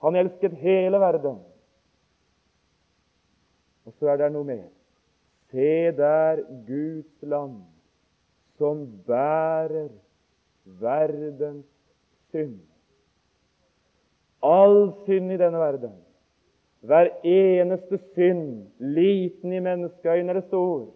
Han 0.02 0.16
elsket 0.18 0.54
hele 0.62 1.00
verden. 1.02 1.40
Og 3.86 3.94
så 3.98 4.12
er 4.12 4.22
det 4.22 4.30
noe 4.34 4.46
mer. 4.46 4.68
Se 5.50 5.90
der 5.98 6.42
Guds 6.66 7.22
land 7.22 7.60
som 8.58 8.86
bærer 9.06 9.90
verdens 10.64 11.66
synd. 12.30 12.60
All 14.42 14.92
synd 15.06 15.34
i 15.34 15.38
denne 15.38 15.58
verden, 15.58 15.92
hver 16.82 17.12
eneste 17.22 17.98
synd, 18.14 18.64
liten 18.78 19.52
i 19.54 19.60
menneskeøyne 19.62 20.34
eller 20.34 20.46
stor, 20.48 20.88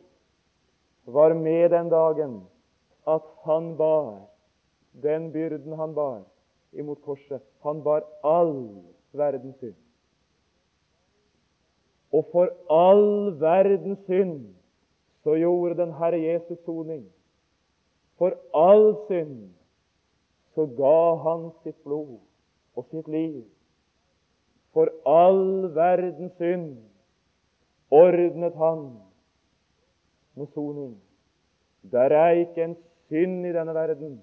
var 1.06 1.34
med 1.34 1.70
den 1.70 1.88
dagen 1.88 2.40
at 3.06 3.22
han 3.44 3.76
bar 3.76 4.26
den 5.02 5.32
byrden 5.32 5.72
han 5.72 5.94
bar 5.94 6.22
imot 6.72 7.02
korset. 7.02 7.42
Han 7.62 7.82
bar 7.82 8.02
all 8.24 8.82
verdens 9.12 9.56
synd. 9.60 9.74
Og 12.12 12.24
for 12.32 12.48
all 12.70 13.40
verdens 13.40 13.98
synd 14.06 14.54
så 15.22 15.34
gjorde 15.34 15.76
den 15.76 15.92
Herre 15.92 16.20
Jesus 16.20 16.58
soning. 16.64 17.04
For 18.18 18.32
all 18.54 18.94
synd 19.08 19.50
så 20.54 20.66
ga 20.66 21.14
han 21.28 21.50
sitt 21.62 21.76
blod 21.84 22.18
og 22.76 22.86
sitt 22.90 23.08
liv. 23.08 23.44
For 24.72 24.88
all 25.06 25.74
verdens 25.74 26.32
synd 26.38 26.76
ordnet 27.90 28.56
han 28.56 28.86
med 30.36 30.46
soning. 30.54 30.96
Der 31.92 32.12
er 32.12 32.30
ikke 32.42 32.64
en 32.64 32.76
synd 33.08 33.46
i 33.46 33.54
denne 33.54 33.74
verden 33.74 34.18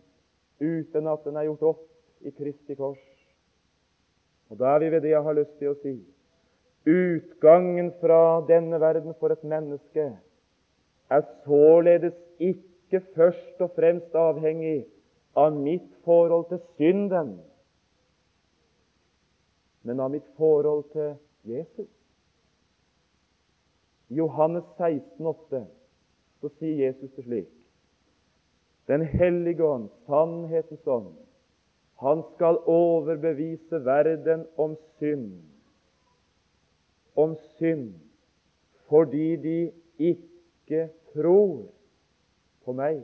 uten 0.62 1.08
at 1.08 1.24
den 1.26 1.38
er 1.38 1.48
gjort 1.50 1.64
opp 1.74 1.84
i 2.22 2.32
Kristi 2.32 2.76
kors. 2.76 3.02
Og 4.50 4.60
Da 4.60 4.76
er 4.76 4.80
vi 4.80 4.92
ved 4.92 5.02
det 5.02 5.10
jeg 5.10 5.24
har 5.24 5.34
lyst 5.34 5.58
til 5.60 5.72
å 5.72 5.80
si. 5.82 5.96
Utgangen 6.86 7.94
fra 8.02 8.42
denne 8.48 8.80
verden 8.80 9.16
for 9.20 9.32
et 9.32 9.44
menneske 9.44 10.12
er 11.10 11.24
således 11.46 12.14
ikke 12.40 13.02
først 13.16 13.62
og 13.62 13.72
fremst 13.76 14.16
avhengig 14.16 14.84
av 15.36 15.56
mitt 15.56 15.90
forhold 16.06 16.50
til 16.50 16.60
synden, 16.78 17.40
men 19.84 20.00
av 20.00 20.12
mitt 20.12 20.28
forhold 20.38 20.84
til 20.94 21.16
Jesus. 21.44 21.90
Johannes 24.10 24.64
16, 24.78 25.26
8, 25.26 25.64
så 26.44 26.52
sier 26.60 26.90
Jesus 26.90 27.12
det 27.16 27.24
slik 27.24 27.52
Den 28.92 29.06
hellige 29.08 29.64
ånd, 29.64 29.88
sannhetens 30.04 30.88
ånd, 30.92 31.14
han 32.04 32.24
skal 32.34 32.58
overbevise 32.68 33.80
verden 33.86 34.44
om 34.60 34.76
synd 35.00 35.30
om 37.16 37.38
synd 37.58 37.94
fordi 38.90 39.36
de 39.36 39.72
ikke 39.98 40.90
tror 41.14 41.70
på 42.66 42.76
meg. 42.76 43.00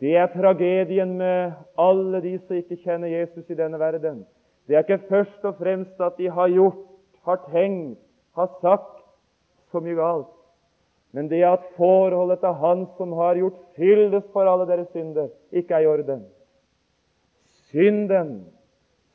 Det 0.00 0.14
er 0.16 0.28
tragedien 0.32 1.16
med 1.18 1.56
alle 1.80 2.20
de 2.24 2.36
som 2.44 2.56
ikke 2.56 2.78
kjenner 2.84 3.10
Jesus 3.10 3.48
i 3.50 3.56
denne 3.58 3.80
verden. 3.80 4.22
Det 4.68 4.76
er 4.76 4.84
ikke 4.84 5.08
først 5.08 5.44
og 5.48 5.56
fremst 5.58 6.00
at 6.00 6.18
de 6.18 6.30
har 6.30 6.52
gjort, 6.52 6.84
har 7.24 7.42
tenkt, 7.50 7.98
har 8.36 8.52
sagt 8.60 9.02
så 9.72 9.80
mye 9.80 9.98
galt. 9.98 10.41
Men 11.12 11.28
det 11.28 11.42
at 11.44 11.64
forholdet 11.76 12.40
til 12.40 12.54
Han 12.62 12.86
som 12.96 13.12
har 13.12 13.36
gjort 13.36 13.58
fyldes 13.76 14.24
for 14.32 14.48
alle 14.48 14.66
deres 14.68 14.88
synder, 14.94 15.28
ikke 15.52 15.74
er 15.74 15.84
i 15.84 15.86
orden. 15.86 16.24
Synden, 17.68 18.46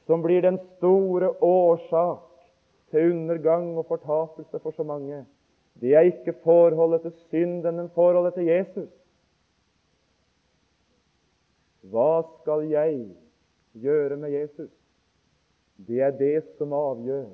som 0.06 0.22
blir 0.22 0.42
den 0.42 0.60
store 0.78 1.34
årsak 1.42 2.24
til 2.92 3.12
undergang 3.12 3.78
og 3.78 3.86
fortapelse 3.90 4.60
for 4.60 4.72
så 4.72 4.84
mange. 4.84 5.26
Det 5.82 5.96
er 5.96 6.06
ikke 6.10 6.34
forholdet 6.44 7.02
til 7.02 7.14
synden, 7.28 7.76
men 7.76 7.90
forholdet 7.90 8.34
til 8.34 8.46
Jesus. 8.46 8.90
Hva 11.82 12.22
skal 12.42 12.70
jeg 12.70 13.08
gjøre 13.74 14.18
med 14.18 14.30
Jesus? 14.30 14.72
Det 15.88 16.02
er 16.02 16.12
det 16.12 16.44
som 16.58 16.74
avgjør 16.74 17.28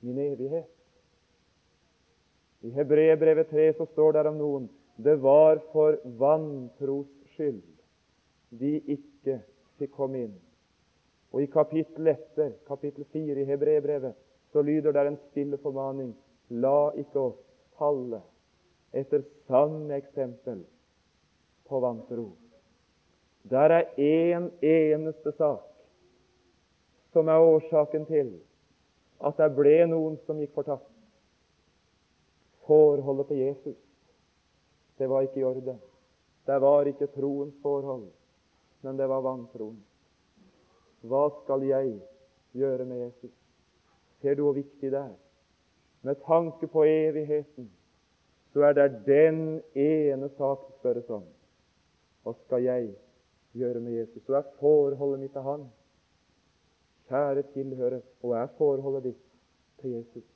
min 0.00 0.18
evighet. 0.18 0.70
I 2.62 2.70
Hebreerbrevet 2.70 3.50
3 3.50 3.72
så 3.76 3.86
står 3.90 4.12
det 4.12 4.28
om 4.30 4.38
noen 4.38 4.68
det 5.02 5.16
var 5.22 5.58
for 5.72 5.96
vantros 6.20 7.08
skyld 7.34 7.62
de 8.60 8.76
ikke 8.94 9.38
fikk 9.80 9.94
komme 9.96 10.26
inn. 10.26 10.34
Og 11.32 11.42
i 11.42 11.48
kapittel 11.50 12.12
etter, 12.12 12.52
kapittel 12.68 13.06
4 13.14 13.40
i 13.40 13.48
Hebreerbrevet, 13.48 14.14
så 14.52 14.62
lyder 14.62 14.92
det 14.92 15.06
en 15.08 15.18
stille 15.30 15.58
formaning 15.58 16.12
La 16.52 16.92
ikke 17.00 17.18
oss 17.18 17.40
falle 17.80 18.20
etter 18.92 19.24
samme 19.48 19.96
eksempel 19.96 20.60
på 21.64 21.80
vantro. 21.80 22.28
Der 23.48 23.72
er 23.72 23.84
én 23.96 24.36
en 24.36 24.50
eneste 24.62 25.32
sak 25.32 25.64
som 27.12 27.28
er 27.28 27.40
årsaken 27.40 28.04
til 28.06 28.34
at 29.24 29.40
det 29.40 29.54
ble 29.56 29.78
noen 29.88 30.18
som 30.26 30.38
gikk 30.38 30.52
fortapt. 30.54 30.91
Forholdet 32.66 33.26
til 33.26 33.36
Jesus, 33.36 33.76
det 34.98 35.08
var 35.10 35.20
ikke 35.20 35.40
i 35.40 35.44
orden. 35.44 35.80
Det 36.46 36.60
var 36.60 36.86
ikke 36.86 37.06
troens 37.06 37.54
forhold, 37.62 38.08
men 38.82 38.98
det 38.98 39.08
var 39.08 39.20
vantroen. 39.20 39.78
Hva 41.02 41.28
skal 41.42 41.66
jeg 41.66 42.00
gjøre 42.54 42.84
med 42.84 43.04
Jesus? 43.06 43.34
Ser 44.20 44.34
du 44.34 44.42
hvor 44.42 44.54
viktig 44.54 44.90
det 44.90 44.98
er? 44.98 45.14
Med 46.02 46.18
tanke 46.26 46.66
på 46.66 46.84
evigheten 46.86 47.70
så 48.52 48.62
er 48.68 48.72
det 48.72 49.06
den 49.06 49.62
ene 49.74 50.28
sak 50.36 50.66
det 50.66 50.74
spørres 50.78 51.10
om. 51.10 51.22
Hva 52.22 52.34
skal 52.44 52.62
jeg 52.62 52.90
gjøre 53.56 53.80
med 53.80 53.92
Jesus? 53.92 54.22
Så 54.26 54.36
er 54.36 54.50
forholdet 54.58 55.20
mitt 55.20 55.32
til 55.32 55.46
Han. 55.46 55.64
Kjære 57.08 57.42
tilhører, 57.54 58.00
og 58.22 58.36
er 58.36 58.46
forholdet 58.58 59.02
ditt 59.04 59.24
til 59.80 59.96
Jesus? 59.96 60.31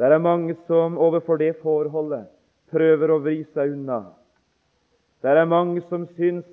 Det 0.00 0.08
er 0.08 0.22
mange 0.22 0.54
som 0.64 0.94
overfor 0.96 1.36
det 1.36 1.58
forholdet 1.60 2.30
prøver 2.72 3.10
å 3.12 3.18
vri 3.20 3.42
seg 3.52 3.74
unna. 3.74 3.98
Det 5.20 5.28
er 5.28 5.44
mange 5.44 5.82
som 5.90 6.06
syns 6.16 6.46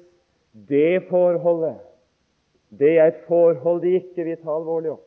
det 0.68 1.06
forholdet 1.08 1.78
det 2.76 2.98
er 3.00 3.14
et 3.14 3.22
forhold 3.30 3.86
de 3.86 3.94
ikke 4.02 4.26
vil 4.28 4.40
ta 4.42 4.52
alvorlig 4.52 4.92
opp. 4.98 5.06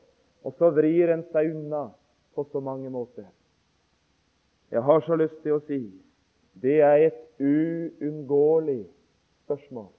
Og 0.49 0.55
så 0.57 0.71
vrir 0.73 1.13
en 1.13 1.27
seg 1.35 1.51
unna 1.53 1.91
på 2.33 2.47
så 2.49 2.63
mange 2.65 2.89
måter. 2.89 3.27
Jeg 4.73 4.81
har 4.87 5.05
så 5.05 5.19
lyst 5.21 5.37
til 5.45 5.59
å 5.59 5.65
si 5.67 5.83
det 6.61 6.81
er 6.81 7.11
et 7.11 7.21
uunngåelig 7.41 8.87
spørsmål. 9.45 9.91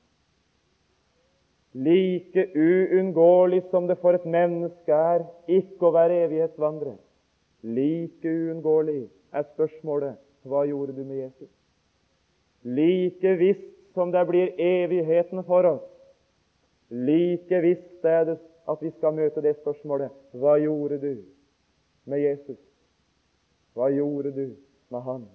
Like 1.78 2.47
uunngåelig 2.57 3.61
som 3.70 3.86
det 3.88 3.99
for 4.01 4.18
et 4.18 4.26
menneske 4.26 4.91
er 4.91 5.24
ikke 5.47 5.88
å 5.88 5.95
være 5.95 6.26
evighetsvandrer, 6.26 6.97
like 7.64 8.28
uunngåelig 8.28 9.09
er 9.34 9.47
spørsmålet 9.53 10.18
hva 10.43 10.64
gjorde 10.66 10.95
du 10.97 11.03
med 11.05 11.22
Jesus? 11.22 11.49
Like 12.64 13.36
visst 13.38 13.68
som 13.93 14.12
det 14.12 14.24
blir 14.28 14.53
evigheten 14.57 15.43
for 15.43 15.68
oss, 15.68 15.86
like 16.89 17.62
visst 17.62 18.05
er 18.05 18.26
det 18.26 18.39
at 18.70 18.82
vi 18.82 18.91
skal 18.97 19.16
møte 19.18 19.41
det 19.41 19.55
spørsmålet 19.59 20.12
Hva 20.38 20.57
gjorde 20.62 20.99
du 21.01 21.24
med 22.05 22.22
Jesus? 22.22 22.59
Hva 23.74 23.89
gjorde 23.91 24.32
du 24.36 24.45
med 24.91 25.01
han? 25.05 25.26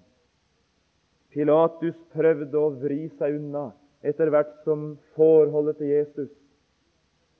Pilatus 1.32 1.96
prøvde 2.14 2.58
å 2.58 2.70
vri 2.80 3.06
seg 3.18 3.36
unna 3.40 3.70
etter 4.06 4.30
hvert 4.32 4.54
som 4.64 4.94
forholdet 5.16 5.80
til 5.80 5.90
Jesus 5.90 6.30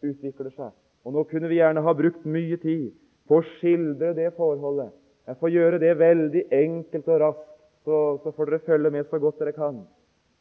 utvikler 0.04 0.50
seg. 0.52 0.72
Og 1.06 1.14
Nå 1.14 1.22
kunne 1.30 1.48
vi 1.48 1.60
gjerne 1.60 1.84
ha 1.84 1.94
brukt 1.96 2.26
mye 2.26 2.58
tid 2.60 2.90
på 3.26 3.40
å 3.40 3.46
skildre 3.56 4.12
det 4.16 4.30
forholdet. 4.36 4.92
Jeg 5.26 5.38
får 5.40 5.52
gjøre 5.52 5.82
det 5.82 5.92
veldig 5.98 6.42
enkelt 6.54 7.08
og 7.10 7.20
raskt, 7.22 7.52
så, 7.86 7.96
så 8.22 8.32
får 8.34 8.50
dere 8.50 8.66
følge 8.66 8.92
med 8.94 9.08
så 9.10 9.18
godt 9.22 9.40
dere 9.42 9.54
kan. 9.56 9.80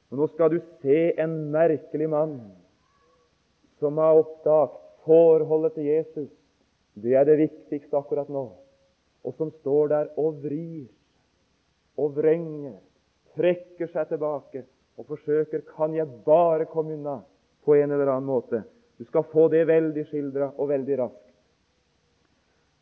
Men 0.10 0.22
nå 0.22 0.28
skal 0.34 0.54
du 0.54 0.60
se 0.84 1.00
en 1.22 1.36
merkelig 1.54 2.10
mann 2.10 2.36
som 3.82 3.98
har 4.02 4.18
oppdaget 4.22 4.82
forholdet 5.06 5.76
til 5.76 5.90
Jesus, 5.90 6.30
det 6.96 7.14
er 7.18 7.26
det 7.28 7.38
viktigste 7.42 7.98
akkurat 7.98 8.30
nå. 8.32 8.48
Og 9.26 9.34
som 9.38 9.52
står 9.60 9.92
der 9.92 10.12
og 10.22 10.40
vrir 10.44 10.86
og 12.00 12.16
vrenger, 12.18 12.78
trekker 13.36 13.90
seg 13.92 14.10
tilbake 14.14 14.64
og 14.96 15.10
forsøker 15.10 15.66
Kan 15.76 15.96
jeg 15.96 16.08
bare 16.26 16.68
komme 16.72 16.96
unna 16.96 17.18
på 17.66 17.76
en 17.76 17.92
eller 17.92 18.14
annen 18.14 18.30
måte? 18.30 18.64
Du 18.98 19.04
skal 19.10 19.26
få 19.32 19.50
det 19.52 19.66
veldig 19.68 20.06
skildra 20.08 20.54
og 20.56 20.70
veldig 20.72 21.00
raskt. 21.02 21.25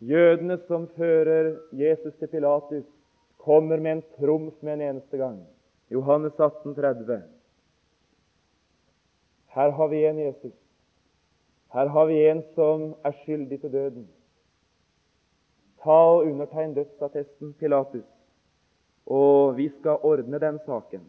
Jødene 0.03 0.57
som 0.67 0.87
fører 0.97 1.53
Jesus 1.71 2.15
til 2.19 2.27
Pilatus, 2.27 2.85
kommer 3.39 3.79
med 3.79 3.91
en 3.91 4.03
trumf 4.17 4.53
med 4.61 4.73
en 4.73 4.81
eneste 4.81 5.17
gang. 5.17 5.39
Johannes 5.91 6.39
18, 6.39 6.75
30. 6.75 7.21
Her 9.55 9.71
har 9.71 9.87
vi 9.87 10.05
en 10.05 10.19
Jesus. 10.19 10.53
Her 11.73 11.87
har 11.87 12.05
vi 12.05 12.19
en 12.27 12.43
som 12.55 12.93
er 13.05 13.15
skyldig 13.23 13.61
til 13.61 13.71
døden. 13.71 14.07
Ta 15.83 15.99
og 16.15 16.25
undertegn 16.27 16.73
dødsattesten, 16.73 17.53
Pilatus, 17.59 18.07
og 19.05 19.57
vi 19.57 19.69
skal 19.79 20.03
ordne 20.03 20.39
den 20.39 20.59
saken. 20.65 21.03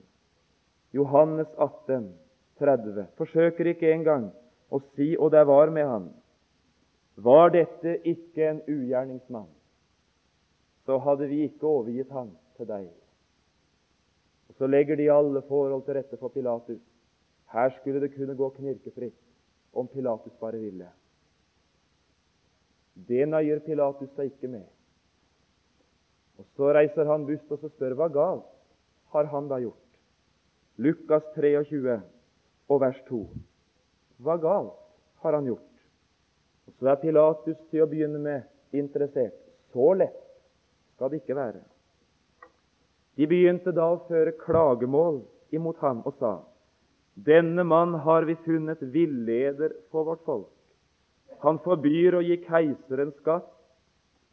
Johannes 0.94 1.46
18, 1.58 2.12
30. 2.58 3.06
Forsøker 3.16 3.70
ikke 3.70 3.92
engang 3.92 4.30
å 4.70 4.80
si 4.94 5.14
og 5.18 5.32
det 5.34 5.46
var 5.46 5.70
med 5.70 5.86
han. 5.88 6.10
Var 7.14 7.50
dette 7.54 7.98
ikke 8.02 8.48
en 8.48 8.60
ugjerningsmann, 8.66 9.50
så 10.84 10.98
hadde 10.98 11.28
vi 11.30 11.44
ikke 11.46 11.66
overgitt 11.66 12.10
ham 12.10 12.32
til 12.58 12.68
deg. 12.68 12.88
Og 14.48 14.54
Så 14.58 14.66
legger 14.66 14.96
de 14.96 15.10
alle 15.10 15.42
forhold 15.42 15.84
til 15.84 15.94
rette 15.94 16.16
for 16.16 16.28
Pilatus. 16.28 16.82
Her 17.54 17.70
skulle 17.70 18.00
det 18.00 18.14
kunne 18.14 18.36
gå 18.36 18.48
knirkefritt 18.50 19.20
om 19.72 19.88
Pilatus 19.88 20.32
bare 20.40 20.58
ville. 20.58 20.88
Det 22.94 23.28
nøyer 23.28 23.62
Pilatus 23.66 24.10
seg 24.14 24.32
ikke 24.32 24.48
med. 24.48 24.66
Og 26.38 26.46
Så 26.56 26.72
reiser 26.74 27.06
han 27.06 27.26
bust 27.26 27.50
og 27.50 27.58
så 27.58 27.70
spør 27.70 27.94
hva 27.98 28.08
galt 28.08 28.50
har 29.14 29.30
han 29.30 29.48
da 29.48 29.60
gjort. 29.62 29.78
Lukas 30.76 31.22
23 31.34 32.00
og 32.68 32.80
vers 32.80 32.98
2. 33.08 33.20
Hva 34.18 34.36
galt 34.42 34.74
har 35.22 35.38
han 35.38 35.46
gjort? 35.46 35.73
Og 36.66 36.74
Så 36.78 36.88
er 36.88 37.00
Pilatus 37.00 37.58
til 37.70 37.84
å 37.84 37.88
begynne 37.90 38.18
med 38.18 38.42
interessert. 38.72 39.36
Så 39.72 39.92
lett 39.98 40.20
skal 40.94 41.10
det 41.10 41.22
ikke 41.22 41.36
være. 41.36 41.60
De 43.14 43.26
begynte 43.30 43.74
da 43.74 43.90
å 43.92 44.02
føre 44.08 44.34
klagemål 44.40 45.22
imot 45.54 45.78
ham 45.84 46.02
og 46.06 46.14
sa:" 46.18 46.40
Denne 47.14 47.62
mann 47.62 47.94
har 47.94 48.24
vi 48.26 48.34
funnet 48.34 48.80
villeder 48.82 49.72
for 49.90 50.04
vårt 50.04 50.24
folk. 50.26 50.50
Han 51.44 51.60
forbyr 51.62 52.16
å 52.18 52.22
gi 52.24 52.40
keiseren 52.42 53.12
skatt, 53.20 53.50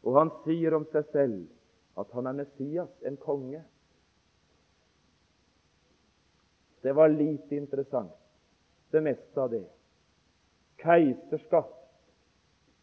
og 0.02 0.16
han 0.18 0.32
sier 0.44 0.74
om 0.74 0.86
seg 0.90 1.04
selv 1.12 2.00
at 2.00 2.10
han 2.16 2.26
er 2.26 2.32
Messias, 2.32 2.90
en 3.06 3.16
konge. 3.16 3.62
Det 6.82 6.94
var 6.96 7.08
lite 7.08 7.54
interessant, 7.54 8.16
det 8.90 9.02
meste 9.02 9.40
av 9.40 9.52
det. 9.52 9.62
Keiserskatt 10.82 11.81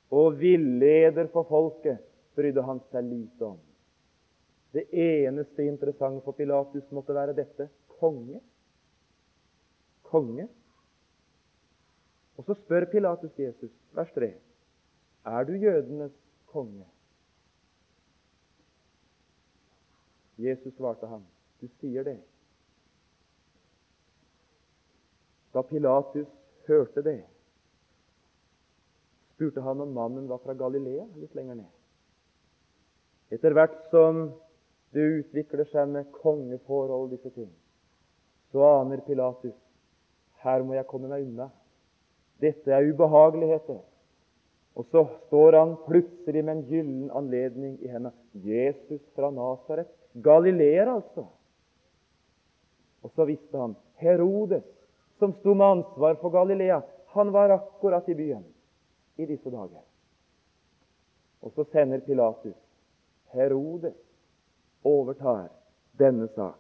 og 0.10 0.40
villeder 0.40 1.28
for 1.34 1.48
folket 1.50 2.00
brydde 2.38 2.64
han 2.66 2.80
seg 2.92 3.06
lite 3.06 3.46
om. 3.46 3.60
Det 4.74 4.86
eneste 4.94 5.66
interessante 5.66 6.22
for 6.26 6.38
Pilatus 6.38 6.86
måtte 6.94 7.16
være 7.18 7.36
dette 7.38 7.70
konge. 8.00 8.42
Konge. 10.10 10.48
Og 12.38 12.46
så 12.46 12.56
spør 12.62 12.86
Pilatus 12.92 13.34
Jesus, 13.38 13.74
vers 13.94 14.12
3, 14.16 14.32
er 15.26 15.44
du 15.44 15.54
jødenes 15.60 16.14
konge? 16.54 16.86
Jesus 20.40 20.74
svarte 20.78 21.08
ham, 21.08 21.26
du 21.60 21.68
sier 21.82 22.06
det. 22.08 22.20
Da 25.54 25.62
Pilatus 25.68 26.30
hørte 26.70 27.04
det, 27.04 27.20
spurte 29.40 29.62
han 29.62 29.82
om 29.82 29.94
mannen 29.94 30.28
var 30.28 30.38
fra 30.44 30.54
Galilea 30.54 31.06
litt 31.16 31.36
lenger 31.36 31.62
ned. 31.62 31.72
Etter 33.32 33.56
hvert 33.56 33.78
som 33.88 34.26
det 34.92 35.06
utvikler 35.22 35.70
seg 35.70 35.88
med 35.88 36.10
kongeforhold, 36.12 37.14
disse 37.14 37.32
ting, 37.32 37.48
så 38.52 38.66
aner 38.82 39.00
Pilatus 39.06 39.56
her 40.44 40.66
må 40.66 40.76
jeg 40.76 40.88
komme 40.92 41.08
meg 41.08 41.24
unna. 41.24 41.48
Dette 42.44 42.74
er 42.74 42.90
ubehageligheter. 42.92 43.80
Og 44.76 44.88
så 44.92 45.06
står 45.28 45.56
han 45.60 45.74
plutselig 45.88 46.44
med 46.44 46.54
en 46.58 46.68
gyllen 46.68 47.08
anledning 47.16 47.78
i 47.84 47.92
hendene. 47.92 48.14
Jesus 48.34 49.02
fra 49.16 49.32
Nasaret. 49.32 49.90
Galileer, 50.24 50.88
altså. 50.88 51.28
Og 53.04 53.12
så 53.16 53.28
visste 53.28 53.60
han 53.60 53.76
Herodes, 54.00 54.68
som 55.20 55.36
sto 55.40 55.54
med 55.56 55.80
ansvar 55.80 56.20
for 56.20 56.34
Galilea, 56.34 56.82
han 57.16 57.32
var 57.36 57.52
akkurat 57.56 58.08
i 58.10 58.16
byen 58.16 58.48
i 59.20 59.28
disse 59.28 59.52
dager. 59.52 59.84
Og 61.44 61.52
så 61.56 61.66
sender 61.72 62.00
Pilatus. 62.04 62.56
Herodes 63.36 63.98
overtar 64.84 65.50
denne 66.00 66.28
sak. 66.36 66.60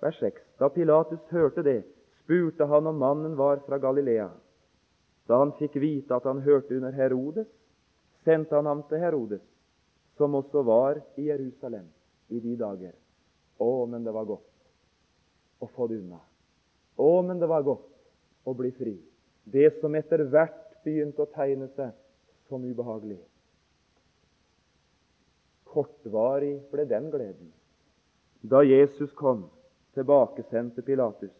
Vers 0.00 0.20
6. 0.20 0.40
Da 0.60 0.68
Pilatus 0.68 1.20
hørte 1.32 1.64
det, 1.64 1.82
spurte 2.22 2.68
han 2.68 2.86
om 2.86 3.00
mannen 3.00 3.36
var 3.36 3.60
fra 3.66 3.78
Galilea. 3.78 4.30
Da 5.28 5.40
han 5.40 5.52
fikk 5.58 5.76
vite 5.80 6.16
at 6.16 6.28
han 6.28 6.42
hørte 6.44 6.76
under 6.76 6.92
Herodes, 6.96 7.48
sendte 8.24 8.56
han 8.56 8.66
ham 8.66 8.82
til 8.88 9.00
Herodes, 9.00 9.44
som 10.16 10.34
også 10.34 10.62
var 10.66 11.00
i 11.16 11.28
Jerusalem 11.28 11.88
i 12.28 12.40
de 12.40 12.56
dager. 12.56 12.96
Å, 13.60 13.86
men 13.86 14.04
det 14.04 14.12
var 14.16 14.28
godt 14.28 15.60
å 15.60 15.68
få 15.68 15.88
det 15.90 16.00
unna. 16.00 16.20
Å, 16.96 17.12
men 17.24 17.40
det 17.40 17.48
var 17.48 17.64
godt 17.64 17.88
å 18.48 18.54
bli 18.56 18.72
fri. 18.76 18.96
Det 19.44 19.68
som 19.80 19.94
etter 19.96 20.24
hvert 20.32 20.69
begynte 20.84 21.24
å 21.24 21.32
tegne 21.34 21.68
seg 21.76 21.92
som 22.48 22.64
ubehagelig. 22.64 23.20
Kortvarig 25.70 26.56
ble 26.72 26.86
den 26.90 27.10
gleden 27.12 27.52
da 28.40 28.62
Jesus 28.64 29.12
kom 29.18 29.44
tilbakesendte 29.94 30.80
til 30.80 30.86
Pilatus. 30.86 31.34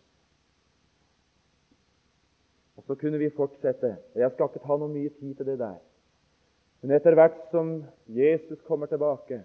Og 2.77 2.85
Så 2.85 2.95
kunne 2.95 3.19
vi 3.19 3.31
fortsette. 3.31 3.97
Jeg 4.15 4.31
skal 4.33 4.49
ikke 4.49 4.63
ta 4.67 4.77
noe 4.77 4.89
mye 4.89 5.13
tid 5.17 5.35
til 5.37 5.47
det 5.47 5.59
der. 5.61 5.79
Men 6.81 6.97
etter 6.97 7.15
hvert 7.15 7.41
som 7.51 7.73
Jesus 8.09 8.61
kommer 8.69 8.89
tilbake, 8.89 9.43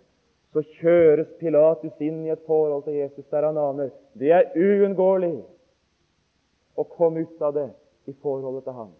så 0.54 0.64
kjøres 0.80 1.34
Pilatus 1.40 2.00
inn 2.00 2.22
i 2.24 2.32
et 2.32 2.46
forhold 2.48 2.86
til 2.86 2.96
Jesus 2.96 3.26
der 3.32 3.44
han 3.50 3.58
aner 3.60 3.92
det 4.16 4.32
er 4.32 4.54
uunngåelig 4.56 5.42
å 6.80 6.86
komme 6.96 7.26
ut 7.28 7.42
av 7.44 7.58
det 7.58 7.68
i 8.08 8.14
forholdet 8.22 8.64
til 8.64 8.78
ham. 8.78 8.94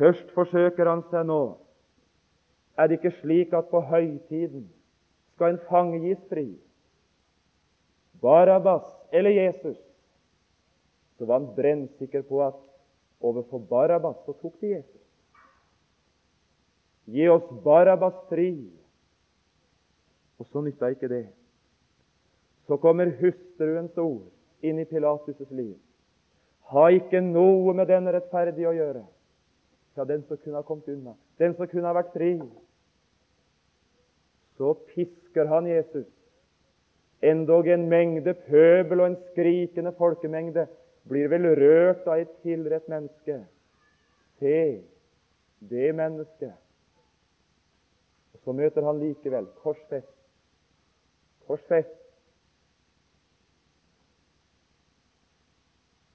Først 0.00 0.30
forsøker 0.32 0.88
han 0.88 1.02
seg 1.10 1.26
nå. 1.28 1.42
Er 2.80 2.88
det 2.88 2.98
ikke 2.98 3.18
slik 3.20 3.52
at 3.52 3.68
på 3.68 3.82
høytiden 3.84 4.64
skal 5.34 5.54
en 5.54 5.62
fange 5.68 6.00
gis 6.06 6.22
fri? 6.30 6.46
Barabbas 8.22 8.88
eller 9.12 9.36
Jesus? 9.36 9.76
Så 11.18 11.28
var 11.28 11.42
han 11.42 11.50
brennsikker 11.56 12.24
på 12.24 12.40
at 12.46 12.56
Overfor 13.20 13.58
Barabbas 13.58 14.16
så 14.24 14.32
tok 14.40 14.54
de 14.60 14.70
Jesus. 14.72 15.00
Gi 17.04 17.28
oss 17.28 17.44
Barabbas 17.64 18.16
fri. 18.30 18.54
Og 20.40 20.48
så 20.48 20.62
nytta 20.64 20.88
ikke 20.94 21.08
det. 21.12 21.26
Så 22.64 22.80
kommer 22.80 23.12
hustruens 23.20 23.98
ord 24.00 24.30
inn 24.64 24.80
i 24.80 24.88
Pilatus' 24.88 25.52
liv. 25.52 25.76
Ha 26.72 26.88
ikke 26.96 27.20
noe 27.20 27.74
med 27.76 27.90
den 27.92 28.08
rettferdige 28.08 28.70
å 28.70 28.76
gjøre. 28.78 29.04
Ja, 29.96 30.04
den 30.04 30.22
som 30.28 30.36
kunne 30.36 30.60
ha 30.60 30.62
kommet 30.62 30.88
unna, 30.88 31.14
den 31.38 31.54
som 31.54 31.68
kunne 31.68 31.88
ha 31.90 31.96
vært 31.96 32.12
fri. 32.14 32.34
Så 34.56 34.74
pisker 34.92 35.48
han 35.50 35.66
Jesus. 35.66 36.06
Endog 37.22 37.68
en 37.68 37.88
mengde 37.88 38.34
pøbel 38.46 39.02
og 39.02 39.10
en 39.10 39.18
skrikende 39.30 39.92
folkemengde 39.98 40.66
blir 41.08 41.28
vel 41.32 41.48
rørt 41.58 42.06
av 42.08 42.20
et 42.22 42.32
tilrett 42.44 42.88
menneske. 42.88 43.40
Se 44.40 44.60
det 45.70 45.90
mennesket. 45.96 46.54
Og 48.32 48.44
Så 48.44 48.52
møter 48.56 48.84
han 48.84 49.00
likevel 49.00 49.48
korsfest. 49.60 50.14
Korsfest. 51.48 51.96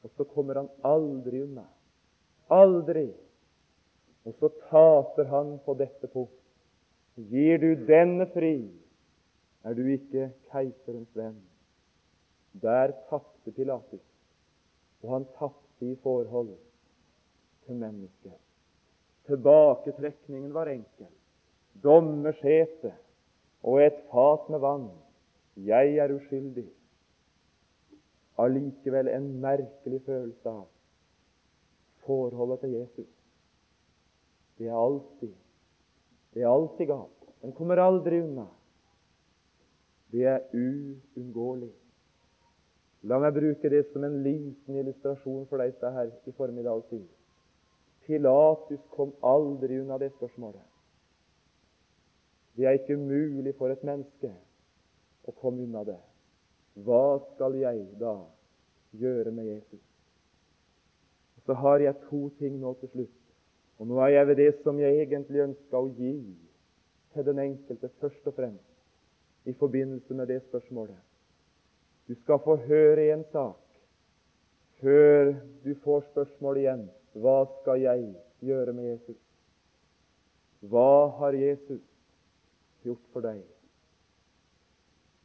Og 0.05 0.11
så 0.17 0.23
kommer 0.23 0.61
han 0.61 0.69
aldri 0.85 1.41
unna. 1.43 1.65
Aldri. 2.49 3.09
Og 4.25 4.33
så 4.39 4.49
taper 4.69 5.29
han 5.29 5.57
på 5.65 5.75
dette 5.77 6.09
punkt. 6.09 6.41
Gir 7.15 7.61
du 7.61 7.85
denne 7.87 8.25
fri, 8.33 8.57
er 9.63 9.77
du 9.77 9.85
ikke 9.87 10.31
keiserens 10.51 11.13
venn. 11.15 11.37
Der 12.61 12.91
tapte 13.09 13.53
Pilatus 13.55 14.03
og 15.05 15.13
han 15.13 15.25
tapte 15.37 15.85
i 15.85 15.95
forhold 16.03 16.57
til 17.65 17.75
mennesket. 17.75 18.33
Tilbaketrekningen 19.25 20.53
var 20.53 20.69
enkel. 20.69 21.11
Dommersetet 21.83 22.93
og 23.63 23.81
et 23.83 23.99
fat 24.11 24.49
med 24.49 24.59
vann. 24.59 24.89
Jeg 25.55 25.97
er 25.97 26.13
uskyldig. 26.13 26.67
Allikevel 28.37 29.07
en 29.07 29.27
merkelig 29.41 30.01
følelse 30.05 30.49
av 30.49 30.65
forholdet 32.05 32.59
til 32.65 32.75
Jesus. 32.79 33.14
Det 34.57 34.67
er 34.69 34.77
alltid 34.77 35.33
det 36.35 36.43
er 36.43 36.51
alltid 36.51 36.87
galt. 36.87 37.27
Den 37.41 37.53
kommer 37.55 37.79
aldri 37.79 38.19
unna. 38.19 38.45
Det 40.11 40.25
er 40.27 40.41
uunngåelig. 40.51 41.71
La 43.07 43.19
meg 43.23 43.37
bruke 43.37 43.71
det 43.71 43.85
som 43.93 44.03
en 44.03 44.17
liten 44.25 44.79
illustrasjon 44.81 45.45
for 45.47 45.63
deg 45.63 45.79
her 45.79 46.11
i 46.11 46.35
formiddag. 46.35 46.83
Pilatus 48.03 48.83
kom 48.91 49.13
aldri 49.23 49.79
unna 49.79 49.97
det 50.01 50.11
spørsmålet. 50.17 50.63
Det 52.55 52.67
er 52.67 52.79
ikke 52.81 52.99
mulig 52.99 53.55
for 53.55 53.71
et 53.71 53.83
menneske 53.87 54.33
å 55.23 55.31
komme 55.39 55.63
unna 55.63 55.87
det. 55.87 55.99
Hva 56.83 57.19
skal 57.31 57.55
jeg 57.61 57.85
da 57.99 58.17
gjøre 58.91 59.31
med 59.31 59.53
Jesus? 59.53 59.83
Så 61.45 61.55
har 61.63 61.79
jeg 61.79 62.01
to 62.09 62.27
ting 62.39 62.59
nå 62.59 62.73
til 62.81 62.91
slutt. 62.91 63.24
Og 63.79 63.87
nå 63.87 63.99
er 64.03 64.13
jeg 64.13 64.27
ved 64.27 64.35
det 64.39 64.51
som 64.63 64.79
jeg 64.79 65.01
egentlig 65.03 65.43
ønsker 65.49 65.77
å 65.77 65.91
gi 65.97 66.13
til 67.15 67.27
den 67.27 67.41
enkelte, 67.43 67.89
først 67.99 68.27
og 68.27 68.35
fremst 68.37 69.49
i 69.49 69.53
forbindelse 69.53 70.13
med 70.13 70.27
det 70.31 70.41
spørsmålet. 70.47 70.99
Du 72.07 72.15
skal 72.15 72.39
få 72.43 72.55
høre 72.67 73.09
en 73.13 73.23
sak 73.31 73.61
før 74.81 75.33
du 75.63 75.73
får 75.83 76.05
spørsmålet 76.11 76.61
igjen. 76.61 76.85
Hva 77.15 77.37
skal 77.59 77.81
jeg 77.81 78.07
gjøre 78.45 78.73
med 78.75 78.89
Jesus? 78.91 79.19
Hva 80.65 81.11
har 81.19 81.37
Jesus 81.37 81.81
gjort 82.83 83.05
for 83.13 83.25
deg? 83.25 83.41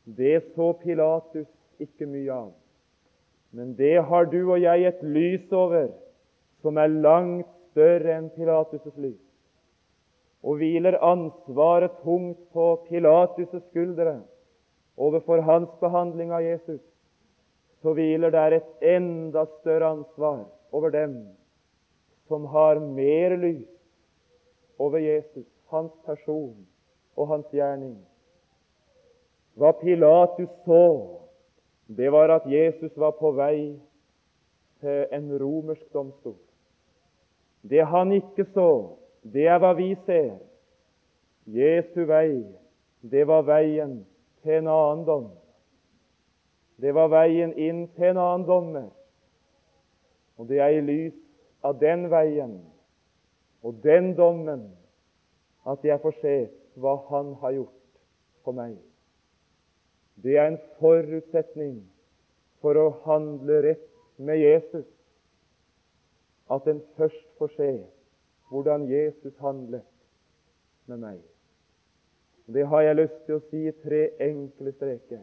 Det 0.05 0.36
så 0.55 0.72
Pilatus 0.80 1.48
ikke 1.82 2.09
mye 2.09 2.32
av. 2.32 2.53
Men 3.51 3.74
det 3.78 3.96
har 4.07 4.28
du 4.30 4.40
og 4.42 4.61
jeg 4.62 4.86
et 4.86 5.03
lys 5.03 5.53
over 5.53 5.90
som 6.62 6.78
er 6.78 6.92
langt 6.92 7.51
større 7.71 8.16
enn 8.16 8.31
Pilatus' 8.37 8.97
lys. 8.97 9.21
Og 10.43 10.61
hviler 10.61 10.99
ansvaret 11.05 11.99
tungt 12.05 12.41
på 12.55 12.66
Pilatus' 12.89 13.61
skuldre 13.71 14.21
overfor 14.97 15.43
hans 15.45 15.71
behandling 15.81 16.33
av 16.33 16.45
Jesus, 16.45 16.81
så 17.81 17.95
hviler 17.97 18.33
der 18.33 18.59
et 18.59 18.89
enda 18.97 19.47
større 19.61 19.95
ansvar 19.97 20.45
over 20.73 20.93
dem 20.93 21.14
som 22.29 22.45
har 22.53 22.79
mer 22.81 23.37
lys 23.37 23.68
over 24.79 24.99
Jesus, 24.99 25.47
hans 25.71 25.93
person 26.07 26.66
og 27.16 27.29
hans 27.29 27.49
gjerning. 27.53 27.97
Hva 29.59 29.73
Pilatus 29.81 30.53
så, 30.64 30.85
det 31.87 32.12
var 32.12 32.31
at 32.37 32.47
Jesus 32.49 32.93
var 32.97 33.16
på 33.18 33.33
vei 33.37 33.75
til 34.81 35.11
en 35.12 35.33
romersk 35.43 35.85
domstol. 35.93 36.39
Det 37.63 37.85
han 37.87 38.13
ikke 38.13 38.47
så, 38.55 38.97
det 39.23 39.47
er 39.49 39.61
hva 39.61 39.75
vi 39.77 39.93
ser. 40.07 40.39
Jesu 41.51 42.05
vei, 42.09 42.41
det 43.01 43.27
var 43.29 43.45
veien 43.49 44.01
til 44.45 44.61
en 44.61 44.71
annen 44.71 45.05
dom. 45.09 45.29
Det 46.81 46.95
var 46.97 47.11
veien 47.13 47.53
inn 47.61 47.85
til 47.97 48.13
en 48.13 48.21
annen 48.21 48.47
dommer. 48.49 48.89
Og 50.41 50.49
det 50.49 50.61
er 50.65 50.79
i 50.79 50.85
lys 50.85 51.17
av 51.67 51.77
den 51.81 52.07
veien 52.13 52.55
og 53.61 53.83
den 53.85 54.15
dommen 54.17 54.63
at 55.69 55.83
jeg 55.85 56.01
får 56.01 56.17
se 56.23 56.37
hva 56.81 56.95
Han 57.11 57.35
har 57.43 57.53
gjort 57.53 57.99
for 58.45 58.57
meg. 58.57 58.79
Det 60.17 60.39
er 60.39 60.49
en 60.49 60.61
forutsetning 60.81 61.83
for 62.65 62.79
å 62.81 62.87
handle 63.05 63.61
rett 63.67 63.85
med 64.17 64.41
Jesus 64.41 64.87
at 66.51 66.66
en 66.68 66.82
først 66.96 67.26
får 67.38 67.53
se 67.57 67.72
hvordan 68.51 68.88
Jesus 68.90 69.36
handlet 69.38 69.86
med 70.86 70.96
meg. 70.96 71.20
Det 72.46 72.66
har 72.66 72.82
jeg 72.82 72.96
lyst 72.98 73.18
til 73.26 73.38
å 73.38 73.44
si 73.51 73.61
i 73.68 73.74
tre 73.84 74.09
enkle 74.26 74.72
streker, 74.74 75.22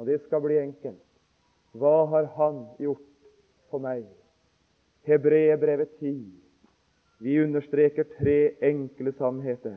og 0.00 0.08
det 0.08 0.22
skal 0.24 0.40
bli 0.40 0.56
enkelt. 0.58 1.02
Hva 1.76 2.06
har 2.08 2.30
Han 2.36 2.64
gjort 2.80 3.08
for 3.70 3.78
meg? 3.78 4.06
Hebreerbrevet 5.08 5.88
10. 6.00 6.16
Vi 7.20 7.42
understreker 7.42 8.04
tre 8.18 8.54
enkle 8.62 9.12
sannheter. 9.18 9.76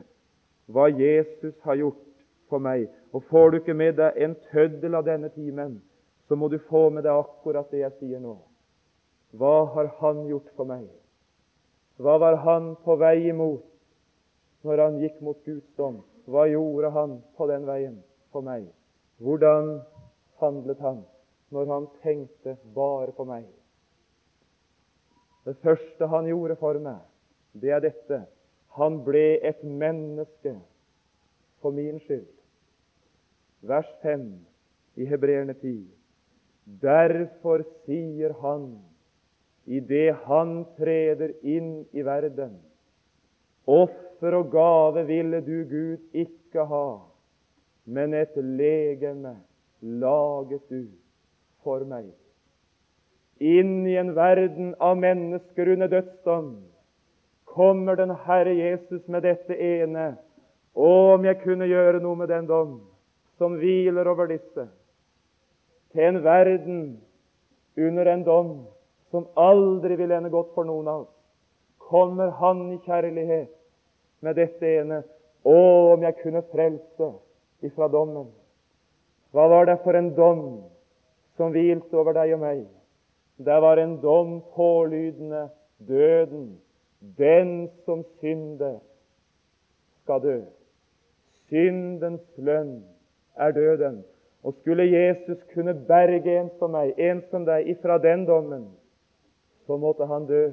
Hva 0.66 0.88
Jesus 0.88 1.54
har 1.62 1.76
gjort 1.76 2.02
for 2.48 2.58
meg. 2.58 2.88
Og 3.12 3.22
Får 3.30 3.50
du 3.50 3.56
ikke 3.60 3.74
med 3.74 3.96
deg 4.00 4.16
en 4.16 4.34
tøddel 4.50 4.94
av 4.94 5.06
denne 5.06 5.28
timen, 5.34 5.80
så 6.28 6.36
må 6.36 6.48
du 6.48 6.58
få 6.58 6.88
med 6.90 7.06
deg 7.06 7.14
akkurat 7.16 7.70
det 7.70 7.84
jeg 7.84 7.96
sier 8.00 8.20
nå. 8.20 8.36
Hva 9.36 9.66
har 9.74 9.90
Han 10.00 10.26
gjort 10.30 10.48
for 10.56 10.68
meg? 10.68 10.86
Hva 12.00 12.16
var 12.20 12.38
Han 12.44 12.74
på 12.84 12.96
vei 13.00 13.28
imot 13.30 13.64
når 14.66 14.82
Han 14.84 15.00
gikk 15.02 15.20
mot 15.24 15.42
Guds 15.44 15.68
dom? 15.76 16.00
Hva 16.26 16.46
gjorde 16.50 16.92
Han 16.94 17.18
på 17.36 17.48
den 17.50 17.66
veien 17.68 17.98
for 18.32 18.46
meg? 18.46 18.66
Hvordan 19.22 19.76
handlet 20.40 20.80
Han 20.84 21.04
når 21.54 21.68
Han 21.72 21.90
tenkte 22.02 22.56
bare 22.74 23.12
på 23.16 23.28
meg? 23.28 23.46
Det 25.46 25.56
første 25.62 26.08
Han 26.10 26.26
gjorde 26.26 26.56
for 26.58 26.78
meg, 26.82 27.04
det 27.54 27.70
er 27.70 27.84
dette. 27.84 28.24
Han 28.76 28.98
ble 29.04 29.38
et 29.46 29.62
menneske 29.64 30.56
for 31.62 31.72
min 31.72 32.00
skyld. 32.02 32.26
Vers 33.62 33.88
5 34.02 34.26
i 35.00 35.06
Hebreerne 35.08 35.54
10. 35.54 35.86
Derfor 36.82 37.62
sier 37.86 38.34
han 38.42 38.66
idet 39.66 40.16
han 40.26 40.60
treder 40.78 41.34
inn 41.42 41.84
i 41.92 42.04
verden 42.06 42.54
Offer 43.66 44.36
og 44.38 44.50
gave 44.50 45.02
ville 45.06 45.40
du, 45.42 45.64
Gud, 45.66 45.98
ikke 46.14 46.64
ha, 46.70 46.98
men 47.84 48.14
et 48.14 48.36
legeme 48.36 49.34
laget 49.82 50.62
du 50.70 50.86
for 51.66 51.82
meg. 51.84 52.12
Inn 53.42 53.82
i 53.90 53.96
en 53.98 54.14
verden 54.16 54.70
av 54.80 54.94
mennesker 55.02 55.72
under 55.74 55.90
dødsdom 55.90 56.52
kommer 57.56 57.98
den 57.98 58.14
Herre 58.24 58.54
Jesus 58.54 59.02
med 59.10 59.26
dette 59.26 59.58
ene. 59.58 60.14
Å, 60.76 60.90
om 61.16 61.26
jeg 61.26 61.40
kunne 61.42 61.66
gjøre 61.66 62.00
noe 62.04 62.16
med 62.20 62.30
den 62.30 62.46
dom 62.46 62.78
som 63.40 63.58
hviler 63.58 64.08
over 64.08 64.30
disse, 64.30 64.68
til 65.92 66.06
en 66.06 66.22
verden 66.24 66.80
under 67.76 68.08
en 68.12 68.24
dom 68.24 68.50
som 69.16 69.28
aldri 69.40 69.96
vil 69.96 70.12
ende 70.12 70.28
godt 70.28 70.52
for 70.52 70.68
noen 70.68 70.88
av 70.92 71.04
oss, 71.06 71.12
kommer 71.88 72.34
Han 72.36 72.66
i 72.74 72.80
kjærlighet 72.84 73.52
med 74.20 74.36
dette 74.36 74.72
ene 74.80 75.04
Å, 75.46 75.58
om 75.94 76.02
jeg 76.02 76.18
kunne 76.18 76.42
frelse 76.50 77.12
ifra 77.64 77.86
dommen! 77.88 78.26
Hva 79.30 79.46
var 79.52 79.68
det 79.68 79.76
for 79.84 79.96
en 79.96 80.10
dom 80.16 80.42
som 81.38 81.52
hvilte 81.54 81.96
over 81.96 82.16
deg 82.16 82.34
og 82.34 82.42
meg? 82.42 82.64
Det 83.38 83.56
var 83.62 83.78
en 83.78 83.94
dom 84.02 84.40
pålydende 84.56 85.46
døden. 85.86 86.56
Den 87.16 87.68
som 87.84 88.02
synder, 88.18 88.80
skal 90.02 90.22
dø. 90.24 90.36
Syndens 91.46 92.26
lønn 92.36 92.80
er 93.38 93.54
døden. 93.54 94.02
Og 94.42 94.54
skulle 94.60 94.88
Jesus 94.90 95.38
kunne 95.54 95.74
berge 95.86 96.40
en 96.40 96.50
som 96.58 96.74
meg, 96.74 96.94
en 96.98 97.22
som 97.30 97.46
deg, 97.46 97.68
ifra 97.70 97.98
den 98.02 98.26
dommen, 98.26 98.66
så 99.66 99.78
måtte 99.78 100.06
han 100.06 100.26
dø. 100.26 100.50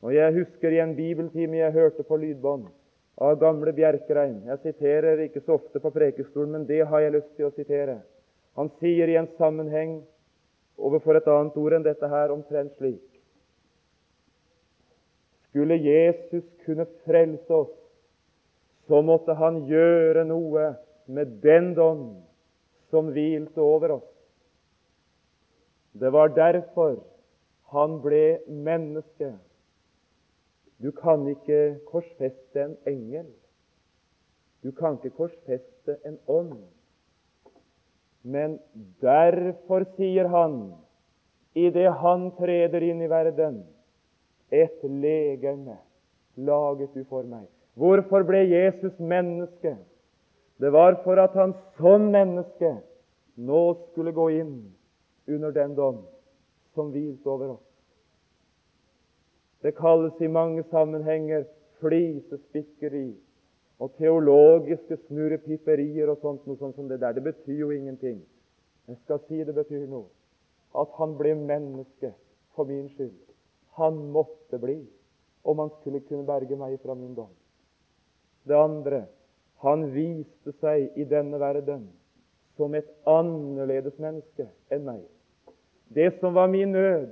Og 0.00 0.14
Jeg 0.14 0.34
husker 0.34 0.72
i 0.72 0.80
en 0.80 0.96
bibeltime 0.96 1.60
jeg 1.60 1.72
hørte 1.72 2.02
på 2.02 2.16
lydbånd 2.16 2.68
av 3.20 3.36
gamle 3.40 3.72
Bjerkreim 3.76 4.46
Jeg 4.48 4.62
siterer 4.62 5.20
ikke 5.26 5.42
så 5.44 5.58
ofte 5.58 5.80
på 5.80 5.90
prekestolen, 5.92 6.52
men 6.52 6.64
det 6.66 6.86
har 6.88 7.04
jeg 7.04 7.18
lyst 7.18 7.34
til 7.36 7.50
å 7.50 7.52
sitere. 7.52 8.00
Han 8.56 8.70
sier 8.80 9.08
i 9.08 9.18
en 9.20 9.28
sammenheng 9.36 10.00
overfor 10.80 11.18
et 11.18 11.28
annet 11.28 11.56
ord 11.60 11.76
enn 11.76 11.84
dette 11.84 12.08
her 12.08 12.32
omtrent 12.32 12.72
slik 12.78 13.04
Skulle 15.50 15.76
Jesus 15.82 16.46
kunne 16.64 16.86
frelse 17.04 17.52
oss, 17.52 17.76
så 18.86 19.00
måtte 19.02 19.34
han 19.34 19.64
gjøre 19.66 20.24
noe 20.24 20.72
med 21.10 21.40
den 21.42 21.72
dom 21.74 22.04
som 22.90 23.10
hvilte 23.10 23.60
over 23.62 23.96
oss. 23.98 24.08
Det 25.92 26.10
var 26.14 26.30
derfor 26.34 27.00
han 27.70 28.00
ble 28.02 28.40
menneske. 28.46 29.30
Du 30.82 30.90
kan 30.96 31.26
ikke 31.28 31.78
korsfeste 31.86 32.62
en 32.64 32.76
engel. 32.88 33.28
Du 34.64 34.72
kan 34.76 34.98
ikke 34.98 35.14
korsfeste 35.16 35.96
en 36.06 36.18
ånd. 36.26 36.56
Men 38.22 38.58
derfor, 39.00 39.86
sier 39.96 40.28
han, 40.28 40.58
idet 41.56 41.92
han 42.02 42.30
treder 42.36 42.84
inn 42.84 43.00
i 43.02 43.08
verden, 43.10 43.62
et 44.50 44.82
legeme 44.82 45.78
laget 46.36 46.92
du 46.94 47.04
for 47.06 47.24
meg? 47.24 47.46
Hvorfor 47.78 48.26
ble 48.28 48.42
Jesus 48.50 48.98
menneske? 48.98 49.76
Det 50.60 50.72
var 50.72 50.98
for 51.04 51.20
at 51.22 51.36
han 51.38 51.54
som 51.78 52.10
menneske 52.12 52.74
nå 53.40 53.60
skulle 53.90 54.12
gå 54.12 54.26
inn 54.42 54.56
under 55.30 55.54
den 55.54 55.76
dom 55.78 56.02
som 56.80 56.92
hvilte 56.94 57.28
over 57.28 57.56
oss. 57.58 57.66
Det 59.60 59.76
kalles 59.76 60.20
i 60.24 60.28
mange 60.32 60.64
sammenhenger 60.70 61.44
flisespikkeri 61.80 63.10
og 63.80 63.92
teologiske 64.00 64.96
snurrepipperier 65.06 66.08
og 66.08 66.22
sånt, 66.24 66.46
noe 66.48 66.56
sånt 66.60 66.76
som 66.76 66.88
det 66.88 67.00
der. 67.02 67.12
Det 67.16 67.24
betyr 67.24 67.58
jo 67.66 67.70
ingenting. 67.72 68.22
Jeg 68.88 68.96
skal 69.04 69.20
si 69.26 69.42
det 69.44 69.56
betyr 69.56 69.84
noe. 69.88 70.08
At 70.76 70.96
han 70.96 71.16
ble 71.18 71.34
menneske 71.36 72.14
for 72.56 72.68
min 72.68 72.88
skyld. 72.94 73.16
Han 73.76 74.00
måtte 74.16 74.60
bli 74.60 74.80
om 75.44 75.60
han 75.60 75.72
skulle 75.80 76.00
kunne 76.08 76.28
berge 76.28 76.56
meg 76.56 76.78
fra 76.80 76.96
min 76.96 77.14
dom. 77.16 77.32
Det 78.48 78.56
andre 78.56 79.04
han 79.64 79.90
viste 79.92 80.56
seg 80.60 80.96
i 80.96 81.04
denne 81.04 81.40
verden 81.40 81.90
som 82.56 82.74
et 82.76 82.88
annerledes 83.08 83.96
menneske 84.00 84.48
enn 84.72 84.86
meg. 84.88 85.04
Det 85.94 86.20
som 86.20 86.34
var 86.34 86.48
min 86.48 86.72
nød, 86.72 87.08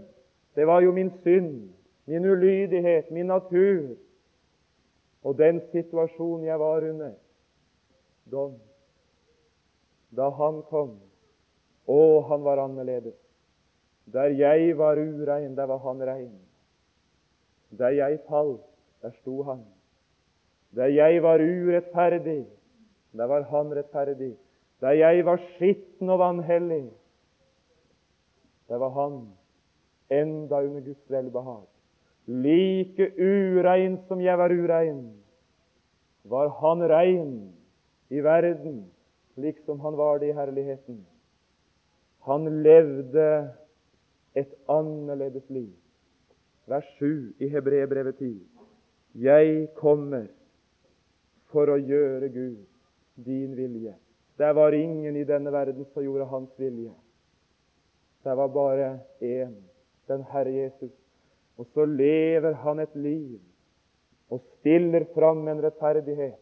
det 0.54 0.66
var 0.66 0.80
jo 0.80 0.92
min 0.92 1.10
synd, 1.22 1.70
min 2.06 2.24
ulydighet, 2.24 3.10
min 3.10 3.26
natur 3.26 3.96
og 5.22 5.38
den 5.38 5.60
situasjonen 5.72 6.46
jeg 6.46 6.60
var 6.60 6.84
under. 6.90 7.14
Dom. 8.32 8.58
Da 10.16 10.28
han 10.30 10.62
kom, 10.70 10.94
og 11.86 12.28
han 12.30 12.44
var 12.44 12.62
annerledes. 12.64 13.16
Der 14.12 14.32
jeg 14.32 14.76
var 14.78 14.96
urein, 14.96 15.56
der 15.56 15.66
var 15.66 15.78
han 15.84 16.00
rein. 16.08 16.38
Der 17.78 17.92
jeg 17.92 18.20
falt, 18.28 18.64
der 19.02 19.10
sto 19.20 19.42
han. 19.42 19.64
Der 20.76 20.86
jeg 20.86 21.22
var 21.22 21.42
urettferdig, 21.44 22.46
der 23.12 23.26
var 23.26 23.42
han 23.42 23.74
rettferdig. 23.76 24.36
Der 24.80 24.96
jeg 24.96 25.24
var 25.26 25.36
skitten 25.36 26.08
og 26.08 26.18
vanhellig, 26.18 26.88
der 28.68 28.78
var 28.78 28.90
han 28.90 29.20
enda 30.10 30.62
under 30.62 30.80
Guds 30.80 31.10
velbehag. 31.10 31.66
Like 32.26 33.12
urein 33.16 33.98
som 34.08 34.20
jeg 34.20 34.38
var 34.38 34.52
urein, 34.52 35.12
var 36.24 36.48
han 36.60 36.84
rein 36.90 37.52
i 38.10 38.20
verden, 38.20 38.90
slik 39.34 39.58
som 39.64 39.80
han 39.80 39.96
var 39.96 40.18
det 40.18 40.28
i 40.28 40.36
herligheten. 40.36 41.06
Han 42.28 42.62
levde 42.62 43.48
et 44.34 44.54
annerledes 44.68 45.50
liv. 45.50 45.72
Vers 46.66 46.84
7 46.98 47.34
i 47.40 47.48
Hebrebrevet 47.48 48.18
10. 48.18 48.34
Jeg 49.14 49.68
kommer 49.74 50.26
for 51.48 51.70
å 51.72 51.78
gjøre 51.80 52.28
Gud 52.28 52.66
din 53.24 53.56
vilje. 53.56 53.94
Det 54.38 54.50
var 54.54 54.76
ingen 54.76 55.16
i 55.16 55.24
denne 55.24 55.52
verden 55.52 55.86
som 55.94 56.04
gjorde 56.04 56.28
hans 56.28 56.52
vilje. 56.60 56.92
Det 58.28 58.34
var 58.34 58.48
bare 58.48 58.98
én, 59.20 59.54
den 60.06 60.22
Herre 60.22 60.50
Jesus. 60.52 60.92
Og 61.56 61.66
så 61.72 61.86
lever 61.88 62.52
han 62.52 62.82
et 62.82 62.96
liv 62.96 63.40
og 64.28 64.42
stiller 64.58 65.06
fram 65.14 65.48
en 65.48 65.62
rettferdighet. 65.64 66.36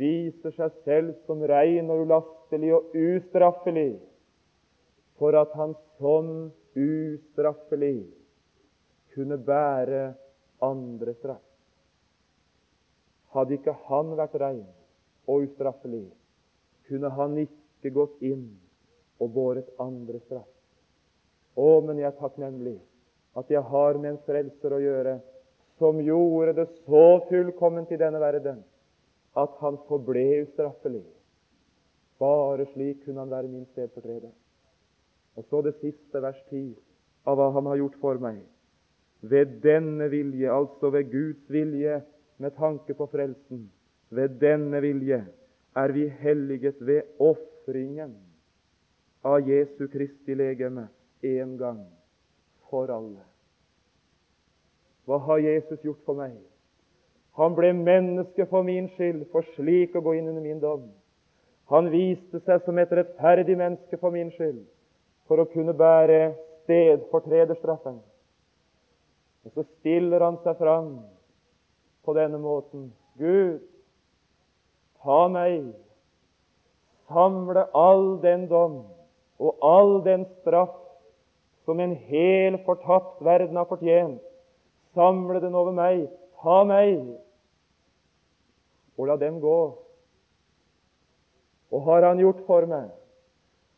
Viser 0.00 0.56
seg 0.56 0.80
selv 0.86 1.12
som 1.26 1.44
rein 1.44 1.92
og 1.92 2.06
ulastelig 2.06 2.72
og 2.78 2.96
ustraffelig, 2.96 3.98
for 5.20 5.36
at 5.36 5.52
han 5.60 5.76
som 6.00 6.32
ustraffelig 6.72 8.08
kunne 9.12 9.36
bære 9.44 10.02
andre 10.64 11.18
straff. 11.20 11.44
Hadde 13.36 13.60
ikke 13.60 13.76
han 13.90 14.16
vært 14.16 14.40
rein 14.40 14.68
og 15.28 15.50
ustraffelig, 15.50 16.06
kunne 16.88 17.12
han 17.20 17.42
ikke 17.44 17.92
gått 17.92 18.22
inn 18.24 18.54
og 19.20 19.36
båret 19.36 19.68
andre 19.84 20.24
straff. 20.24 20.54
Å, 21.56 21.80
men 21.84 22.00
jeg 22.00 22.10
er 22.10 22.18
takknemlig 22.20 22.78
at 23.38 23.50
jeg 23.52 23.62
har 23.70 23.98
med 24.00 24.14
en 24.14 24.24
frelser 24.26 24.74
å 24.74 24.82
gjøre 24.82 25.18
som 25.78 26.00
gjorde 26.02 26.56
det 26.58 26.66
så 26.84 27.04
fullkomment 27.28 27.92
i 27.94 28.00
denne 28.00 28.20
verden 28.22 28.64
at 29.38 29.54
han 29.62 29.78
forble 29.86 30.26
ustraffelig. 30.42 31.04
Bare 32.18 32.66
slik 32.72 33.04
kunne 33.04 33.22
han 33.22 33.30
være 33.30 33.50
min 33.50 33.66
stedfortreder. 33.70 34.32
Og 35.38 35.46
så 35.46 35.62
det 35.62 35.76
siste, 35.78 36.18
vers 36.22 36.38
10, 36.50 36.72
av 37.30 37.38
hva 37.38 37.52
han 37.54 37.68
har 37.70 37.78
gjort 37.78 37.98
for 38.02 38.18
meg. 38.22 38.40
Ved 39.22 39.60
denne 39.62 40.08
vilje, 40.10 40.50
altså 40.50 40.90
ved 40.90 41.12
Guds 41.12 41.50
vilje, 41.50 42.00
med 42.42 42.54
tanke 42.58 42.94
på 42.94 43.06
frelsen. 43.12 43.68
Ved 44.10 44.38
denne 44.42 44.80
vilje 44.82 45.20
er 45.78 45.94
vi 45.94 46.08
helliget 46.08 46.80
ved 46.82 47.06
ofringen 47.22 48.16
av 49.26 49.46
Jesu 49.46 49.86
Kristi 49.92 50.34
legeme 50.38 50.88
en 51.22 51.56
gang 51.58 51.82
for 52.70 52.90
alle. 52.90 53.24
Hva 55.08 55.18
har 55.24 55.38
Jesus 55.40 55.80
gjort 55.82 56.00
for 56.04 56.18
meg? 56.18 56.36
Han 57.38 57.54
ble 57.54 57.70
menneske 57.72 58.44
for 58.50 58.66
min 58.66 58.90
skyld, 58.96 59.24
for 59.32 59.46
slik 59.54 59.94
å 59.96 60.02
gå 60.04 60.16
inn 60.18 60.28
under 60.28 60.42
min 60.42 60.60
dom. 60.60 60.88
Han 61.72 61.90
viste 61.92 62.40
seg 62.44 62.64
som 62.64 62.78
et 62.80 62.92
rettferdig 62.92 63.56
menneske 63.56 63.98
for 64.00 64.12
min 64.12 64.32
skyld, 64.34 64.64
for 65.28 65.40
å 65.40 65.48
kunne 65.52 65.76
bære 65.76 66.32
stedfortrederstraffen. 66.64 68.00
Og 69.46 69.54
så 69.54 69.64
stiller 69.78 70.24
han 70.24 70.40
seg 70.44 70.58
fram 70.60 70.90
på 72.04 72.14
denne 72.16 72.40
måten. 72.42 72.88
Gud, 73.20 73.62
ta 75.04 75.20
meg, 75.32 75.70
samle 77.08 77.64
all 77.76 78.18
den 78.24 78.48
dom 78.50 78.82
og 79.38 79.64
all 79.64 79.98
den 80.04 80.26
straff 80.40 80.74
som 81.68 81.80
en 81.84 81.90
hel 82.08 82.54
fortapt 82.64 83.18
verden 83.20 83.58
har 83.60 83.66
fortjent. 83.68 84.22
Samle 84.96 85.42
den 85.42 85.52
over 85.52 85.74
meg. 85.76 86.06
Ta 86.40 86.62
meg, 86.64 87.02
og 88.96 89.10
la 89.10 89.16
dem 89.20 89.36
gå. 89.42 89.58
Og 91.68 91.82
har 91.84 92.06
Han 92.08 92.22
gjort 92.22 92.40
for 92.46 92.64
meg? 92.70 92.88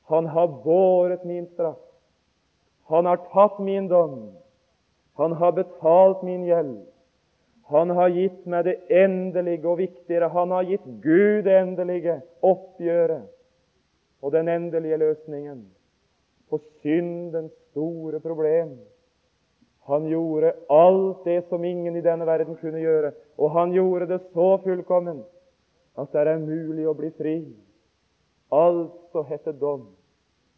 Han 0.07 0.26
har 0.26 0.47
båret 0.62 1.24
min 1.24 1.49
straff. 1.51 1.82
Han 2.86 3.11
har 3.11 3.18
tatt 3.32 3.59
min 3.59 3.88
dom. 3.88 4.36
Han 5.18 5.32
har 5.32 5.53
betalt 5.53 6.22
min 6.22 6.47
gjeld. 6.47 6.86
Han 7.74 7.91
har 7.91 8.14
gitt 8.14 8.47
meg 8.47 8.64
det 8.70 8.76
endelige 9.03 9.66
og 9.66 9.78
viktigere. 9.82 10.30
Han 10.30 10.55
har 10.55 10.62
gitt 10.62 10.86
Gud 11.03 11.43
det 11.47 11.59
endelige 11.59 12.20
oppgjøret 12.43 13.26
og 14.22 14.32
den 14.32 14.49
endelige 14.49 14.97
løsningen 14.97 15.66
på 16.51 16.59
syndens 16.82 17.59
store 17.71 18.21
problem. 18.21 18.79
Han 19.91 20.07
gjorde 20.07 20.55
alt 20.68 21.25
det 21.25 21.49
som 21.49 21.64
ingen 21.64 21.97
i 21.97 22.05
denne 22.05 22.27
verden 22.27 22.57
kunne 22.61 22.83
gjøre, 22.83 23.12
og 23.39 23.51
han 23.51 23.73
gjorde 23.73 24.07
det 24.07 24.21
så 24.35 24.57
fullkomment 24.62 25.27
at 25.99 26.12
det 26.12 26.27
er 26.29 26.43
mulig 26.43 26.87
å 26.89 26.95
bli 26.95 27.11
fri. 27.16 27.37
Alt 28.55 29.11
som 29.12 29.27
heter 29.27 29.57
dom 29.57 29.89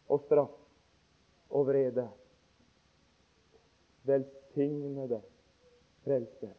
og 0.09 0.21
straff 0.27 0.53
og 1.49 1.67
vrede. 1.67 2.07
Velsignede 4.05 5.21
frelser. 6.03 6.53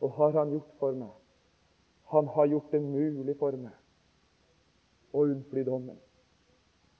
Og 0.00 0.10
har 0.10 0.32
Han 0.32 0.50
gjort 0.50 0.74
for 0.78 0.92
meg? 0.92 1.14
Han 2.08 2.26
har 2.26 2.46
gjort 2.46 2.70
det 2.70 2.82
mulig 2.82 3.36
for 3.38 3.52
meg 3.52 3.74
å 5.12 5.24
unnfly 5.26 5.64
dommen. 5.64 5.96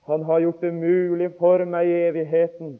Han 0.05 0.23
har 0.23 0.39
gjort 0.39 0.61
det 0.61 0.71
mulig 0.73 1.31
for 1.39 1.65
meg 1.65 1.87
i 1.87 1.97
evigheten 2.09 2.79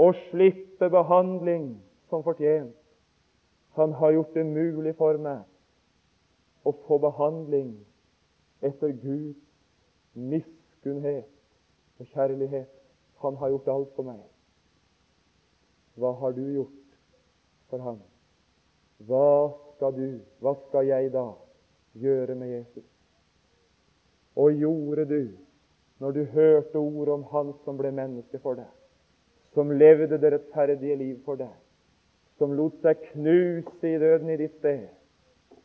å 0.00 0.10
slippe 0.30 0.88
behandling 0.92 1.74
som 2.08 2.24
fortjent. 2.24 2.76
Han 3.76 3.92
har 4.00 4.16
gjort 4.16 4.34
det 4.34 4.46
mulig 4.48 4.94
for 4.98 5.18
meg 5.20 5.44
å 6.66 6.72
få 6.86 6.98
behandling 7.02 7.74
etter 8.64 8.94
Guds 9.02 9.38
miskunnhet 10.14 11.28
og 12.00 12.08
kjærlighet. 12.14 12.70
Han 13.20 13.36
har 13.36 13.52
gjort 13.52 13.68
alt 13.68 13.92
for 13.96 14.08
meg. 14.08 14.20
Hva 16.00 16.14
har 16.22 16.32
du 16.32 16.42
gjort 16.48 16.96
for 17.68 17.84
ham? 17.84 18.00
Hva 19.04 19.52
skal 19.74 19.94
du, 19.96 20.08
hva 20.40 20.56
skal 20.64 20.88
jeg 20.88 21.12
da 21.12 21.28
gjøre 22.00 22.36
med 22.40 22.56
Jesus? 22.56 22.88
Og 24.40 24.56
gjorde 24.56 25.04
du, 25.08 25.22
når 26.00 26.16
du 26.16 26.22
hørte 26.32 26.80
ordet 26.80 27.14
om 27.14 27.24
Han 27.32 27.52
som 27.64 27.76
ble 27.76 27.92
menneske 27.92 28.40
for 28.40 28.56
deg, 28.56 28.68
som 29.54 29.72
levde 29.72 30.18
det 30.18 30.32
rettferdige 30.34 30.96
liv 30.96 31.16
for 31.24 31.40
deg, 31.40 31.52
som 32.38 32.54
lot 32.56 32.76
seg 32.84 33.00
knuse 33.12 33.86
i 33.88 33.98
døden 33.98 34.30
i 34.30 34.38
ditt 34.40 34.58
sted, 34.58 34.86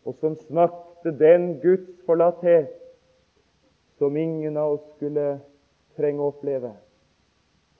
og 0.05 0.17
som 0.21 0.37
smakte 0.47 1.13
den 1.15 1.59
Guds 1.63 1.91
forlatthet 2.05 2.73
som 3.99 4.17
ingen 4.17 4.57
av 4.57 4.77
oss 4.77 4.87
skulle 4.95 5.37
trenge 5.95 6.21
å 6.21 6.31
oppleve. 6.33 6.73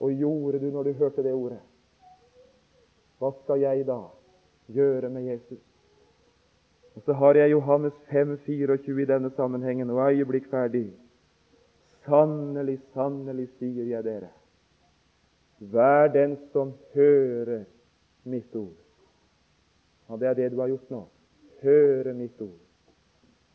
Og 0.00 0.12
gjorde 0.12 0.60
du 0.60 0.70
når 0.72 0.88
du 0.88 1.00
hørte 1.00 1.24
det 1.24 1.32
ordet? 1.34 1.62
Hva 3.20 3.32
skal 3.42 3.62
jeg 3.62 3.84
da 3.88 4.02
gjøre 4.66 5.08
med 5.08 5.22
Jesus. 5.22 5.58
Og 6.94 7.02
Så 7.02 7.12
har 7.12 7.34
jeg 7.34 7.50
Johannes 7.50 7.92
5, 8.10 8.38
24 8.46 9.02
i 9.02 9.04
denne 9.04 9.30
sammenhengen, 9.30 9.90
og 9.90 10.12
øyeblikk 10.12 10.50
ferdig. 10.50 10.92
Sannelig, 12.06 12.80
sannelig, 12.94 13.48
sier 13.58 13.84
jeg 13.84 14.04
dere, 14.04 14.30
hver 15.58 16.08
den 16.12 16.36
som 16.52 16.74
hører 16.94 17.64
mitt 18.24 18.56
ord 18.56 18.76
Og 20.08 20.20
det 20.20 20.28
er 20.28 20.34
det 20.34 20.50
du 20.52 20.60
har 20.60 20.68
gjort 20.68 20.90
nå. 20.90 21.00
Hører 21.62 22.12
mitt 22.14 22.40
ord 22.40 22.62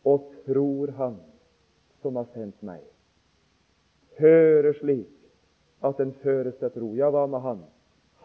og 0.04 0.32
tror 0.45 0.91
Han 0.97 1.20
som 2.02 2.16
har 2.18 2.26
sendt 2.34 2.64
meg. 2.66 2.82
Hører 4.20 4.74
slik 4.80 5.12
at 5.86 5.97
den 6.02 6.14
føres 6.24 6.58
til 6.60 6.74
tro. 6.74 6.89
Ja, 6.97 7.12
hva 7.14 7.28
med 7.30 7.45
Han? 7.45 7.62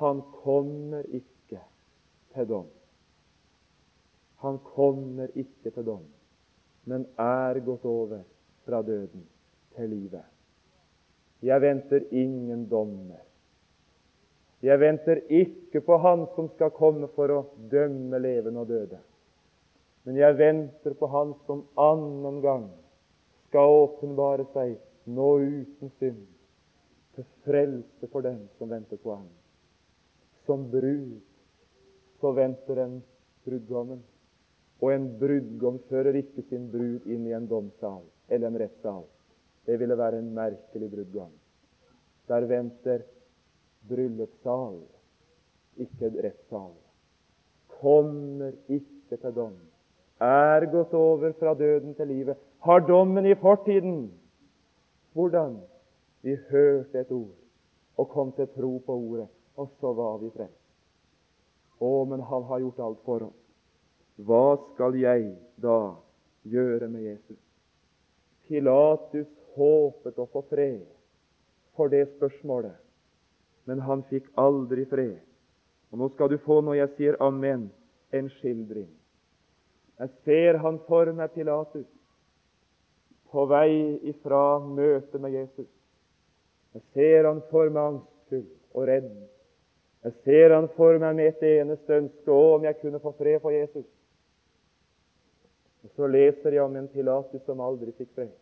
Han 0.01 0.23
kommer 0.43 1.05
ikke 1.05 1.61
til 2.35 2.49
dom. 2.49 2.67
Han 4.45 4.59
kommer 4.65 5.29
ikke 5.35 5.71
til 5.71 5.87
dom, 5.87 6.05
men 6.85 7.07
er 7.19 7.61
gått 7.65 7.85
over 7.85 8.25
fra 8.65 8.83
døden 8.83 9.25
til 9.77 9.89
livet. 9.91 10.25
Jeg 11.43 11.61
venter 11.61 12.05
ingen 12.11 12.67
dommer. 12.69 13.26
Jeg 14.67 14.81
venter 14.83 15.21
ikke 15.31 15.81
på 15.87 15.99
Han 16.03 16.25
som 16.35 16.49
skal 16.57 16.73
komme 16.75 17.07
for 17.15 17.31
å 17.31 17.43
dømme 17.71 18.19
levende 18.19 18.65
og 18.65 18.71
døde. 18.71 18.99
Men 20.07 20.19
jeg 20.19 20.39
venter 20.39 20.97
på 20.99 21.11
Han 21.13 21.35
som 21.47 21.63
annen 21.79 22.41
gang 22.43 22.67
skal 23.47 23.75
åpenbare 23.85 24.47
seg 24.55 24.75
nå 25.07 25.29
uten 25.39 25.93
synd, 26.01 26.25
til 27.15 27.27
frelse 27.47 28.11
for 28.11 28.27
dem 28.27 28.43
som 28.59 28.71
venter 28.71 28.99
på 29.03 29.15
Ham. 29.15 29.31
Som 30.47 30.67
brud 30.71 31.21
så 32.21 32.33
venter 32.35 32.83
en 32.83 33.01
brudgommen. 33.47 34.03
Og 34.83 34.93
en 34.93 35.07
brudgom 35.19 35.79
fører 35.89 36.19
ikke 36.19 36.45
sin 36.51 36.67
brud 36.73 37.07
inn 37.09 37.25
i 37.29 37.35
en 37.37 37.47
domssal 37.49 38.03
eller 38.29 38.51
en 38.51 38.59
rettssal. 38.61 39.05
Det 39.67 39.79
ville 39.81 39.97
være 39.99 40.21
en 40.21 40.33
merkelig 40.35 40.91
brudgom. 40.93 41.31
Der 42.29 42.47
venter 42.51 43.07
bryllupssal, 43.89 44.81
ikke 45.77 46.11
rettssal. 46.25 46.75
Kommer 47.81 48.53
ikke 48.69 49.17
til 49.17 49.35
dom. 49.37 49.57
Er 50.21 50.65
gått 50.73 50.95
over 50.97 51.33
fra 51.39 51.55
døden 51.55 51.95
til 51.95 52.09
livet. 52.09 52.37
Har 52.65 52.81
dommen 52.87 53.27
i 53.27 53.35
fortiden. 53.35 54.13
Hvordan? 55.13 55.59
Vi 56.23 56.37
hørte 56.51 57.01
et 57.01 57.13
ord 57.13 57.37
og 57.97 58.09
kom 58.09 58.33
til 58.33 58.49
tro 58.53 58.79
på 58.87 58.95
ordet, 58.95 59.29
og 59.57 59.69
så 59.81 59.93
var 59.93 60.19
vi 60.21 60.31
frelst. 60.35 60.63
Å, 61.81 62.05
men 62.09 62.21
han 62.21 62.45
har 62.49 62.61
gjort 62.61 62.81
alt 62.85 63.03
for 63.05 63.29
oss. 63.29 63.43
Hva 64.17 64.57
skal 64.73 64.97
jeg 64.97 65.31
da 65.61 65.95
gjøre 66.49 66.89
med 66.89 67.05
Jesus? 67.09 67.41
Pilatus 68.49 69.29
håpet 69.57 70.19
å 70.21 70.29
få 70.33 70.43
fred 70.51 70.85
for 71.77 71.93
det 71.93 72.07
spørsmålet, 72.17 72.73
men 73.67 73.83
han 73.83 74.05
fikk 74.11 74.29
aldri 74.39 74.87
fred. 74.91 75.19
Og 75.91 76.01
Nå 76.01 76.09
skal 76.15 76.31
du 76.31 76.39
få, 76.43 76.61
når 76.63 76.81
jeg 76.81 76.95
sier 76.97 77.19
amen, 77.23 77.69
en 78.15 78.31
skildring. 78.39 78.89
Jeg 80.01 80.13
ser 80.25 80.59
han 80.63 80.79
for 80.87 81.09
meg, 81.17 81.33
Pilatus, 81.35 81.87
på 83.33 83.47
vei 83.51 83.97
ifra 84.11 84.59
møtet 84.63 85.21
med 85.21 85.35
Jesus. 85.35 85.69
Jeg 86.77 86.85
ser 86.95 87.29
han 87.31 87.41
for 87.51 87.73
meg 87.73 87.95
angstfull 87.95 88.47
og 88.77 88.87
redd. 88.91 89.11
Jeg 90.07 90.15
ser 90.23 90.55
han 90.55 90.69
for 90.77 90.99
meg 91.03 91.17
med 91.19 91.33
et 91.33 91.45
eneste 91.57 92.01
ønske 92.03 92.33
om 92.33 92.67
jeg 92.69 92.79
kunne 92.83 93.01
få 93.03 93.15
fred 93.19 93.41
for 93.43 93.55
Jesus. 93.55 93.87
Og 95.83 95.91
Så 95.97 96.07
leser 96.11 96.59
jeg 96.59 96.63
om 96.63 96.77
en 96.77 96.89
Pilatus 96.93 97.43
som 97.47 97.63
aldri 97.65 97.95
fikk 97.97 98.13
fred. 98.15 98.35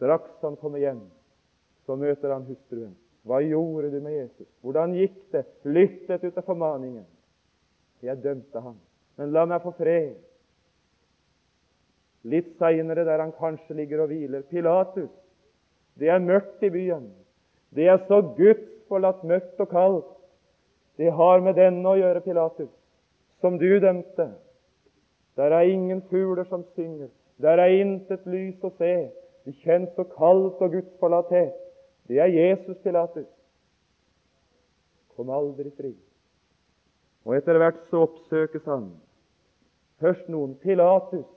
Straks 0.00 0.40
han 0.40 0.56
kommer 0.56 0.80
hjem, 0.80 1.02
så 1.90 1.96
møter 1.98 2.30
han 2.30 2.46
hustruen. 2.46 2.92
Hva 3.26 3.40
gjorde 3.42 3.88
du 3.90 3.98
med 4.00 4.14
Jesus? 4.14 4.46
Hvordan 4.62 4.94
gikk 4.94 5.16
det? 5.34 5.42
Lyttet 5.66 6.22
du 6.22 6.28
til 6.30 6.44
formaningen? 6.46 7.06
Jeg 8.00 8.22
dømte 8.22 8.60
ham, 8.62 8.76
men 9.18 9.32
la 9.34 9.42
meg 9.50 9.64
få 9.64 9.72
fred. 9.76 10.12
Litt 12.30 12.52
seinere, 12.60 13.02
der 13.08 13.20
han 13.20 13.34
kanskje 13.34 13.74
ligger 13.76 14.04
og 14.04 14.12
hviler 14.12 14.46
Pilatus, 14.48 15.10
det 15.98 16.08
er 16.08 16.22
mørkt 16.22 16.62
i 16.62 16.70
byen. 16.70 17.08
Det 17.74 17.88
er 17.90 17.98
så 18.06 18.20
gudsforlatt 18.38 19.24
mørkt 19.26 19.58
og 19.60 19.68
kaldt. 19.72 20.12
Det 20.96 21.10
har 21.16 21.42
med 21.42 21.58
denne 21.58 21.90
å 21.90 21.98
gjøre, 21.98 22.22
Pilatus, 22.22 22.70
som 23.42 23.58
du 23.58 23.66
dømte. 23.82 24.28
Der 25.36 25.56
er 25.56 25.72
ingen 25.74 26.04
fugler 26.06 26.46
som 26.46 26.62
synger. 26.76 27.10
Der 27.42 27.58
er 27.58 27.80
intet 27.82 28.22
lys 28.30 28.62
å 28.62 28.70
se. 28.78 28.94
Det 29.44 29.56
kjennes 29.64 29.90
så 29.96 30.06
kaldt 30.14 30.62
og 30.62 30.76
gudsforlatthet. 30.76 31.58
Det 32.10 32.18
er 32.18 32.32
Jesus, 32.34 32.78
Pilatus. 32.82 33.28
Kom 35.14 35.28
aldri 35.30 35.70
fri. 35.76 35.92
Og 37.22 37.36
etter 37.36 37.60
hvert 37.60 37.84
så 37.86 38.00
oppsøkes 38.08 38.64
han. 38.66 38.88
Først 40.02 40.26
noen. 40.32 40.56
Pilatus. 40.58 41.28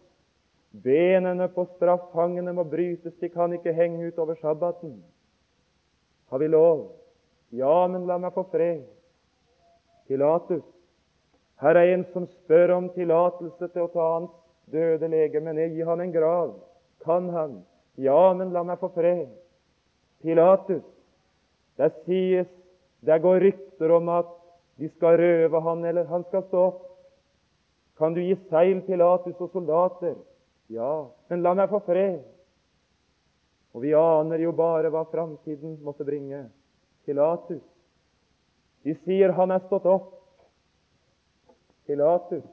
Benene 0.74 1.46
på 1.54 1.68
straffangene 1.76 2.56
må 2.58 2.66
brytes, 2.66 3.14
de 3.22 3.30
kan 3.30 3.54
ikke 3.54 3.76
henge 3.78 4.08
utover 4.10 4.40
sabbaten. 4.42 4.96
Har 6.34 6.42
vi 6.42 6.48
lov? 6.50 6.88
Ja, 7.54 7.86
men 7.86 8.08
la 8.10 8.18
meg 8.18 8.34
få 8.34 8.48
fred. 8.50 8.88
Pilatus. 10.10 10.66
Her 11.62 11.78
er 11.78 11.94
en 11.94 12.08
som 12.16 12.26
spør 12.40 12.74
om 12.80 12.90
tillatelse 12.98 13.70
til 13.70 13.86
å 13.86 13.92
ta 13.94 14.10
hans 14.16 14.34
døde 14.74 15.12
legeme 15.14 15.54
ned. 15.54 15.78
Gi 15.78 15.86
han 15.86 16.02
en 16.02 16.18
grav. 16.18 16.58
Kan 17.06 17.30
han? 17.30 17.60
Ja, 18.02 18.34
men 18.34 18.50
la 18.56 18.66
meg 18.66 18.82
få 18.82 18.90
fred. 18.98 19.30
Pilatus. 20.24 20.84
Der 21.78 21.92
sies, 22.06 22.48
det 23.04 23.22
går 23.22 23.42
rykter 23.44 23.92
om 23.92 24.10
at 24.10 24.30
de 24.80 24.90
skal 24.96 25.18
røve 25.20 25.62
han, 25.62 25.86
eller 25.86 26.08
han 26.10 26.24
skal 26.30 26.46
stå 26.48 26.66
opp. 26.70 26.82
Kan 27.98 28.16
du 28.16 28.22
gi 28.24 28.36
seil, 28.50 28.82
Pilatus, 28.88 29.36
og 29.38 29.52
soldater? 29.54 30.16
Ja, 30.74 31.06
men 31.30 31.44
la 31.44 31.54
meg 31.58 31.70
få 31.70 31.84
fred. 31.86 32.24
Og 33.74 33.84
vi 33.84 33.94
aner 33.98 34.42
jo 34.42 34.54
bare 34.56 34.90
hva 34.94 35.04
framtiden 35.12 35.78
måtte 35.86 36.06
bringe. 36.08 36.46
Pilatus. 37.06 37.62
De 38.84 38.96
sier 39.04 39.34
han 39.38 39.52
er 39.52 39.64
stått 39.68 39.86
opp. 39.90 40.12
Pilatus. 41.88 42.46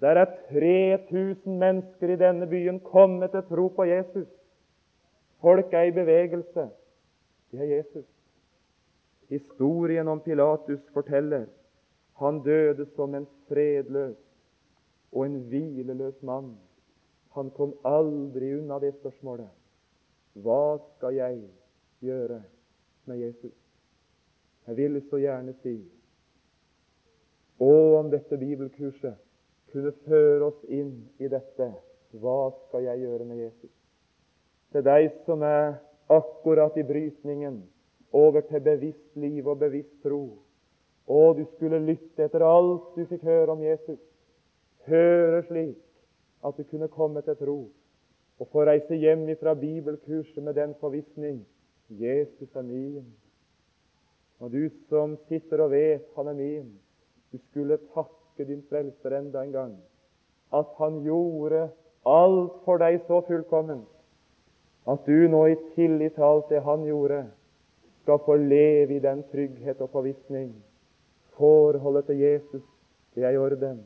Der 0.00 0.20
er 0.20 0.32
3000 0.50 1.58
mennesker 1.58 2.12
i 2.12 2.18
denne 2.20 2.48
byen 2.50 2.80
kommet 2.84 3.32
til 3.32 3.44
tro 3.48 3.68
på 3.72 3.86
Jesus. 3.88 4.28
Folk 5.46 5.74
er 5.78 5.86
i 5.86 5.94
bevegelse. 5.94 6.64
Det 7.52 7.60
er 7.60 7.76
Jesus. 7.76 8.06
Historien 9.30 10.08
om 10.08 10.20
Pilatus 10.20 10.80
forteller 10.94 11.46
han 12.18 12.40
døde 12.42 12.86
som 12.96 13.14
en 13.14 13.26
fredløs 13.48 14.16
og 15.12 15.26
en 15.26 15.36
hvileløs 15.50 16.22
mann. 16.22 16.56
Han 17.36 17.50
kom 17.54 17.76
aldri 17.84 18.54
unna 18.56 18.80
det 18.82 18.94
spørsmålet. 18.96 19.50
Hva 20.34 20.78
skal 20.96 21.14
jeg 21.14 21.42
gjøre 22.00 22.42
med 23.04 23.22
Jesus? 23.22 23.54
Jeg 24.66 24.76
ville 24.76 25.02
så 25.10 25.20
gjerne 25.22 25.54
si 25.62 25.76
og 27.58 27.94
om 27.96 28.10
dette 28.10 28.36
bibelkurset 28.36 29.14
kunne 29.72 29.92
føre 30.04 30.50
oss 30.50 30.64
inn 30.68 30.92
i 31.18 31.28
dette 31.32 31.70
Hva 32.16 32.50
skal 32.66 32.84
jeg 32.84 33.06
gjøre 33.06 33.24
med 33.28 33.40
Jesus? 33.40 33.72
Til 34.76 34.84
deg 34.84 35.06
som 35.24 35.40
er 35.40 35.78
akkurat 36.12 36.74
i 36.76 36.82
brytningen 36.84 37.62
over 38.12 38.42
til 38.44 38.60
bevisst 38.60 39.14
liv 39.16 39.46
og 39.48 39.62
bevisst 39.62 40.02
tro. 40.04 40.36
Og 41.08 41.38
du 41.38 41.46
skulle 41.54 41.78
lytte 41.80 42.26
etter 42.26 42.44
alt 42.44 42.90
du 42.92 43.06
fikk 43.08 43.24
høre 43.24 43.54
om 43.54 43.62
Jesus 43.64 43.96
høre 44.90 45.40
slik 45.48 45.80
at 46.44 46.60
du 46.60 46.68
kunne 46.68 46.90
komme 46.92 47.24
til 47.24 47.40
tro 47.40 47.56
og 48.36 48.52
få 48.52 48.66
reise 48.68 49.00
hjem 49.00 49.24
ifra 49.32 49.56
bibelkurset 49.56 50.44
med 50.44 50.60
den 50.60 50.76
forvissning 50.76 51.40
Jesus 51.88 52.52
er 52.52 52.68
min. 52.68 53.08
Og 54.44 54.52
du 54.52 54.68
som 54.92 55.16
sitter 55.32 55.64
og 55.64 55.72
vet 55.72 56.04
han 56.20 56.28
er 56.28 56.36
min, 56.36 56.70
du 57.32 57.40
skulle 57.48 57.80
takke 57.96 58.44
din 58.44 58.60
frelser 58.68 59.22
enda 59.22 59.40
en 59.40 59.56
gang 59.56 59.76
at 60.52 60.80
han 60.84 61.00
gjorde 61.00 61.70
alt 62.04 62.64
for 62.68 62.84
deg 62.84 63.00
så 63.08 63.24
fullkomment 63.24 63.95
at 64.86 65.06
du 65.06 65.26
nå 65.28 65.42
i 65.50 65.56
tillit 65.74 66.14
til 66.14 66.22
alt 66.22 66.50
det 66.50 66.62
han 66.62 66.84
gjorde, 66.86 67.24
skal 68.02 68.22
få 68.22 68.36
leve 68.38 68.96
i 68.96 69.02
den 69.02 69.24
trygghet 69.32 69.80
og 69.82 69.90
forvissning. 69.90 70.52
Forholdet 71.36 72.06
til 72.06 72.18
Jesus, 72.18 72.62
det 73.14 73.24
er 73.24 73.34
i 73.34 73.38
orden. 73.38 73.80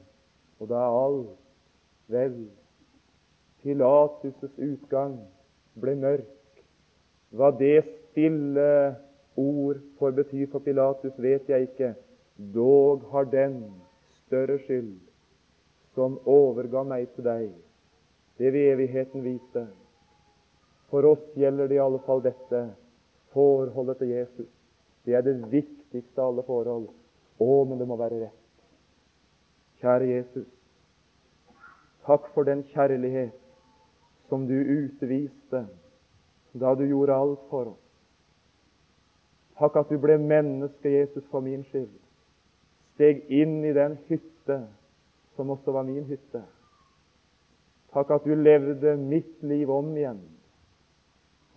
Og 0.60 0.68
da 0.68 0.74
er 0.74 0.98
alt 1.04 1.38
vel. 2.08 2.36
Pilatus' 3.64 4.60
utgang 4.60 5.16
ble 5.80 5.96
mørk. 5.96 6.28
Hva 7.30 7.50
det 7.56 7.84
stille 7.84 8.96
ord 9.36 9.80
får 9.98 10.16
bety 10.16 10.46
for 10.52 10.64
Pilatus, 10.64 11.16
vet 11.16 11.48
jeg 11.48 11.68
ikke. 11.68 11.94
Dog 12.54 13.04
har 13.12 13.24
den 13.24 13.62
større 14.26 14.58
skyld 14.58 14.96
som 15.94 16.18
overga 16.26 16.82
meg 16.86 17.08
til 17.14 17.24
deg. 17.24 17.50
Det 18.38 18.52
vil 18.52 18.72
evigheten 18.72 19.24
vite. 19.24 19.66
For 20.90 21.06
oss 21.06 21.22
gjelder 21.38 21.68
det 21.68 21.78
i 21.78 21.82
alle 21.82 22.00
fall 22.06 22.22
dette 22.24 22.62
forholdet 23.34 24.00
til 24.00 24.14
Jesus. 24.14 24.48
Det 25.06 25.14
er 25.14 25.24
det 25.26 25.36
viktigste 25.52 26.20
av 26.20 26.32
alle 26.32 26.46
forhold. 26.46 26.88
Å, 27.40 27.50
men 27.64 27.78
det 27.80 27.88
må 27.88 27.96
være 28.00 28.24
rett. 28.24 28.36
Kjære 29.80 30.08
Jesus, 30.10 30.48
takk 32.04 32.26
for 32.34 32.44
den 32.44 32.66
kjærlighet 32.74 33.36
som 34.28 34.44
du 34.48 34.58
utviste 34.58 35.62
da 36.52 36.74
du 36.76 36.84
gjorde 36.84 37.16
alt 37.16 37.46
for 37.48 37.70
oss. 37.72 37.86
Takk 39.60 39.76
at 39.76 39.90
du 39.92 39.98
ble 40.00 40.16
menneske, 40.20 40.88
Jesus, 40.88 41.24
for 41.32 41.44
min 41.44 41.62
skyld. 41.68 41.92
Steg 42.94 43.26
inn 43.32 43.60
i 43.64 43.72
den 43.76 43.98
hytte 44.08 44.62
som 45.36 45.52
også 45.52 45.72
var 45.72 45.84
min 45.88 46.04
hytte. 46.08 46.42
Takk 47.92 48.12
at 48.16 48.28
du 48.28 48.34
levde 48.36 48.96
mitt 49.00 49.42
liv 49.44 49.70
om 49.72 49.90
igjen, 49.96 50.20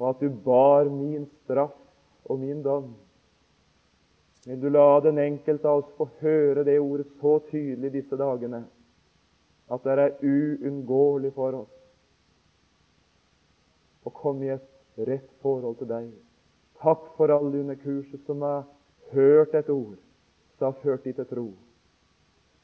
og 0.04 0.10
at 0.10 0.20
du 0.20 0.30
bar 0.46 0.90
min 0.92 1.26
straff 1.44 1.76
og 2.26 2.40
min 2.40 2.64
dom. 2.64 2.90
Vil 4.44 4.60
du 4.60 4.68
la 4.70 5.00
den 5.00 5.22
enkelte 5.24 5.70
av 5.70 5.84
oss 5.84 5.94
få 5.96 6.10
høre 6.20 6.66
det 6.68 6.76
ordet 6.84 7.08
så 7.22 7.38
tydelig 7.48 7.94
disse 7.94 8.20
dagene 8.20 8.66
at 9.72 9.86
det 9.88 9.94
er 10.04 10.18
uunngåelig 10.28 11.32
for 11.34 11.56
oss 11.64 11.80
å 14.04 14.12
komme 14.12 14.50
i 14.50 14.52
et 14.52 15.08
rett 15.08 15.30
forhold 15.42 15.80
til 15.80 15.88
deg. 15.88 16.10
Takk 16.84 17.06
for 17.16 17.32
alle 17.32 17.64
under 17.64 17.80
kurset 17.80 18.28
som 18.28 18.44
har 18.44 18.66
hørt 19.14 19.56
et 19.56 19.72
ord 19.72 19.96
som 20.58 20.68
har 20.68 20.82
ført 20.84 21.08
de 21.08 21.14
til 21.16 21.30
tro. 21.32 21.48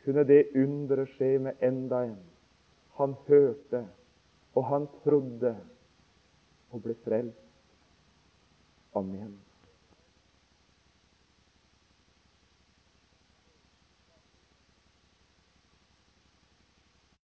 Kunne 0.04 0.24
det 0.28 0.50
underet 0.56 1.16
skje 1.16 1.38
med 1.40 1.64
enda 1.64 2.04
en? 2.10 2.20
Han 3.00 3.16
hørte, 3.28 3.86
og 4.56 4.66
han 4.66 4.88
trodde, 5.04 5.56
og 6.72 6.84
ble 6.84 6.96
frelst. 7.04 7.46
Amen. 8.98 9.49